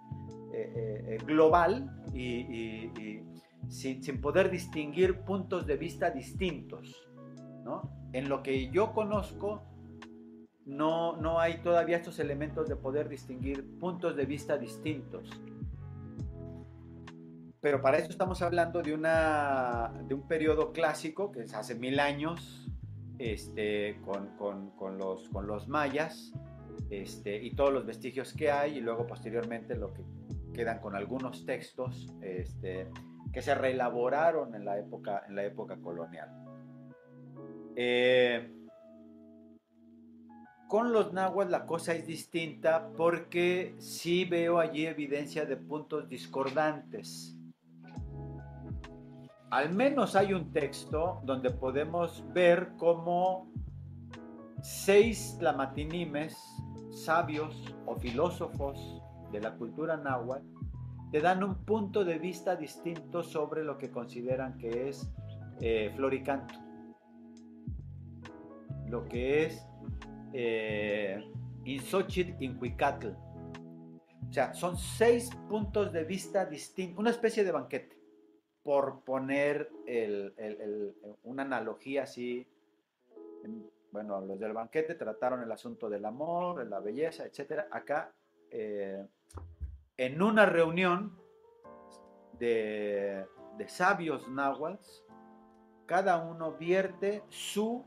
[0.53, 2.89] eh, global y
[3.69, 7.09] sin, poder distinguir puntos de vista distintos.
[7.63, 7.91] ¿no?
[8.13, 9.63] En lo que yo conozco,
[10.65, 15.29] no, no hay todavía estos elementos de poder distinguir puntos de vista distintos.
[17.61, 21.99] Pero para eso estamos hablando de, una, de un periodo clásico, que es hace mil
[21.99, 22.69] años,
[23.17, 26.33] este, con, con, con, los, con los mayas,
[26.89, 30.03] este, y todos los vestigios que hay, y luego posteriormente lo que
[30.53, 32.89] quedan con algunos textos este,
[33.33, 36.29] que se reelaboraron en la época, en la época colonial.
[37.75, 38.51] Eh,
[40.67, 47.36] con los nahuas la cosa es distinta porque sí veo allí evidencia de puntos discordantes.
[49.49, 53.49] Al menos hay un texto donde podemos ver cómo
[54.61, 56.37] seis lamatinimes,
[56.91, 59.01] sabios o filósofos
[59.31, 60.45] de la cultura náhuatl,
[61.11, 65.09] te dan un punto de vista distinto sobre lo que consideran que es
[65.61, 66.53] eh, floricanto,
[68.87, 69.65] lo que es
[70.33, 71.23] eh,
[71.63, 73.07] Insochit Incuicatl.
[74.27, 77.96] O sea, son seis puntos de vista distintos, una especie de banquete,
[78.67, 79.71] por poner
[81.23, 82.45] una analogía así.
[83.93, 87.61] Bueno, los del banquete trataron el asunto del amor, de la belleza, etc.
[87.71, 88.11] Acá
[88.51, 89.07] eh,
[89.95, 91.17] en una reunión
[92.37, 93.25] de,
[93.67, 94.85] sabios náhuatl,
[95.85, 97.85] cada uno vierte su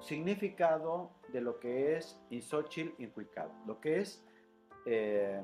[0.00, 4.24] significado de lo que es Isochil Incuicado, lo que es
[4.86, 5.42] eh,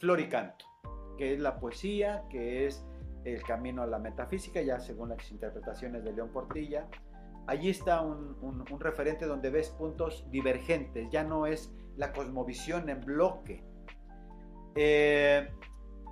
[0.00, 0.66] floricanto,
[1.16, 2.86] que es la poesía, que es
[3.34, 6.86] el camino a la metafísica, ya según las interpretaciones de León Portilla.
[7.46, 8.36] Allí está un,
[8.80, 13.64] referente donde ves puntos divergentes, ya no es la cosmovisión en bloque,
[14.74, 15.48] eh,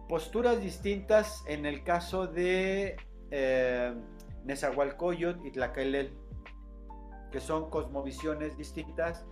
[0.08, 2.96] posturas distintas en el caso de
[3.30, 3.94] eh,
[4.44, 6.16] Nezahualcóyotl y Tlacaelel,
[7.30, 9.26] que son cosmovisiones distintas,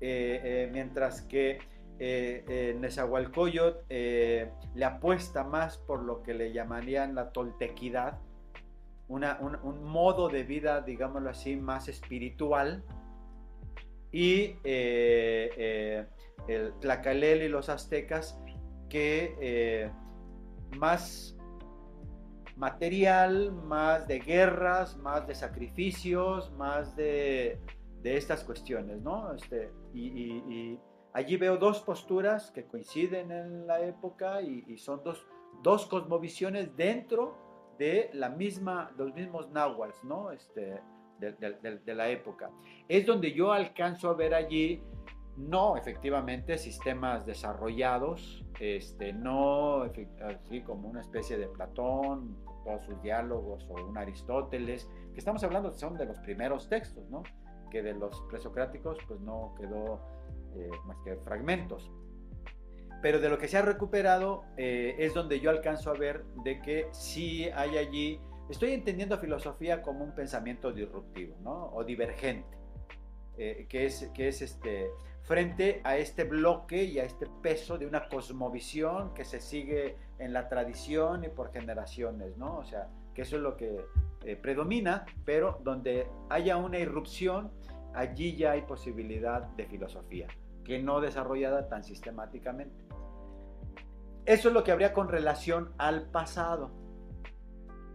[0.00, 1.58] eh, eh, mientras que
[1.98, 8.18] Nezahualcóyotl le apuesta más por lo que le llamarían la toltequidad,
[9.08, 9.24] un,
[9.84, 12.84] modo de vida, digámoslo así, más espiritual,
[14.12, 16.06] y el
[16.80, 18.38] Tlacalel y los aztecas
[18.88, 19.90] que eh,
[20.78, 21.36] más
[22.56, 27.60] material, más de guerras, más de sacrificios, más de,
[28.04, 29.34] estas cuestiones, ¿no?
[29.34, 30.78] Este, y,
[31.16, 35.26] allí veo dos posturas que coinciden en la época y, son dos,
[35.62, 40.30] dos, cosmovisiones dentro de la misma, los mismos náhuatl, ¿no?
[40.30, 40.78] Este,
[41.18, 42.50] de la época.
[42.86, 44.82] Es donde yo alcanzo a ver allí
[45.38, 49.84] no, efectivamente, sistemas desarrollados, este, no
[50.22, 55.72] así como una especie de Platón, todos sus diálogos, o un Aristóteles, que estamos hablando
[55.72, 57.22] son de los primeros textos, ¿no?
[57.70, 60.15] Que de los presocráticos, pues no quedó
[60.56, 61.90] eh, más que fragmentos.
[63.02, 66.60] Pero de lo que se ha recuperado eh, es donde yo alcanzo a ver de
[66.60, 71.70] que sí hay allí, estoy entendiendo filosofía como un pensamiento disruptivo, ¿no?
[71.74, 72.56] O divergente.
[73.38, 74.88] Eh, que es, que es este,
[75.20, 80.32] frente a este bloque y a este peso de una cosmovisión que se sigue en
[80.32, 82.56] la tradición y por generaciones, ¿no?
[82.56, 83.84] O sea, que eso es lo que
[84.24, 87.52] eh, predomina, pero donde haya una irrupción,
[87.94, 90.28] allí ya hay posibilidad de filosofía,
[90.66, 92.84] que no desarrollada tan sistemáticamente.
[94.24, 96.72] Eso es lo que habría con relación al pasado.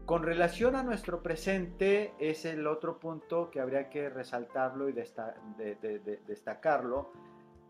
[0.06, 7.12] Con relación a nuestro presente es el otro punto que habría que resaltarlo y destacarlo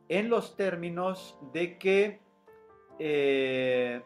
[0.08, 2.22] en los términos de que
[3.00, 4.02] eh,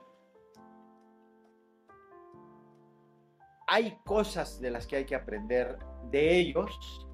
[3.67, 5.77] hay cosas de las que hay que aprender
[6.11, 7.04] de ellos,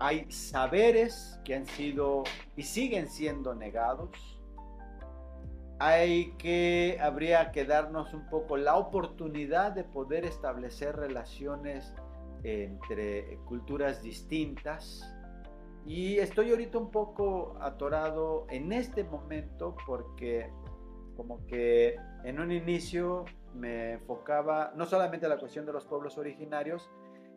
[0.00, 2.24] hay saberes que han sido
[2.56, 4.10] y siguen siendo negados,
[5.78, 11.94] hay que, habría que darnos un poco la oportunidad de poder establecer relaciones
[12.42, 15.06] entre culturas distintas.
[15.86, 20.50] Y estoy ahorita un poco atorado en este momento porque
[21.16, 26.16] como que en un inicio me enfocaba no solamente a la cuestión de los pueblos
[26.16, 26.90] originarios,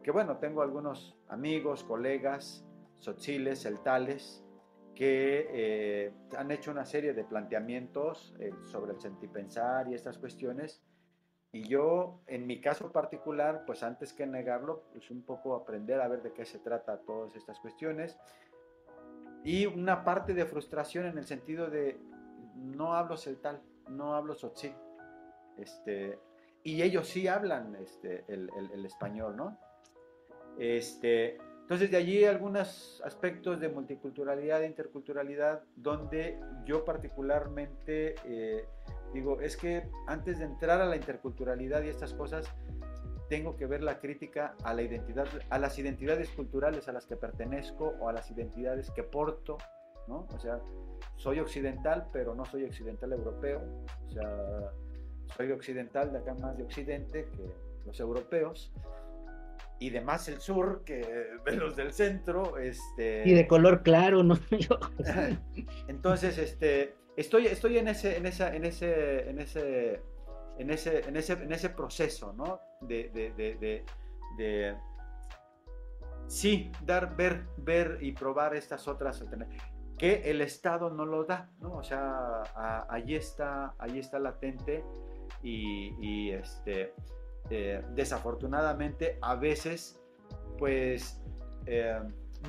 [0.03, 2.65] que bueno, tengo algunos amigos, colegas,
[2.99, 4.43] tzotziles, celtales,
[4.93, 10.83] que eh, han hecho una serie de planteamientos eh, sobre el sentipensar y estas cuestiones.
[11.51, 16.07] Y yo, en mi caso particular, pues antes que negarlo, pues un poco aprender a
[16.07, 18.19] ver de qué se trata todas estas cuestiones.
[19.43, 21.99] Y una parte de frustración en el sentido de,
[22.55, 24.75] no hablo celtal, no hablo tzotzil.
[25.57, 26.19] Este,
[26.63, 29.57] y ellos sí hablan este, el español, ¿no?
[30.57, 38.65] Este, entonces de allí algunos aspectos de multiculturalidad e interculturalidad donde yo particularmente eh,
[39.13, 42.45] digo, es que antes de entrar a la interculturalidad y estas cosas,
[43.29, 47.15] tengo que ver la crítica a la identidad, a las identidades culturales a las que
[47.15, 49.57] pertenezco o a las identidades que porto,
[50.07, 50.27] ¿no?
[50.33, 50.59] O sea,
[51.15, 53.61] soy occidental, pero no soy occidental europeo,
[54.07, 54.71] o sea,
[55.37, 57.53] soy occidental de acá más de occidente que
[57.85, 58.71] los europeos
[59.83, 61.01] y de más el sur que
[61.45, 62.57] de los del centro.
[62.57, 63.23] Este...
[63.25, 64.39] Y de color claro, ¿no?
[65.89, 70.01] Entonces, este, estoy, estoy en ese, en esa, en ese, en ese,
[70.57, 72.61] en ese, en ese, en ese proceso, ¿no?
[72.79, 73.83] De, de, de,
[74.37, 74.75] de,
[76.27, 79.21] sí, dar, ver, ver y probar estas otras
[79.97, 81.73] que el Estado no lo da, ¿no?
[81.73, 82.41] O sea,
[82.87, 84.81] allí está, allí está latente
[85.41, 86.93] y, y este
[87.49, 89.99] eh, desafortunadamente a veces
[90.57, 91.21] pues
[91.65, 91.99] eh,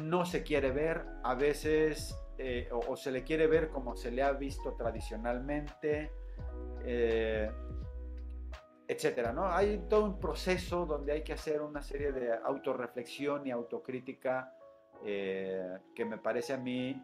[0.03, 4.23] no se quiere ver, a veces eh, o, se le quiere ver como se le
[4.23, 6.12] ha visto tradicionalmente,
[8.87, 9.47] etcétera, ¿no?
[9.47, 14.55] Hay todo un proceso donde hay que hacer una serie de autorreflexión y autocrítica
[15.03, 17.03] que me parece a mí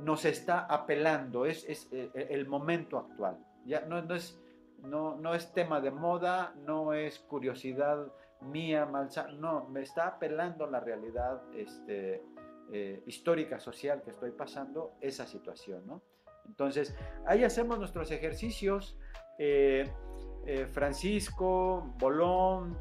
[0.00, 3.38] nos está apelando, es, es el momento actual.
[3.66, 4.40] Ya no, no es
[4.82, 10.66] no, no es tema de moda, no es curiosidad mía, malsa, no, me está apelando
[10.66, 12.22] la realidad este,
[12.72, 16.02] eh, histórica, social que estoy pasando, esa situación, ¿no?
[16.46, 16.96] Entonces,
[17.26, 18.98] ahí hacemos nuestros ejercicios.
[19.38, 19.90] Eh,
[20.46, 22.78] eh, Francisco, Bolón,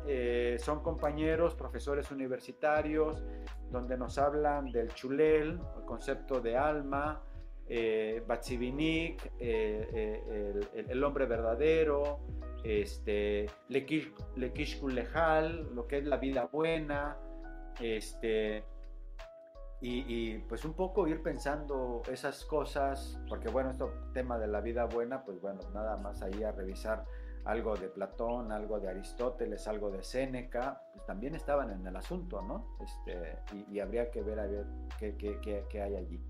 [0.59, 3.21] son compañeros, profesores universitarios,
[3.71, 7.21] donde nos hablan del chulel, el concepto de alma,
[7.69, 8.23] eh,
[9.39, 10.23] eh,
[10.73, 12.19] eh el, hombre verdadero,
[12.63, 17.17] este, Lekishkul Lejal, lo que es la vida buena,
[17.79, 18.63] este,
[19.79, 24.85] y, pues un poco ir pensando esas cosas, porque bueno, esto tema de la vida
[24.85, 27.05] buena, pues bueno, nada más ahí a revisar
[27.45, 32.41] algo de Platón, algo de Aristóteles, algo de Séneca, pues también estaban en el asunto,
[32.41, 32.75] ¿no?
[32.81, 33.37] Este,
[33.71, 34.65] y, habría que ver a ver
[34.99, 36.21] qué, qué, qué hay allí.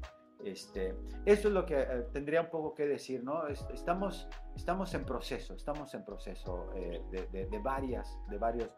[0.43, 0.95] Este,
[1.26, 3.47] eso es lo que eh, tendría un poco que decir, ¿no?
[3.47, 8.69] estamos, estamos en proceso, estamos en proceso eh, de, varias, de varios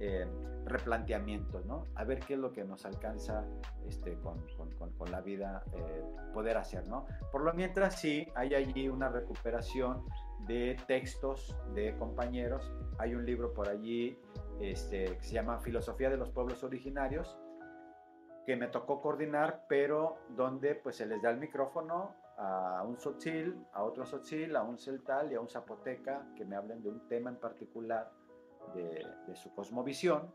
[0.00, 0.26] eh,
[0.64, 1.86] replanteamientos, ¿no?
[1.94, 3.44] A ver qué es lo que nos alcanza
[3.86, 4.42] este, con,
[4.96, 5.62] con, la vida
[6.32, 7.06] poder hacer, ¿no?
[7.30, 10.04] Por lo mientras sí, hay allí una recuperación
[10.46, 14.18] de textos de compañeros, hay un libro por allí
[14.60, 17.36] este, que se llama Filosofía de los Pueblos Originarios,
[18.46, 23.64] que me tocó coordinar, pero donde pues se les da el micrófono a un sotzil,
[23.72, 27.06] a otro sotzil, a un celtal y a un zapoteca que me hablen de un
[27.08, 28.10] tema en particular
[28.74, 30.32] de, su cosmovisión.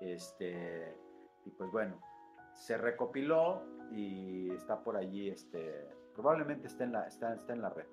[0.00, 0.96] Este,
[1.44, 2.00] y pues bueno,
[2.54, 7.70] se recopiló y está por allí, este, probablemente está en la, está, está en la
[7.70, 7.86] red.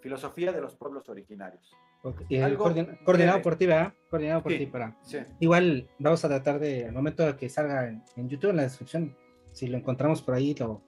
[0.00, 1.72] Filosofía de los pueblos originarios.
[2.02, 3.92] Coordinado por ti, ¿verdad?
[4.10, 4.96] Coordinado por ti para.
[5.40, 9.16] Igual vamos a tratar de, al momento de que salga en, YouTube, en la descripción,
[9.52, 10.82] si lo encontramos por ahí, lo,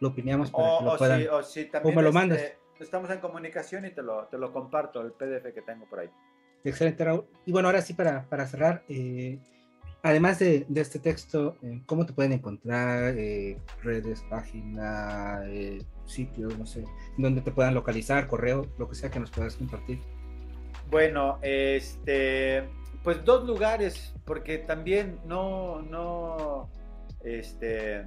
[0.00, 1.28] lo opinamos para que lo puedan.
[1.30, 2.42] o si también me lo este, mandas.
[2.80, 6.10] estamos en comunicación y te lo, te lo comparto, el PDF que tengo por ahí.
[6.64, 7.26] Excelente, Raúl.
[7.44, 9.38] Y bueno, ahora sí, para, para cerrar, eh,
[10.02, 13.14] además de, de, este texto, eh, ¿cómo te pueden encontrar?
[13.16, 15.42] Eh, redes, página,
[16.06, 16.84] sitios, no sé,
[17.16, 20.00] donde te puedan localizar, correo, lo que sea que nos puedas compartir.
[20.90, 22.68] Bueno, este,
[23.02, 26.68] pues dos lugares, porque también no, no,
[27.24, 28.06] este,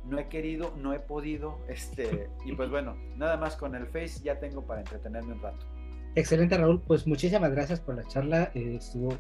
[0.05, 4.23] no he querido, no he podido, este, y pues bueno, nada más con el Face
[4.23, 5.67] ya tengo para entretenerme un rato.
[6.15, 6.81] Excelente, Raúl.
[6.81, 8.51] Pues muchísimas gracias por la charla.
[8.55, 9.17] Eh, estuvo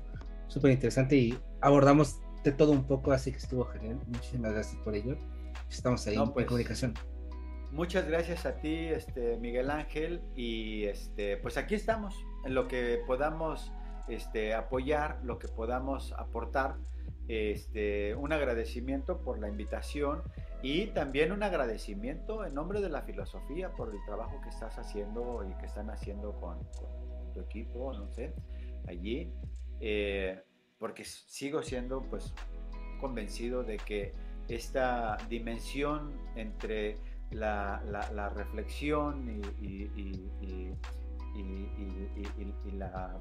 [0.48, 3.98] súper interesante y abordamos de todo un poco, así que estuvo genial.
[4.06, 5.16] Muchísimas gracias por ello.
[5.70, 6.94] Estamos ahí en pues, comunicación.
[7.70, 12.14] Muchas gracias a ti, este, Miguel Ángel, y este, pues aquí estamos,
[12.44, 13.72] en lo que podamos
[14.09, 16.76] este, apoyar, lo que podamos aportar.
[17.28, 20.22] Este, un agradecimiento por la invitación
[20.62, 25.44] y también un agradecimiento en nombre de la filosofía por el trabajo que estás haciendo
[25.48, 26.59] y que están haciendo con,
[27.34, 28.34] tu equipo, no sé,
[28.86, 29.32] allí,
[29.80, 30.43] eh,
[30.78, 32.32] porque sigo siendo pues
[33.01, 34.12] convencido de que
[34.48, 36.98] esta dimensión entre
[37.30, 37.80] la,
[38.34, 39.89] reflexión y,
[41.34, 43.18] y la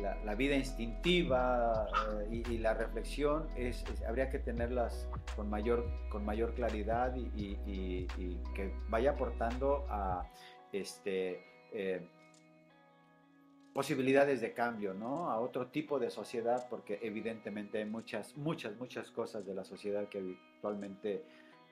[0.00, 1.86] la, vida instintiva
[2.30, 8.06] eh, y, la reflexión es, habría que tenerlas con mayor, con mayor claridad y,
[8.54, 10.26] que vaya aportando a
[10.72, 12.06] este, eh,
[13.72, 15.30] posibilidades de cambio, ¿no?
[15.30, 20.08] A otro tipo de sociedad, porque evidentemente hay muchas, muchas, muchas cosas de la sociedad
[20.08, 21.24] que actualmente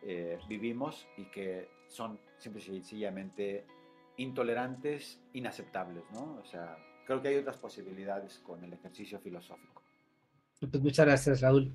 [0.02, 3.64] eh, vivimos y que son simple y sencillamente
[4.18, 6.38] intolerantes, inaceptables, ¿no?
[6.40, 9.82] O sea, creo que hay otras posibilidades con el ejercicio filosófico.
[10.60, 11.72] Pues muchas gracias, Raúl.